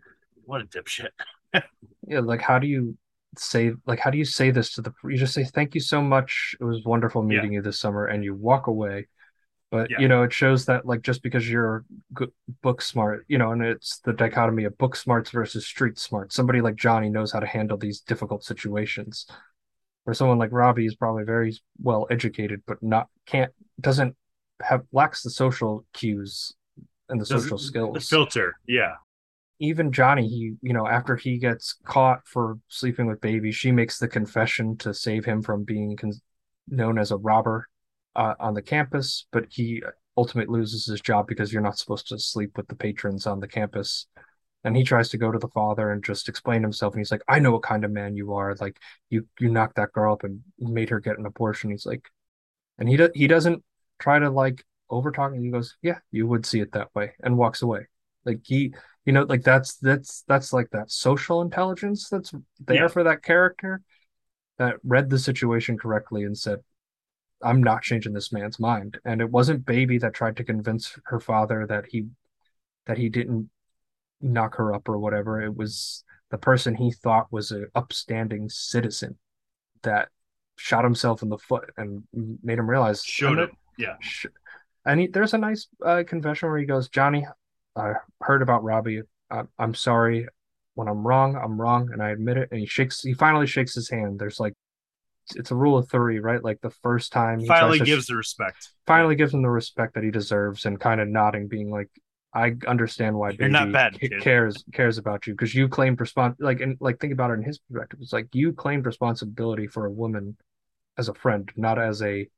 what 0.45 0.63
a 0.63 0.65
dipshit. 0.65 1.11
yeah, 2.07 2.21
like 2.21 2.41
how 2.41 2.59
do 2.59 2.67
you 2.67 2.97
say 3.37 3.73
like 3.87 3.99
how 4.01 4.11
do 4.11 4.19
you 4.19 4.25
say 4.25 4.51
this 4.51 4.75
to 4.75 4.83
the 4.83 4.93
you 5.05 5.17
just 5.17 5.35
say 5.35 5.45
thank 5.45 5.75
you 5.75 5.81
so 5.81 6.03
much. 6.03 6.57
It 6.61 6.65
was 6.65 6.85
wonderful 6.85 7.23
Yeah. 7.23 7.29
meeting 7.29 7.53
you 7.53 7.63
this 7.63 7.79
summer 7.79 8.07
and 8.07 8.25
you 8.25 8.35
walk 8.35 8.67
away. 8.67 9.09
But 9.71 9.91
Yeah. 9.91 10.01
you 10.01 10.09
know 10.09 10.25
it 10.25 10.33
shows 10.33 10.67
that 10.67 10.85
like 10.85 11.03
just 11.03 11.23
because 11.23 11.49
you're 11.49 11.85
good 12.13 12.33
book 12.63 12.83
smart 12.83 13.25
you 13.29 13.39
know 13.39 13.53
and 13.53 13.63
it's 13.63 14.01
the 14.01 14.13
dichotomy 14.13 14.65
of 14.65 14.77
book 14.79 14.97
smarts 14.97 15.31
versus 15.31 15.65
street 15.67 15.97
smart 15.99 16.33
somebody 16.33 16.61
like 16.61 16.75
johnny 16.75 17.09
knows 17.09 17.31
how 17.31 17.39
to 17.41 17.47
handle 17.47 17.79
these 17.79 18.01
difficult 18.01 18.43
situations. 18.45 19.27
Where 20.05 20.15
someone 20.15 20.39
like 20.39 20.51
robbie 20.51 20.87
is 20.87 20.97
probably 20.97 21.25
very 21.25 21.57
well 21.81 22.07
educated 22.11 22.63
but 22.67 22.83
not 22.83 23.09
can't 23.27 23.53
doesn't 23.81 24.17
have 24.61 24.83
lacks 24.93 25.23
the 25.23 25.31
social 25.31 25.85
cues 25.93 26.53
and 27.09 27.21
the 27.21 27.27
social 27.27 27.59
skills 27.59 27.95
The 27.95 28.01
skills. 28.01 28.09
filter, 28.33 28.55
yeah, 28.67 28.95
even 29.61 29.93
Johnny, 29.93 30.27
he, 30.27 30.55
you 30.63 30.73
know, 30.73 30.89
after 30.89 31.17
he 31.17 31.39
gets 31.39 31.77
caught 31.85 32.27
for 32.27 32.59
sleeping 32.69 33.07
with 33.07 33.21
baby, 33.21 33.53
she 33.53 33.71
makes 33.71 33.99
the 33.99 34.09
confession 34.09 34.77
to 34.79 34.95
save 34.95 35.25
him 35.25 35.43
from 35.43 35.65
being 35.65 35.97
con- 35.97 36.21
known 36.67 36.99
as 36.99 37.11
a 37.11 37.17
robber 37.19 37.67
uh, 38.17 38.35
on 38.41 38.55
the 38.55 38.63
campus, 38.63 39.27
but 39.31 39.45
he 39.51 39.83
ultimately 40.17 40.59
loses 40.59 40.87
his 40.87 41.01
job 41.01 41.27
because 41.27 41.53
you're 41.53 41.63
not 41.63 41.79
supposed 41.79 42.09
to 42.09 42.19
sleep 42.19 42.57
with 42.57 42.69
the 42.69 42.75
patrons 42.75 43.27
on 43.27 43.39
the 43.39 43.47
campus. 43.47 44.07
And 44.65 44.77
he 44.77 44.83
tries 44.83 45.11
to 45.11 45.19
go 45.19 45.31
to 45.31 45.39
the 45.39 45.49
father 45.49 45.91
and 45.91 46.03
just 46.05 46.29
explain 46.29 46.63
himself. 46.63 46.95
And 46.95 47.01
he's 47.01 47.11
like, 47.11 47.23
I 47.29 47.39
know 47.39 47.53
what 47.53 47.63
kind 47.63 47.85
of 47.85 47.91
man 47.91 48.17
you 48.17 48.35
are. 48.35 48.55
Like 48.61 48.79
you, 49.09 49.27
you 49.39 49.49
knocked 49.51 49.77
that 49.77 49.93
girl 49.93 50.15
up 50.15 50.25
and 50.25 50.41
made 50.59 50.91
her 50.91 51.01
get 51.01 51.19
an 51.19 51.27
abortion. 51.27 51.71
He's 51.71 51.87
like, 51.87 52.09
and 52.79 52.89
he 52.89 52.97
do- 52.97 53.13
he 53.15 53.27
doesn't 53.27 53.63
try 53.99 54.19
to 54.19 54.31
like 54.31 54.65
overtalk. 54.91 55.35
And 55.35 55.45
he 55.45 55.51
goes, 55.51 55.77
yeah, 55.83 55.99
you 56.11 56.27
would 56.27 56.47
see 56.47 56.61
it 56.61 56.73
that 56.73 56.95
way, 56.95 57.13
and 57.23 57.37
walks 57.37 57.63
away. 57.63 57.89
Like 58.25 58.41
he, 58.45 58.75
you 59.05 59.13
know, 59.13 59.23
like 59.23 59.43
that's 59.43 59.77
that's 59.77 60.23
that's 60.29 60.53
like 60.53 60.71
that 60.71 60.91
social 60.91 61.41
intelligence 61.43 62.09
that's 62.09 62.33
there 62.67 62.83
Yeah. 62.83 62.89
for 62.89 63.05
that 63.05 63.23
character 63.23 63.83
that 64.59 64.77
read 64.85 65.09
the 65.09 65.19
situation 65.19 65.79
correctly 65.79 66.25
and 66.25 66.37
said, 66.37 66.59
I'm 67.43 67.63
not 67.63 67.83
changing 67.83 68.13
this 68.13 68.33
man's 68.33 68.61
mind. 68.61 68.99
And 69.05 69.21
it 69.23 69.31
wasn't 69.31 69.65
baby 69.65 69.97
that 69.99 70.13
tried 70.15 70.37
to 70.37 70.45
convince 70.45 70.99
her 71.07 71.19
father 71.21 71.67
that 71.67 71.87
he 71.89 72.07
that 72.87 72.99
he 72.99 73.09
didn't 73.09 73.49
knock 74.21 74.57
her 74.57 74.75
up 74.75 74.89
or 74.89 74.99
whatever. 74.99 75.41
It 75.41 75.57
was 75.57 76.05
the 76.31 76.39
person 76.39 76.75
he 76.75 76.93
thought 76.93 77.33
was 77.33 77.51
an 77.51 77.69
upstanding 77.75 78.49
citizen 78.51 79.19
that 79.83 80.09
shot 80.57 80.85
himself 80.85 81.23
in 81.23 81.31
the 81.31 81.39
foot 81.39 81.71
and 81.79 82.03
made 82.43 82.59
him 82.59 82.69
realize 82.69 83.03
showed 83.03 83.39
I'm. 83.39 83.51
Yeah, 83.79 83.97
Sh- 84.01 84.27
And 84.85 85.01
he, 85.01 85.07
there's 85.07 85.33
a 85.33 85.39
nice 85.39 85.69
uh, 85.85 86.03
confession 86.07 86.51
where 86.51 86.59
he 86.59 86.67
goes, 86.67 86.91
Johnny, 86.91 87.27
I 87.77 87.95
heard 88.23 88.43
about 88.43 88.65
Robbie. 88.65 89.03
I, 89.31 89.43
I'm 89.59 89.75
sorry. 89.75 90.29
When 90.75 90.89
I'm 90.89 91.07
wrong, 91.07 91.37
I'm 91.37 91.61
wrong, 91.61 91.91
and 91.93 92.03
I 92.03 92.11
admit 92.11 92.37
it. 92.37 92.49
And 92.51 92.61
he 92.61 92.67
shakes. 92.67 93.03
He 93.03 93.13
finally 93.13 93.47
shakes 93.47 93.75
his 93.75 93.91
hand. 93.91 94.19
There's 94.19 94.41
like, 94.41 94.55
it's 95.35 95.51
a 95.51 95.57
rule 95.57 95.79
of 95.79 95.91
three, 95.91 96.21
right? 96.21 96.43
Like 96.43 96.61
the 96.61 96.71
first 96.71 97.13
time 97.13 97.41
he 97.41 97.47
finally 97.47 97.79
gives 97.79 98.05
sh- 98.05 98.09
the 98.09 98.17
respect. 98.17 98.71
finally 98.87 99.15
gives 99.15 99.35
him 99.35 99.43
the 99.43 99.51
respect 99.51 99.95
that 99.95 100.05
he 100.05 100.11
deserves, 100.11 100.65
and 100.65 100.81
kind 100.81 101.01
of 101.01 101.09
nodding, 101.09 101.49
being 101.49 101.71
like, 101.71 101.89
I 102.33 102.55
understand 102.67 103.17
why 103.17 103.33
You're 103.33 103.49
not 103.49 103.73
baby 103.73 103.73
bad, 103.73 104.21
cares 104.21 104.65
cares 104.73 104.99
about 104.99 105.27
you 105.27 105.35
because 105.35 105.55
you 105.55 105.69
claimed 105.69 105.99
respons 105.99 106.37
like 106.39 106.61
and 106.61 106.77
like 106.81 107.01
think 107.01 107.13
about 107.13 107.31
it 107.31 107.35
in 107.35 107.43
his 107.43 107.59
perspective. 107.59 107.99
It's 108.03 108.13
like 108.13 108.29
you 108.33 108.53
claimed 108.53 108.87
responsibility 108.87 109.67
for 109.67 109.87
a 109.87 109.91
woman 109.91 110.37
as 110.97 111.09
a 111.09 111.15
friend, 111.15 111.51
not 111.57 111.79
as 111.81 112.03
a 112.03 112.29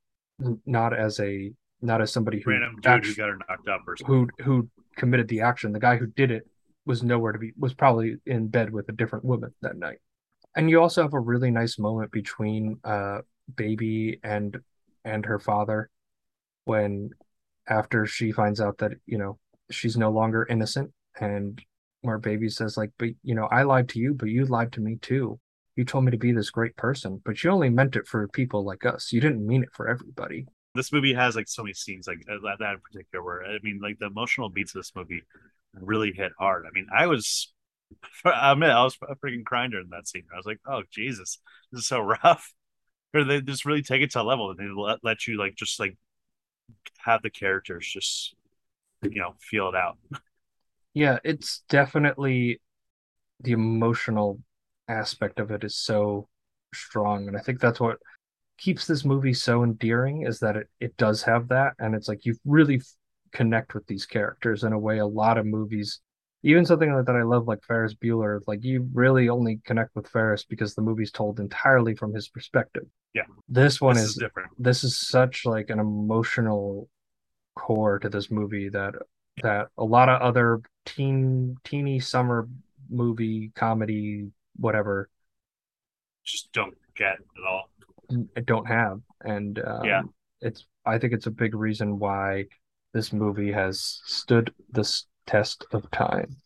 not 0.64 0.95
as 0.95 1.21
a 1.21 1.53
not 1.83 2.01
as 2.01 2.12
somebody 2.12 2.40
who 2.40 2.51
Random 2.51 2.77
dude 2.77 2.87
actu- 2.87 3.09
who 3.09 3.14
got 3.14 3.29
her 3.29 3.38
knocked 3.49 3.68
up 3.68 3.83
or 3.87 3.97
something. 3.97 4.29
who 4.38 4.45
who 4.45 4.68
committed 4.97 5.29
the 5.29 5.40
action. 5.40 5.73
The 5.73 5.81
guy 5.81 5.97
who 5.97 6.07
did 6.07 6.31
it 6.31 6.47
was 6.87 7.03
nowhere 7.03 7.33
to 7.33 7.38
be 7.38 7.53
was 7.59 7.75
probably 7.75 8.16
in 8.27 8.49
bed 8.49 8.73
with 8.73 8.88
a 8.88 8.92
different 8.92 9.25
woman 9.25 9.53
that 9.62 9.77
night. 9.77 9.99
And 10.55 10.68
you 10.68 10.81
also 10.81 11.03
have 11.03 11.14
a 11.14 11.21
really 11.21 11.51
nice 11.51 11.79
moment 11.79 12.11
between 12.12 12.79
uh 12.85 13.18
baby 13.55 14.21
and 14.23 14.59
and 15.05 15.27
her 15.27 15.38
father 15.38 15.90
when 16.64 17.11
after 17.66 18.07
she 18.07 18.33
finds 18.33 18.61
out 18.61 18.79
that, 18.79 18.92
you 19.07 19.18
know, 19.18 19.38
she's 19.71 19.97
no 19.97 20.11
longer 20.11 20.47
innocent 20.49 20.92
and 21.21 21.61
where 22.03 22.18
baby 22.18 22.49
says 22.49 22.77
like, 22.77 22.90
but 22.99 23.11
you 23.23 23.35
know, 23.35 23.47
I 23.47 23.62
lied 23.62 23.88
to 23.90 23.99
you, 23.99 24.14
but 24.14 24.29
you 24.29 24.45
lied 24.45 24.73
to 24.73 24.81
me 24.81 24.97
too. 25.01 25.38
You 25.77 25.85
told 25.85 26.05
me 26.05 26.11
to 26.11 26.18
be 26.18 26.33
this 26.33 26.51
great 26.51 26.77
person, 26.77 27.23
but 27.25 27.42
you 27.42 27.51
only 27.51 27.71
meant 27.71 27.97
it 27.97 28.07
for 28.07 28.29
people 28.29 28.64
like 28.64 28.85
us. 28.85 29.12
You 29.12 29.21
didn't 29.21 29.47
mean 29.47 29.62
it 29.62 29.71
for 29.73 29.88
everybody. 29.88 30.47
This 30.74 30.92
movie 30.92 31.14
has 31.14 31.37
like 31.37 31.48
so 31.48 31.62
many 31.62 31.74
scenes 31.74 32.06
like 32.06 32.24
uh, 32.30 32.37
that, 32.44 32.56
that 32.61 32.74
in 32.74 32.80
particular 32.80 33.24
where 33.24 33.44
I 33.44 33.58
mean 33.62 33.80
like 33.82 33.98
the 33.98 34.06
emotional 34.06 34.48
beats 34.48 34.74
of 34.74 34.80
this 34.80 34.92
movie 34.94 35.22
really 35.74 36.12
hit 36.12 36.32
hard. 36.38 36.64
I 36.66 36.70
mean, 36.72 36.87
I 36.96 37.06
was 37.06 37.52
I 38.24 38.52
admit 38.52 38.70
I 38.70 38.85
was 38.85 38.96
freaking 38.96 39.44
crying 39.44 39.70
during 39.70 39.90
that 39.90 40.08
scene. 40.08 40.24
I 40.32 40.37
was 40.37 40.46
like, 40.46 40.61
oh 40.66 40.82
Jesus, 40.90 41.38
this 41.72 41.80
is 41.82 41.87
so 41.87 42.00
rough. 42.24 42.52
Or 43.14 43.24
they 43.24 43.42
just 43.42 43.66
really 43.66 43.82
take 43.82 44.02
it 44.02 44.11
to 44.12 44.22
a 44.22 44.24
level 44.24 44.50
and 44.50 44.58
they 44.58 44.68
let, 44.68 45.00
let 45.02 45.26
you 45.26 45.38
like 45.38 45.56
just 45.56 45.80
like 45.80 45.96
have 46.98 47.22
the 47.22 47.30
characters 47.30 47.88
just 47.88 48.35
you 49.02 49.20
know 49.20 49.35
feel 49.40 49.68
it 49.68 49.74
out. 49.74 49.98
Yeah, 50.94 51.20
it's 51.24 51.62
definitely 51.68 52.61
the 53.40 53.52
emotional 53.52 54.40
aspect 54.88 55.40
of 55.40 55.50
it 55.50 55.64
is 55.64 55.76
so 55.76 56.28
strong. 56.74 57.28
And 57.28 57.37
I 57.37 57.40
think 57.40 57.61
that's 57.61 57.80
what 57.80 57.98
keeps 58.62 58.87
this 58.87 59.05
movie 59.05 59.35
so 59.35 59.64
endearing 59.64 60.22
is 60.27 60.38
that 60.38 60.57
it, 60.57 60.68
it 60.81 60.96
does 60.96 61.22
have 61.22 61.48
that. 61.48 61.72
And 61.81 61.94
it's 61.94 62.09
like 62.09 62.25
you 62.25 62.37
really 62.44 62.77
f- 62.77 62.85
connect 63.33 63.75
with 63.75 63.87
these 63.87 64.07
characters 64.07 64.62
in 64.62 64.72
a 64.72 64.79
way 64.79 64.98
a 64.98 65.07
lot 65.07 65.37
of 65.37 65.46
movies, 65.46 66.01
even 66.44 66.64
something 66.64 66.94
like 66.94 67.07
that 67.07 67.16
I 67.16 67.22
love, 67.22 67.48
like 67.48 67.64
Ferris 67.64 67.94
Bueller, 67.94 68.40
like 68.46 68.62
you 68.62 68.88
really 68.94 69.29
only 69.29 69.61
connect 69.64 69.96
with 69.96 70.09
Ferris 70.09 70.44
because 70.44 70.75
the 70.75 70.83
movie's 70.83 71.11
told 71.11 71.40
entirely 71.40 71.96
from 71.96 72.14
his 72.14 72.29
perspective. 72.29 72.85
Yeah. 73.14 73.22
This 73.48 73.81
one 73.81 73.96
this 73.96 74.05
is 74.05 74.11
is 74.11 74.16
different. 74.16 74.51
this 74.59 74.85
is 74.85 74.98
such 74.98 75.44
like 75.44 75.68
an 75.70 75.81
emotional 75.81 76.88
core 77.57 77.98
to 77.98 78.09
this 78.09 78.31
movie 78.31 78.68
that 78.70 78.94
that 79.42 79.68
a 79.77 79.85
lot 79.85 80.09
of 80.09 80.22
other 80.22 80.61
teen 80.87 81.57
teeny 81.64 82.01
summer 82.01 82.48
movie 82.88 83.51
comedy 83.55 84.31
whatever 84.57 85.09
Just 86.25 86.53
don't 86.53 86.77
get 86.94 87.14
at 87.14 87.44
all. 87.48 87.71
Don't 88.44 88.66
have, 88.66 89.01
and 89.25 89.59
um, 89.64 89.85
Yeah. 89.85 90.03
it's 90.40 90.66
I 90.85 90.98
think 90.98 91.12
it's 91.12 91.27
a 91.27 91.31
big 91.31 91.55
reason 91.55 91.98
why 91.98 92.46
this 92.92 93.12
movie 93.12 93.53
has 93.53 94.01
stood 94.05 94.53
this 94.70 95.07
test 95.27 95.64
of 95.72 95.90
time. 95.90 96.37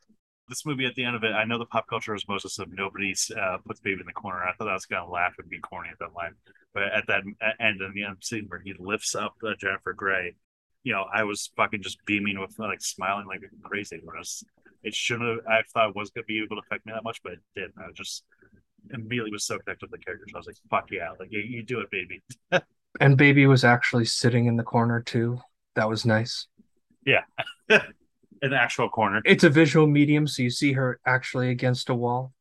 This 0.49 0.65
movie 0.65 0.87
at 0.87 0.95
the 0.95 1.03
end 1.05 1.17
of 1.17 1.25
it, 1.25 1.33
I 1.33 1.45
know 1.45 1.59
the 1.59 1.67
pop 1.67 1.89
culture 1.89 2.15
is 2.15 2.29
Moses 2.29 2.59
of 2.61 2.73
nobody's 2.73 3.31
uh, 3.37 3.59
puts 3.67 3.81
baby 3.81 4.01
in 4.01 4.07
the 4.07 4.13
corner. 4.13 4.45
I 4.45 4.53
thought 4.55 4.69
I 4.69 4.75
was 4.75 4.87
gonna 4.87 5.11
laugh 5.11 5.35
and 5.39 5.49
be 5.49 5.59
corny 5.59 5.89
at 5.91 5.99
that 5.99 6.13
line, 6.15 6.35
but 6.73 6.85
at 6.85 7.07
that 7.09 7.23
end 7.59 7.81
in 7.81 7.93
the 7.95 8.05
end 8.05 8.19
scene 8.23 8.45
where 8.49 8.61
he 8.61 8.73
lifts 8.79 9.15
up 9.17 9.35
uh, 9.45 9.55
Jennifer 9.59 9.93
Grey, 9.93 10.37
you 10.85 10.93
know, 10.93 11.05
I 11.13 11.25
was 11.25 11.51
fucking 11.57 11.83
just 11.83 11.99
beaming 12.07 12.39
with 12.39 12.57
like 12.61 12.81
smiling 12.81 13.27
like 13.27 13.41
crazy. 13.65 13.99
When 14.05 14.15
I 14.17 14.21
was, 14.21 14.45
it 14.85 14.95
shouldn't 14.95 15.29
have. 15.29 15.47
I 15.49 15.63
thought 15.75 15.91
it 15.91 15.97
was 15.97 16.11
gonna 16.11 16.25
be 16.27 16.39
able 16.39 16.57
to 16.57 16.63
affect 16.65 16.87
me 16.87 16.93
that 16.93 17.03
much, 17.03 17.21
but 17.25 17.33
it 17.33 17.41
did. 17.57 17.73
I 17.77 17.91
just 17.93 18.23
immediately 18.93 19.31
was 19.31 19.47
so 19.47 19.59
connected 19.59 19.91
with 19.91 20.01
the 20.01 20.05
characters. 20.05 20.33
I 20.35 20.39
was 20.39 20.47
like, 20.47 20.57
"Fuck 20.71 20.91
yeah!" 20.91 21.11
Like 21.19 21.31
you, 21.31 21.41
you 21.41 21.63
do 21.63 21.81
it, 21.81 21.91
baby. 21.91 22.23
And 22.99 23.19
baby 23.19 23.47
was 23.47 23.63
actually 23.63 24.07
sitting 24.07 24.47
in 24.47 24.57
the 24.57 24.63
corner 24.63 25.03
too. 25.03 25.39
That 25.75 25.87
was 25.87 26.07
nice. 26.07 26.47
Yeah, 27.05 27.25
in 27.69 28.51
the 28.51 28.57
actual 28.57 28.89
corner. 28.89 29.21
It's 29.25 29.45
a 29.45 29.51
visual 29.51 29.87
medium, 29.87 30.27
so 30.27 30.43
you 30.43 30.49
see 30.49 30.73
her 30.73 30.99
actually 31.07 31.51
against 31.51 31.91
a 31.91 31.95
wall. 31.95 32.33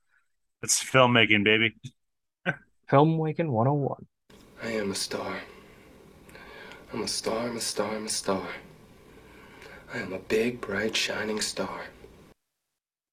It's 0.63 0.83
filmmaking, 0.83 1.43
baby. 1.43 1.75
Film 2.89 3.17
Waking 3.17 3.51
101. 3.51 4.05
I 4.63 4.71
am 4.71 4.91
a 4.91 4.95
star. 4.95 5.35
I'm 6.93 7.03
a 7.03 7.07
star, 7.07 7.47
I'm 7.47 7.57
a 7.57 7.61
star, 7.61 7.95
I'm 7.95 8.05
a 8.05 8.09
star. 8.09 8.47
I 9.93 9.97
am 9.97 10.13
a 10.13 10.19
big, 10.19 10.61
bright, 10.61 10.95
shining 10.95 11.41
star. 11.41 11.81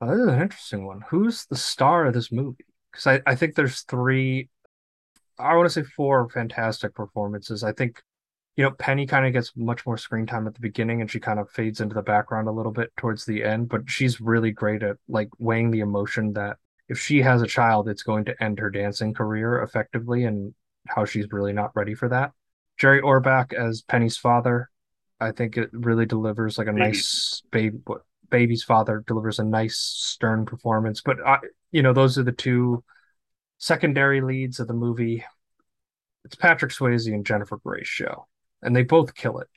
Oh, 0.00 0.08
this 0.08 0.20
is 0.20 0.28
an 0.28 0.42
interesting 0.42 0.86
one. 0.86 1.02
Who's 1.08 1.46
the 1.46 1.56
star 1.56 2.06
of 2.06 2.14
this 2.14 2.32
movie? 2.32 2.64
Because 2.92 3.06
I, 3.06 3.20
I 3.26 3.34
think 3.34 3.54
there's 3.54 3.82
three, 3.82 4.48
I 5.38 5.56
want 5.56 5.66
to 5.66 5.70
say 5.70 5.82
four 5.96 6.28
fantastic 6.28 6.94
performances. 6.94 7.64
I 7.64 7.72
think, 7.72 8.02
you 8.56 8.64
know, 8.64 8.70
Penny 8.72 9.06
kind 9.06 9.26
of 9.26 9.32
gets 9.32 9.52
much 9.56 9.86
more 9.86 9.96
screen 9.96 10.26
time 10.26 10.46
at 10.46 10.54
the 10.54 10.60
beginning 10.60 11.00
and 11.00 11.10
she 11.10 11.20
kind 11.20 11.40
of 11.40 11.50
fades 11.50 11.80
into 11.80 11.94
the 11.94 12.02
background 12.02 12.48
a 12.48 12.52
little 12.52 12.72
bit 12.72 12.92
towards 12.96 13.24
the 13.24 13.42
end, 13.42 13.68
but 13.68 13.82
she's 13.88 14.20
really 14.20 14.50
great 14.50 14.82
at 14.82 14.96
like 15.08 15.30
weighing 15.38 15.70
the 15.70 15.80
emotion 15.80 16.34
that 16.34 16.58
if 16.88 16.98
she 16.98 17.22
has 17.22 17.40
a 17.40 17.46
child, 17.46 17.88
it's 17.88 18.02
going 18.02 18.26
to 18.26 18.42
end 18.42 18.58
her 18.58 18.68
dancing 18.70 19.14
career 19.14 19.62
effectively 19.62 20.24
and 20.24 20.54
how 20.88 21.04
she's 21.06 21.32
really 21.32 21.52
not 21.52 21.74
ready 21.74 21.94
for 21.94 22.08
that. 22.10 22.32
Jerry 22.78 23.00
Orbach 23.00 23.54
as 23.54 23.82
Penny's 23.82 24.18
father, 24.18 24.68
I 25.20 25.32
think 25.32 25.56
it 25.56 25.70
really 25.72 26.04
delivers 26.04 26.58
like 26.58 26.66
a 26.66 26.72
Baby. 26.72 26.82
nice 26.82 27.42
baby. 27.50 27.78
Baby's 28.32 28.64
father 28.64 29.04
delivers 29.06 29.38
a 29.38 29.44
nice 29.44 29.78
stern 29.78 30.44
performance, 30.46 31.00
but 31.00 31.18
I, 31.24 31.38
you 31.70 31.82
know, 31.82 31.92
those 31.92 32.18
are 32.18 32.24
the 32.24 32.32
two 32.32 32.82
secondary 33.58 34.20
leads 34.20 34.58
of 34.58 34.66
the 34.66 34.74
movie. 34.74 35.24
It's 36.24 36.34
Patrick 36.34 36.72
Swayze 36.72 37.06
and 37.06 37.24
Jennifer 37.24 37.58
Grey's 37.58 37.86
show, 37.86 38.26
and 38.62 38.74
they 38.74 38.82
both 38.82 39.14
kill 39.14 39.38
it. 39.38 39.48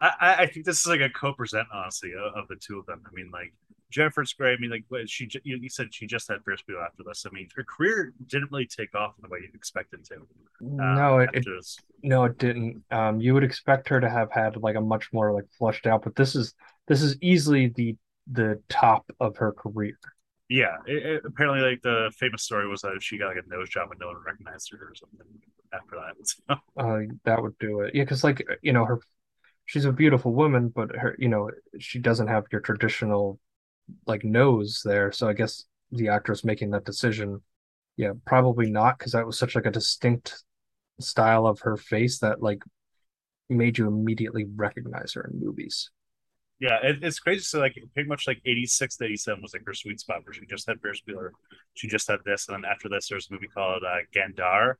I, 0.00 0.36
I- 0.40 0.46
think 0.46 0.64
this 0.64 0.80
is 0.80 0.86
like 0.86 1.00
a 1.00 1.10
co-present, 1.10 1.66
honestly, 1.74 2.12
of, 2.12 2.42
of 2.42 2.48
the 2.48 2.56
two 2.56 2.78
of 2.78 2.86
them. 2.86 3.02
I 3.06 3.10
mean, 3.12 3.30
like 3.32 3.52
Jennifer's 3.90 4.32
Grey. 4.32 4.52
I 4.52 4.56
mean, 4.58 4.70
like 4.70 4.84
she, 5.06 5.28
you, 5.44 5.68
said 5.68 5.92
she 5.92 6.06
just 6.06 6.28
had 6.28 6.44
Ferris 6.44 6.62
Bueller 6.68 6.84
after 6.84 7.02
this. 7.04 7.26
I 7.26 7.34
mean, 7.34 7.48
her 7.56 7.64
career 7.64 8.12
didn't 8.26 8.52
really 8.52 8.66
take 8.66 8.94
off 8.94 9.14
in 9.18 9.22
the 9.22 9.28
way 9.28 9.40
you'd 9.42 9.54
expect 9.54 9.94
it 9.94 10.04
to. 10.06 10.14
uh, 10.14 10.26
no, 10.60 11.18
it, 11.18 11.30
it 11.32 11.46
no, 12.02 12.24
it 12.24 12.38
didn't. 12.38 12.84
Um, 12.90 13.20
you 13.20 13.34
would 13.34 13.44
expect 13.44 13.88
her 13.88 14.00
to 14.00 14.08
have 14.08 14.30
had 14.30 14.56
like 14.56 14.76
a 14.76 14.80
much 14.80 15.12
more 15.12 15.32
like 15.32 15.46
flushed 15.58 15.86
out, 15.86 16.02
but 16.04 16.14
this 16.14 16.36
is 16.36 16.54
this 16.88 17.02
is 17.02 17.16
easily 17.22 17.68
the 17.68 17.96
the 18.30 18.60
top 18.68 19.10
of 19.20 19.36
her 19.38 19.52
career. 19.52 19.98
Yeah, 20.48 20.76
it, 20.86 21.04
it- 21.06 21.22
apparently, 21.24 21.60
like 21.60 21.82
the 21.82 22.10
famous 22.18 22.42
story 22.42 22.66
was 22.68 22.80
that 22.82 23.02
she 23.02 23.18
got 23.18 23.28
like 23.36 23.44
a 23.44 23.48
nose 23.48 23.68
job 23.68 23.90
and 23.90 24.00
no 24.00 24.08
one 24.08 24.16
recognized 24.24 24.70
her 24.72 24.88
or 24.90 24.94
something 24.94 25.26
after 25.72 25.96
that. 25.96 26.14
So, 26.48 26.56
Uh, 26.76 27.00
that 27.24 27.42
would 27.42 27.58
do 27.58 27.80
it. 27.80 27.94
Yeah, 27.94 28.04
because 28.04 28.22
like 28.24 28.46
you 28.62 28.72
know 28.72 28.84
her, 28.84 29.00
she's 29.66 29.84
a 29.86 29.92
beautiful 29.92 30.34
woman, 30.34 30.68
but 30.70 30.94
her 30.96 31.16
you 31.18 31.28
know 31.28 31.50
she 31.78 31.98
doesn't 31.98 32.28
have 32.28 32.44
your 32.52 32.60
traditional 32.62 33.40
like 34.06 34.24
nose 34.24 34.82
there. 34.84 35.12
So 35.12 35.28
I 35.28 35.34
guess 35.34 35.64
the 35.92 36.08
actress 36.08 36.44
making 36.44 36.70
that 36.70 36.84
decision, 36.84 37.42
yeah, 37.96 38.12
probably 38.26 38.70
not 38.70 38.98
because 38.98 39.12
that 39.12 39.26
was 39.26 39.38
such 39.38 39.54
like 39.56 39.66
a 39.66 39.70
distinct 39.72 40.44
style 41.00 41.46
of 41.46 41.60
her 41.60 41.76
face 41.76 42.20
that 42.20 42.42
like 42.42 42.62
made 43.50 43.78
you 43.78 43.88
immediately 43.88 44.46
recognize 44.56 45.14
her 45.14 45.30
in 45.32 45.40
movies. 45.40 45.90
Yeah, 46.60 46.78
it, 46.82 47.04
it's 47.04 47.20
crazy. 47.20 47.42
So, 47.44 47.60
like, 47.60 47.76
pretty 47.94 48.08
much 48.08 48.26
like 48.26 48.40
86 48.44 48.96
to 48.96 49.04
87 49.04 49.42
was 49.42 49.52
like 49.54 49.64
her 49.64 49.74
sweet 49.74 50.00
spot 50.00 50.24
where 50.24 50.32
she 50.32 50.44
just 50.46 50.66
had 50.66 50.80
Ferris 50.80 51.02
Bueller. 51.08 51.30
She 51.74 51.86
just 51.86 52.08
had 52.08 52.18
this. 52.24 52.48
And 52.48 52.56
then 52.64 52.70
after 52.70 52.88
this, 52.88 53.08
there's 53.08 53.28
a 53.30 53.32
movie 53.32 53.46
called 53.46 53.84
uh, 53.84 53.98
Gandahar. 54.12 54.78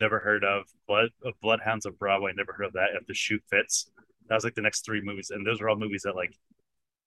Never 0.00 0.20
heard 0.20 0.44
of 0.44 0.64
Blood 0.86 1.10
of 1.24 1.34
Bloodhounds 1.42 1.84
of 1.84 1.98
Broadway. 1.98 2.32
Never 2.34 2.52
heard 2.52 2.66
of 2.66 2.72
that. 2.74 2.90
If 2.98 3.06
the 3.06 3.14
shoe 3.14 3.40
fits, 3.50 3.90
that 4.28 4.34
was 4.36 4.44
like 4.44 4.54
the 4.54 4.62
next 4.62 4.84
three 4.86 5.00
movies, 5.02 5.30
and 5.30 5.46
those 5.46 5.60
were 5.60 5.68
all 5.68 5.76
movies 5.76 6.02
that 6.04 6.14
like 6.16 6.34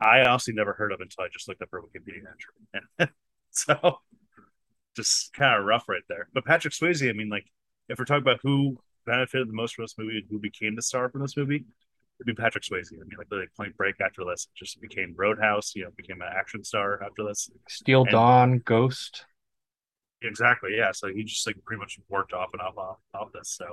I 0.01 0.21
honestly 0.25 0.53
never 0.53 0.73
heard 0.73 0.91
of 0.91 1.01
until 1.01 1.23
I 1.25 1.29
just 1.31 1.47
looked 1.47 1.61
up 1.61 1.69
her 1.71 1.81
Wikipedia 1.81 2.23
entry. 2.29 3.13
So, 3.51 3.99
just 4.95 5.33
kind 5.33 5.57
of 5.59 5.65
rough 5.65 5.87
right 5.87 6.01
there. 6.09 6.27
But 6.33 6.45
Patrick 6.45 6.73
Swayze, 6.73 7.07
I 7.09 7.13
mean, 7.13 7.29
like, 7.29 7.45
if 7.89 7.99
we're 7.99 8.05
talking 8.05 8.21
about 8.21 8.39
who 8.43 8.77
benefited 9.05 9.47
the 9.49 9.53
most 9.53 9.75
from 9.75 9.83
this 9.83 9.95
movie 9.97 10.17
and 10.17 10.27
who 10.29 10.39
became 10.39 10.75
the 10.75 10.81
star 10.81 11.09
from 11.09 11.21
this 11.21 11.37
movie, 11.37 11.65
it'd 12.21 12.35
be 12.35 12.41
Patrick 12.41 12.63
Swayze. 12.63 12.93
I 12.93 12.97
mean, 12.97 13.17
like, 13.17 13.27
like 13.31 13.49
Point 13.57 13.75
Break 13.75 13.95
after 13.99 14.23
this, 14.23 14.47
just 14.55 14.79
became 14.79 15.13
Roadhouse. 15.17 15.73
You 15.75 15.85
know, 15.85 15.89
became 15.97 16.21
an 16.21 16.29
action 16.31 16.63
star 16.63 17.01
after 17.03 17.23
this. 17.25 17.49
Steel 17.67 18.01
And- 18.03 18.11
Dawn, 18.11 18.57
Ghost. 18.63 19.25
Exactly. 20.23 20.75
Yeah. 20.77 20.91
So 20.91 21.07
he 21.07 21.23
just 21.23 21.47
like 21.47 21.55
pretty 21.65 21.79
much 21.79 21.97
worked 22.07 22.31
off 22.31 22.49
and 22.53 22.61
off 22.61 22.77
off, 22.77 22.97
off 23.15 23.31
this. 23.33 23.49
So 23.57 23.65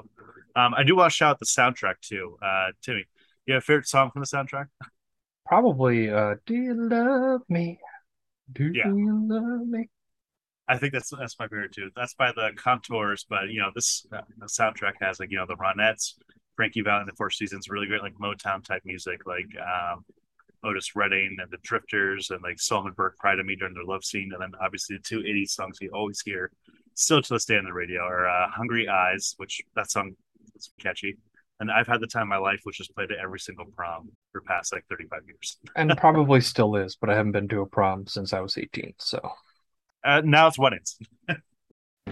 um, 0.56 0.72
I 0.74 0.82
do 0.82 0.96
want 0.96 1.12
to 1.12 1.14
shout 1.14 1.32
out 1.32 1.38
the 1.38 1.44
soundtrack 1.44 1.96
too. 2.00 2.38
Uh, 2.42 2.68
Timmy, 2.82 3.04
you 3.44 3.52
have 3.54 3.62
a 3.62 3.64
favorite 3.66 3.86
song 3.86 4.10
from 4.10 4.22
the 4.22 4.26
soundtrack? 4.26 4.66
Probably 5.44 6.10
uh 6.10 6.36
Do 6.46 6.54
you 6.54 6.74
love 6.74 7.42
me? 7.50 7.78
Do 8.52 8.70
Yeah. 8.74 8.88
you 8.88 9.26
love 9.28 9.66
me? 9.66 9.90
I 10.68 10.76
think 10.78 10.92
that's 10.94 11.10
that's 11.10 11.38
my 11.38 11.48
favorite 11.48 11.72
too. 11.72 11.90
That's 11.96 12.14
by 12.14 12.32
the 12.32 12.50
Contours, 12.56 13.26
but 13.28 13.48
you 13.50 13.60
know 13.60 13.70
this 13.74 14.06
uh, 14.12 14.20
the 14.38 14.46
soundtrack 14.46 14.94
has 15.02 15.18
like 15.20 15.30
you 15.30 15.36
know 15.38 15.46
the 15.46 15.56
Ronettes, 15.56 16.14
Frankie 16.58 16.80
Valli 16.80 17.02
and 17.02 17.08
the 17.08 17.14
Four 17.14 17.30
Seasons, 17.30 17.68
really 17.68 17.86
great 17.86 18.02
like 18.02 18.14
Motown 18.14 18.64
type 18.64 18.82
music, 18.84 19.28
like 19.28 19.46
um, 19.62 20.04
Otis 20.64 20.96
Redding 20.96 21.36
and 21.40 21.48
the 21.52 21.58
Drifters, 21.62 22.30
and 22.30 22.42
like 22.42 22.58
Solomon 22.58 22.94
Burke, 22.94 23.16
Cry 23.16 23.36
to 23.36 23.44
Me 23.44 23.54
during 23.54 23.74
their 23.74 23.84
love 23.84 24.04
scene, 24.04 24.32
and 24.32 24.42
then 24.42 24.50
obviously 24.60 24.96
the 24.96 25.02
two 25.02 25.20
'80s 25.20 25.50
songs 25.50 25.78
you 25.80 25.88
always 25.94 26.20
hear, 26.20 26.50
still 26.94 27.22
to 27.22 27.34
this 27.34 27.44
day 27.44 27.56
on 27.56 27.64
the 27.64 27.72
radio, 27.72 28.00
are 28.02 28.28
uh, 28.28 28.50
"Hungry 28.50 28.88
Eyes," 28.88 29.34
which 29.36 29.62
that 29.76 29.88
song 29.88 30.16
is 30.56 30.72
catchy, 30.80 31.16
and 31.60 31.70
I've 31.70 31.86
had 31.86 32.00
the 32.00 32.08
time 32.08 32.22
of 32.22 32.28
my 32.28 32.38
life, 32.38 32.62
which 32.64 32.78
has 32.78 32.88
played 32.88 33.12
at 33.12 33.18
every 33.18 33.38
single 33.38 33.66
prom 33.76 34.10
for 34.32 34.40
past 34.40 34.72
like 34.72 34.84
35 34.90 35.20
years. 35.28 35.58
And 35.76 35.96
probably 35.96 36.40
still 36.40 36.74
is, 36.74 36.96
but 36.96 37.08
I 37.08 37.14
haven't 37.14 37.32
been 37.32 37.46
to 37.48 37.60
a 37.60 37.66
prom 37.66 38.08
since 38.08 38.32
I 38.32 38.40
was 38.40 38.58
18. 38.58 38.94
So 38.98 39.20
Uh, 40.04 40.22
now 40.24 40.48
it's 40.48 40.58
weddings. 40.58 40.98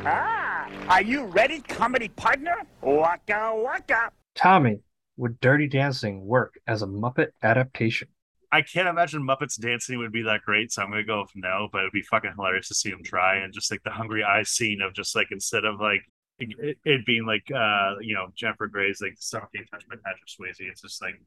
Ah, 0.04 0.68
are 0.88 1.02
you 1.02 1.24
ready, 1.24 1.60
comedy 1.62 2.08
partner? 2.08 2.54
Waka 2.82 3.52
waka. 3.56 4.12
Tommy, 4.36 4.80
would 5.16 5.40
Dirty 5.40 5.66
Dancing 5.66 6.24
work 6.24 6.54
as 6.66 6.82
a 6.82 6.86
Muppet 6.86 7.28
adaptation? 7.42 8.08
I 8.52 8.62
can't 8.62 8.86
imagine 8.86 9.22
Muppets 9.22 9.60
dancing 9.60 9.98
would 9.98 10.12
be 10.12 10.22
that 10.22 10.42
great, 10.42 10.72
so 10.72 10.82
I'm 10.82 10.90
gonna 10.90 11.04
go 11.04 11.22
with 11.22 11.32
no. 11.34 11.68
But 11.72 11.80
it'd 11.80 11.92
be 11.92 12.02
fucking 12.02 12.32
hilarious 12.36 12.68
to 12.68 12.74
see 12.74 12.90
them 12.90 13.02
try, 13.02 13.38
and 13.38 13.52
just 13.52 13.70
like 13.70 13.82
the 13.82 13.90
hungry 13.90 14.22
eyes 14.22 14.50
scene 14.50 14.80
of 14.82 14.94
just 14.94 15.16
like 15.16 15.28
instead 15.30 15.64
of 15.64 15.80
like 15.80 16.02
it, 16.38 16.78
it 16.84 17.06
being 17.06 17.26
like 17.26 17.50
uh 17.50 17.94
you 18.00 18.14
know 18.14 18.28
Jennifer 18.34 18.68
Grey's 18.68 19.00
like 19.00 19.14
stomach 19.18 19.50
being 19.52 19.64
touched 19.70 19.88
by 19.88 19.96
Patrick 19.96 20.28
Swayze, 20.28 20.60
it's 20.60 20.82
just 20.82 21.02
like 21.02 21.20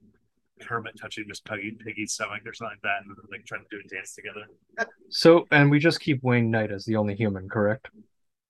Kermit 0.62 0.94
touching 1.00 1.26
Miss 1.28 1.42
Piggy 1.42 1.78
Piggy's 1.84 2.14
stomach 2.14 2.42
or 2.46 2.54
something 2.54 2.78
like 2.78 2.82
that, 2.84 3.06
and 3.06 3.16
like 3.32 3.46
trying 3.46 3.64
to 3.64 3.68
do 3.70 3.82
a 3.84 3.88
dance 3.90 4.14
together. 4.14 4.46
So, 5.10 5.46
and 5.52 5.70
we 5.70 5.80
just 5.80 6.00
keep 6.00 6.24
Wayne 6.24 6.50
Knight 6.50 6.72
as 6.72 6.86
the 6.86 6.96
only 6.96 7.16
human, 7.16 7.50
correct? 7.50 7.90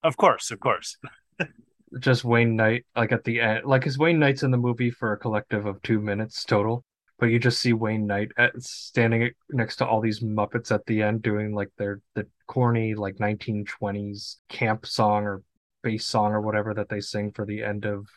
Of 0.04 0.16
course, 0.16 0.52
of 0.52 0.60
course. 0.60 0.98
Just 2.00 2.24
Wayne 2.24 2.56
Knight, 2.56 2.86
like 2.96 3.12
at 3.12 3.24
the 3.24 3.40
end, 3.42 3.66
like 3.66 3.88
is 3.88 3.98
Wayne 3.98 4.20
Knight's 4.20 4.44
in 4.44 4.52
the 4.52 4.58
movie 4.58 4.92
for 4.92 5.14
a 5.14 5.18
collective 5.18 5.66
of 5.66 5.82
two 5.82 6.00
minutes 6.00 6.44
total, 6.46 6.84
but 7.18 7.28
you 7.28 7.40
just 7.40 7.60
see 7.60 7.74
Wayne 7.74 8.06
Knight 8.06 8.32
at, 8.38 8.62
standing 8.62 9.32
next 9.50 9.78
to 9.78 9.88
all 9.88 10.00
these 10.00 10.22
Muppets 10.22 10.72
at 10.72 10.86
the 10.86 11.02
end 11.02 11.22
doing 11.22 11.54
like 11.54 11.70
their 11.78 12.02
the 12.16 12.28
corny 12.48 12.94
like 12.96 13.16
1920s 13.18 14.38
camp 14.50 14.86
song 14.86 15.24
or 15.24 15.42
bass 15.82 16.06
song 16.06 16.32
or 16.32 16.42
whatever 16.42 16.74
that 16.74 16.90
they 16.90 17.00
sing 17.00 17.32
for 17.32 17.46
the 17.46 17.64
end 17.64 17.86
of 17.86 18.08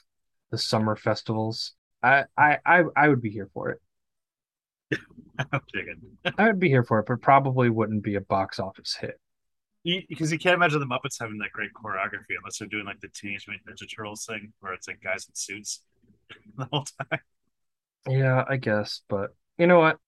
the 0.51 0.59
summer 0.59 0.97
festivals. 0.97 1.73
I 2.03 2.25
I 2.37 2.59
I, 2.67 2.83
I 2.95 3.09
would 3.09 3.23
be 3.23 3.31
here 3.31 3.49
for 3.55 3.71
it. 3.71 3.81
I 6.39 6.47
would 6.47 6.61
be 6.61 6.69
here 6.69 6.85
for 6.85 6.99
it, 6.99 7.07
but 7.07 7.23
probably 7.23 7.71
wouldn't 7.71 8.03
be 8.03 8.17
a 8.17 8.21
box 8.21 8.61
office 8.61 8.97
hit. 9.01 9.19
Because 9.85 10.31
you 10.31 10.39
can't 10.39 10.55
imagine 10.55 10.81
the 10.81 10.87
Muppets 10.87 11.17
having 11.21 11.39
that 11.39 11.53
great 11.53 11.71
choreography 11.73 12.37
unless 12.39 12.59
they're 12.59 12.69
doing 12.69 12.85
like 12.85 13.01
the 13.01 13.09
Teenage 13.09 13.47
Mutant 13.49 13.69
Ninja 13.69 13.87
Turtles 13.95 14.25
thing, 14.25 14.53
where 14.61 14.73
it's 14.73 14.87
like 14.87 15.01
guys 15.03 15.27
in 15.27 15.35
suits 15.35 15.83
the 16.57 16.69
whole 16.73 16.87
time. 17.11 17.21
Yeah, 18.09 18.45
I 18.49 18.57
guess, 18.57 19.03
but 19.09 19.31
you 19.59 19.67
know 19.67 19.81
what? 19.81 19.99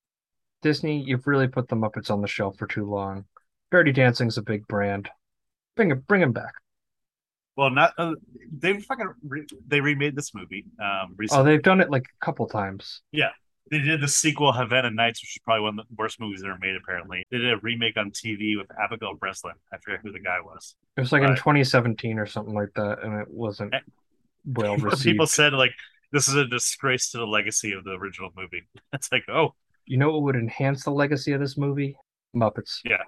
Disney, 0.63 1.03
you've 1.03 1.27
really 1.27 1.49
put 1.49 1.69
the 1.69 1.77
Muppets 1.77 2.11
on 2.11 2.23
the 2.23 2.29
shelf 2.29 2.57
for 2.59 2.67
too 2.67 2.89
long. 2.89 3.25
Dirty 3.71 3.93
Dancing's 3.93 4.39
a 4.39 4.43
big 4.43 4.67
brand. 4.67 5.11
Bring 5.77 5.91
it, 5.91 6.07
bring 6.07 6.23
him 6.23 6.33
back. 6.33 6.55
Well, 7.57 7.71
not 7.71 7.93
uh, 7.99 8.15
they 8.51 8.81
fucking 8.81 9.13
re- 9.27 9.47
they 9.67 9.81
remade 9.81 10.17
this 10.17 10.35
movie. 10.35 10.65
Um, 10.83 11.15
recently. 11.17 11.41
Oh, 11.41 11.45
they've 11.45 11.63
done 11.63 11.81
it 11.81 11.91
like 11.91 12.03
a 12.05 12.25
couple 12.25 12.47
times. 12.47 13.03
Yeah. 13.13 13.31
They 13.71 13.79
did 13.79 14.01
the 14.03 14.09
sequel, 14.09 14.53
Havana 14.53 14.91
Nights, 14.91 15.23
which 15.23 15.37
is 15.37 15.43
probably 15.43 15.63
one 15.63 15.79
of 15.79 15.87
the 15.89 15.95
worst 15.97 16.21
movies 16.21 16.43
ever 16.45 16.59
made, 16.61 16.77
apparently. 16.77 17.25
They 17.31 17.39
did 17.39 17.51
a 17.53 17.57
remake 17.59 17.97
on 17.97 18.11
TV 18.11 18.59
with 18.59 18.67
Abigail 18.79 19.15
Breslin. 19.15 19.55
I 19.73 19.79
forget 19.79 20.01
who 20.03 20.13
the 20.13 20.21
guy 20.21 20.39
was. 20.45 20.77
It 20.97 21.01
was 21.01 21.13
like 21.13 21.23
in 21.23 21.31
2017 21.31 22.19
or 22.19 22.27
something 22.27 22.55
like 22.55 22.69
that, 22.77 22.99
and 23.03 23.21
it 23.21 23.29
wasn't 23.31 23.73
Eh, 23.75 23.81
well 24.45 24.77
received. 24.79 25.05
People 25.05 25.27
said, 25.27 25.55
like, 25.55 25.73
this 26.13 26.29
is 26.29 26.35
a 26.35 26.47
disgrace 26.47 27.11
to 27.13 27.19
the 27.19 27.27
legacy 27.27 27.73
of 27.73 27.85
the 27.85 27.93
original 27.93 28.31
movie. 28.37 28.63
It's 28.93 29.11
like, 29.11 29.25
oh, 29.29 29.55
You 29.87 29.97
know 29.97 30.11
what 30.13 30.23
would 30.23 30.37
enhance 30.37 30.85
the 30.85 30.91
legacy 30.91 31.33
of 31.33 31.41
this 31.41 31.57
movie? 31.57 31.97
Muppets. 32.37 32.81
yeah. 32.85 32.99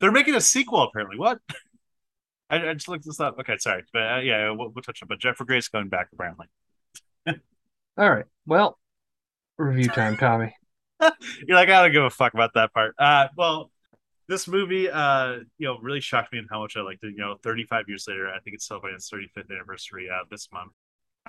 They're 0.00 0.12
making 0.12 0.34
a 0.34 0.40
sequel, 0.40 0.82
apparently. 0.82 1.18
What? 1.18 1.38
I, 2.50 2.70
I 2.70 2.74
just 2.74 2.88
looked 2.88 3.04
this 3.06 3.20
up. 3.20 3.36
Okay, 3.40 3.56
sorry. 3.58 3.84
But 3.92 4.02
uh, 4.02 4.18
yeah, 4.18 4.50
we'll, 4.50 4.68
we'll 4.70 4.82
touch 4.82 5.02
on. 5.02 5.08
But 5.08 5.20
Jennifer 5.20 5.44
Grey's 5.44 5.68
going 5.68 5.88
back, 5.88 6.08
apparently. 6.12 6.46
All 7.96 8.10
right. 8.10 8.24
Well, 8.46 8.78
review 9.60 9.88
time, 9.88 10.16
Tommy. 10.18 10.54
You're 11.46 11.56
like, 11.56 11.68
I 11.68 11.82
don't 11.82 11.92
give 11.92 12.02
a 12.02 12.10
fuck 12.10 12.34
about 12.34 12.54
that 12.54 12.72
part. 12.72 12.94
Uh, 12.98 13.28
well, 13.36 13.70
this 14.28 14.46
movie, 14.46 14.88
uh, 14.88 15.38
you 15.58 15.66
know, 15.66 15.78
really 15.80 16.00
shocked 16.00 16.32
me 16.32 16.38
in 16.38 16.46
how 16.50 16.60
much 16.60 16.76
I 16.76 16.82
liked 16.82 17.02
it. 17.04 17.12
You 17.12 17.18
know, 17.18 17.36
35 17.42 17.84
years 17.88 18.06
later, 18.06 18.28
I 18.28 18.38
think 18.40 18.54
it's 18.54 18.66
celebrating 18.66 18.96
its 18.96 19.10
35th 19.10 19.50
anniversary 19.50 20.08
uh, 20.10 20.24
this 20.30 20.48
month. 20.52 20.72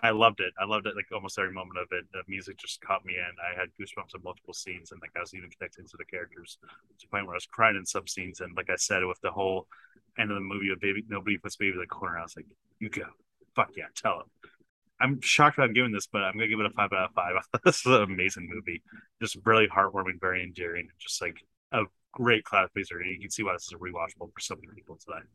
I 0.01 0.11
loved 0.11 0.39
it. 0.39 0.53
I 0.59 0.65
loved 0.65 0.87
it 0.87 0.95
like 0.95 1.07
almost 1.13 1.37
every 1.37 1.53
moment 1.53 1.77
of 1.77 1.87
it. 1.91 2.05
The 2.13 2.23
music 2.27 2.57
just 2.57 2.79
caught 2.81 3.03
me 3.05 3.15
in. 3.15 3.31
I 3.41 3.59
had 3.59 3.69
goosebumps 3.79 4.15
in 4.15 4.23
multiple 4.23 4.53
scenes, 4.53 4.91
and 4.91 5.01
like 5.01 5.11
I 5.17 5.19
was 5.19 5.33
even 5.33 5.49
connecting 5.49 5.85
to 5.87 5.97
the 5.97 6.05
characters 6.05 6.57
to 6.61 7.05
the 7.05 7.09
point 7.09 7.25
where 7.25 7.35
I 7.35 7.37
was 7.37 7.45
crying 7.45 7.75
in 7.75 7.85
some 7.85 8.07
scenes. 8.07 8.39
And 8.39 8.55
like 8.55 8.69
I 8.69 8.77
said, 8.77 9.03
with 9.03 9.19
the 9.21 9.31
whole 9.31 9.67
end 10.17 10.31
of 10.31 10.35
the 10.35 10.41
movie 10.41 10.69
of 10.69 10.79
baby, 10.79 11.03
nobody 11.07 11.37
puts 11.37 11.57
baby 11.57 11.73
in 11.73 11.79
the 11.79 11.87
corner. 11.87 12.17
I 12.17 12.23
was 12.23 12.35
like, 12.35 12.45
you 12.79 12.89
go, 12.89 13.03
fuck 13.55 13.71
yeah, 13.75 13.85
tell 13.95 14.21
him. 14.21 14.49
I'm 15.01 15.21
shocked 15.21 15.57
about 15.57 15.73
giving 15.73 15.91
this, 15.91 16.07
but 16.07 16.21
I'm 16.21 16.33
gonna 16.33 16.47
give 16.47 16.59
it 16.59 16.65
a 16.65 16.69
five 16.71 16.91
out 16.93 17.09
of 17.09 17.13
five. 17.13 17.35
this 17.65 17.79
is 17.79 17.85
an 17.85 18.03
amazing 18.03 18.49
movie 18.51 18.81
just 19.21 19.37
really 19.45 19.67
heartwarming, 19.67 20.19
very 20.19 20.43
endearing, 20.43 20.87
and 20.89 20.99
just 20.99 21.21
like 21.21 21.37
a 21.71 21.83
great 22.11 22.43
cloud 22.43 22.69
pleaser. 22.73 23.01
You 23.01 23.19
can 23.19 23.29
see 23.29 23.43
why 23.43 23.53
this 23.53 23.63
is 23.63 23.73
a 23.73 23.77
rewatchable 23.77 24.31
for 24.33 24.39
so 24.39 24.55
many 24.55 24.67
people 24.75 24.97
today. 24.97 25.25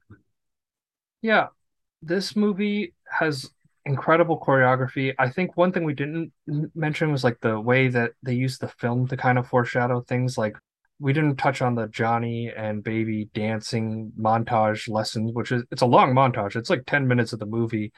Yeah, 1.23 1.49
this 2.03 2.37
movie 2.37 2.95
has 3.11 3.51
incredible 3.85 4.39
choreography. 4.39 5.15
I 5.19 5.31
think 5.31 5.57
one 5.57 5.73
thing 5.73 5.85
we 5.85 5.95
didn't 5.95 6.33
mention 6.75 7.13
was 7.13 7.25
like 7.25 7.41
the 7.41 7.59
way 7.59 7.89
that 7.89 8.13
they 8.23 8.35
use 8.35 8.59
the 8.59 8.69
film 8.69 9.07
to 9.09 9.17
kind 9.17 9.39
of 9.39 9.49
foreshadow 9.49 10.01
things. 10.03 10.37
Like 10.37 10.57
we 10.99 11.13
didn't 11.13 11.37
touch 11.37 11.63
on 11.63 11.75
the 11.75 11.87
Johnny 11.89 12.53
and 12.55 12.83
Baby 12.83 13.29
dancing 13.33 14.13
montage 14.19 14.89
lessons, 14.89 15.33
which 15.33 15.53
is 15.53 15.63
it's 15.71 15.83
a 15.83 15.87
long 15.87 16.13
montage. 16.15 16.57
It's 16.57 16.71
like 16.71 16.85
10 16.87 17.07
minutes 17.07 17.33
of 17.33 17.39
the 17.39 17.47
movie. 17.47 17.93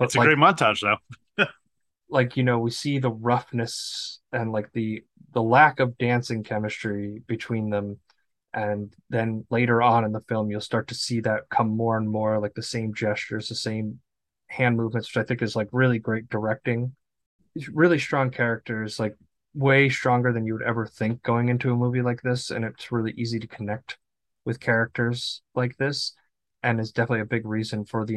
But 0.00 0.06
It's 0.06 0.14
a 0.16 0.18
like, 0.18 0.26
great 0.28 0.38
montage, 0.38 0.80
though. 0.80 1.44
like 2.08 2.36
you 2.36 2.42
know 2.42 2.58
we 2.58 2.70
see 2.70 2.98
the 2.98 3.10
roughness 3.10 4.20
and 4.32 4.52
like 4.52 4.72
the 4.72 5.02
the 5.32 5.42
lack 5.42 5.78
of 5.80 5.96
dancing 5.98 6.42
chemistry 6.42 7.22
between 7.26 7.70
them 7.70 7.98
and 8.52 8.92
then 9.10 9.46
later 9.50 9.80
on 9.80 10.04
in 10.04 10.10
the 10.12 10.20
film 10.22 10.50
you'll 10.50 10.60
start 10.60 10.88
to 10.88 10.94
see 10.94 11.20
that 11.20 11.48
come 11.50 11.76
more 11.76 11.96
and 11.96 12.10
more 12.10 12.40
like 12.40 12.54
the 12.54 12.62
same 12.62 12.92
gestures 12.92 13.48
the 13.48 13.54
same 13.54 14.00
hand 14.48 14.76
movements 14.76 15.08
which 15.08 15.22
i 15.22 15.26
think 15.26 15.40
is 15.40 15.54
like 15.54 15.68
really 15.72 16.00
great 16.00 16.28
directing 16.28 16.92
It's 17.54 17.68
really 17.68 17.98
strong 17.98 18.30
characters 18.30 18.98
like 18.98 19.16
way 19.54 19.88
stronger 19.88 20.32
than 20.32 20.46
you 20.46 20.54
would 20.54 20.62
ever 20.62 20.86
think 20.86 21.22
going 21.22 21.48
into 21.48 21.72
a 21.72 21.76
movie 21.76 22.02
like 22.02 22.22
this 22.22 22.50
and 22.50 22.64
it's 22.64 22.90
really 22.90 23.12
easy 23.16 23.38
to 23.38 23.46
connect 23.46 23.98
with 24.44 24.60
characters 24.60 25.42
like 25.54 25.76
this 25.76 26.14
and 26.62 26.80
is 26.80 26.92
definitely 26.92 27.20
a 27.20 27.26
big 27.26 27.46
reason 27.46 27.84
for 27.84 28.04
the 28.04 28.16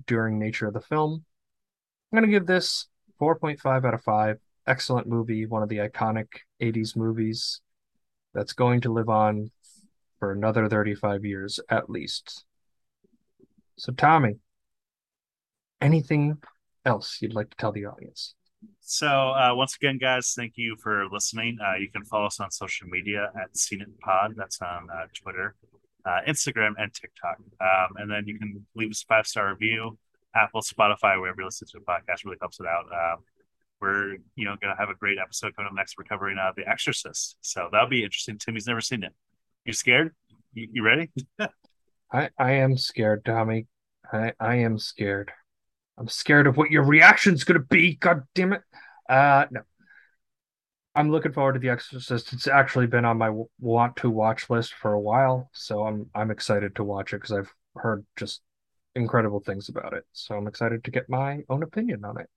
enduring 0.00 0.38
nature 0.38 0.66
of 0.66 0.74
the 0.74 0.80
film 0.80 1.24
i'm 2.12 2.18
going 2.18 2.30
to 2.30 2.36
give 2.38 2.46
this 2.46 2.86
4.5 3.20 3.84
out 3.84 3.94
of 3.94 4.02
5. 4.02 4.38
Excellent 4.66 5.06
movie, 5.06 5.46
one 5.46 5.62
of 5.62 5.68
the 5.68 5.78
iconic 5.78 6.26
80s 6.60 6.96
movies 6.96 7.60
that's 8.34 8.52
going 8.52 8.80
to 8.82 8.92
live 8.92 9.08
on 9.08 9.50
for 10.18 10.32
another 10.32 10.68
35 10.68 11.24
years 11.24 11.60
at 11.70 11.88
least. 11.88 12.44
So, 13.78 13.92
Tommy, 13.92 14.36
anything 15.80 16.38
else 16.84 17.18
you'd 17.20 17.34
like 17.34 17.50
to 17.50 17.56
tell 17.56 17.72
the 17.72 17.86
audience? 17.86 18.34
So 18.80 19.06
uh, 19.06 19.52
once 19.54 19.76
again, 19.76 19.98
guys, 19.98 20.32
thank 20.36 20.54
you 20.56 20.76
for 20.82 21.06
listening. 21.12 21.58
Uh, 21.64 21.76
you 21.76 21.90
can 21.90 22.04
follow 22.04 22.26
us 22.26 22.40
on 22.40 22.50
social 22.50 22.88
media 22.88 23.30
at 23.40 23.56
Scene 23.56 23.82
It 23.82 24.00
Pod. 24.00 24.34
That's 24.36 24.60
on 24.62 24.88
uh, 24.90 25.06
Twitter, 25.14 25.54
uh, 26.06 26.20
Instagram, 26.28 26.72
and 26.78 26.92
TikTok. 26.94 27.36
Um, 27.60 27.96
and 27.96 28.10
then 28.10 28.24
you 28.26 28.38
can 28.38 28.64
leave 28.74 28.90
us 28.90 29.02
a 29.02 29.06
five 29.06 29.26
star 29.26 29.50
review, 29.50 29.98
Apple, 30.34 30.62
Spotify, 30.62 31.20
wherever 31.20 31.40
you 31.40 31.44
listen 31.44 31.66
to 31.68 31.78
the 31.78 31.84
podcast. 31.84 32.24
Really 32.24 32.38
helps 32.40 32.60
it 32.60 32.66
out. 32.66 32.84
Um, 32.92 33.24
we're 33.80 34.16
you 34.36 34.44
know 34.44 34.56
gonna 34.60 34.76
have 34.78 34.88
a 34.88 34.94
great 34.94 35.18
episode 35.18 35.54
coming 35.56 35.68
up 35.68 35.74
next. 35.74 35.96
We're 35.98 36.04
covering 36.04 36.38
uh, 36.38 36.52
The 36.56 36.68
Exorcist, 36.68 37.36
so 37.40 37.68
that'll 37.70 37.88
be 37.88 38.04
interesting. 38.04 38.38
Timmy's 38.38 38.66
never 38.66 38.80
seen 38.80 39.02
it. 39.02 39.12
You 39.64 39.72
scared? 39.72 40.14
You, 40.54 40.68
you 40.72 40.82
ready? 40.84 41.10
I, 42.12 42.30
I 42.38 42.52
am 42.52 42.76
scared, 42.76 43.24
Tommy. 43.24 43.66
I, 44.12 44.32
I 44.38 44.56
am 44.56 44.78
scared. 44.78 45.32
I'm 45.98 46.08
scared 46.08 46.46
of 46.46 46.56
what 46.56 46.70
your 46.70 46.84
reaction's 46.84 47.44
going 47.44 47.60
to 47.60 47.66
be. 47.66 47.96
God 47.96 48.22
damn 48.34 48.52
it. 48.52 48.62
Uh, 49.08 49.46
no. 49.50 49.62
I'm 50.96 51.10
looking 51.10 51.32
forward 51.32 51.52
to 51.52 51.58
The 51.58 51.68
Exorcist. 51.68 52.32
It's 52.32 52.48
actually 52.48 52.86
been 52.86 53.04
on 53.04 53.18
my 53.18 53.30
want 53.60 53.96
to 53.96 54.08
watch 54.08 54.48
list 54.48 54.72
for 54.72 54.94
a 54.94 55.00
while, 55.00 55.50
so 55.52 55.84
I'm 55.84 56.08
I'm 56.14 56.30
excited 56.30 56.74
to 56.76 56.84
watch 56.84 57.12
it 57.12 57.18
because 57.18 57.32
I've 57.32 57.52
heard 57.76 58.06
just 58.16 58.40
incredible 58.94 59.40
things 59.40 59.68
about 59.68 59.92
it. 59.92 60.04
So 60.14 60.34
I'm 60.34 60.46
excited 60.46 60.82
to 60.84 60.90
get 60.90 61.10
my 61.10 61.40
own 61.50 61.62
opinion 61.62 62.02
on 62.06 62.18
it. 62.18 62.30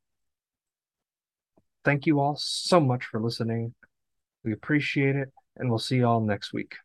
Thank 1.85 2.05
you 2.05 2.19
all 2.19 2.35
so 2.37 2.81
much 2.81 3.05
for 3.05 3.21
listening. 3.21 3.73
We 4.43 4.51
appreciate 4.51 5.15
it, 5.15 5.31
and 5.55 5.69
we'll 5.69 5.79
see 5.79 5.95
you 5.95 6.05
all 6.05 6.19
next 6.19 6.51
week. 6.51 6.75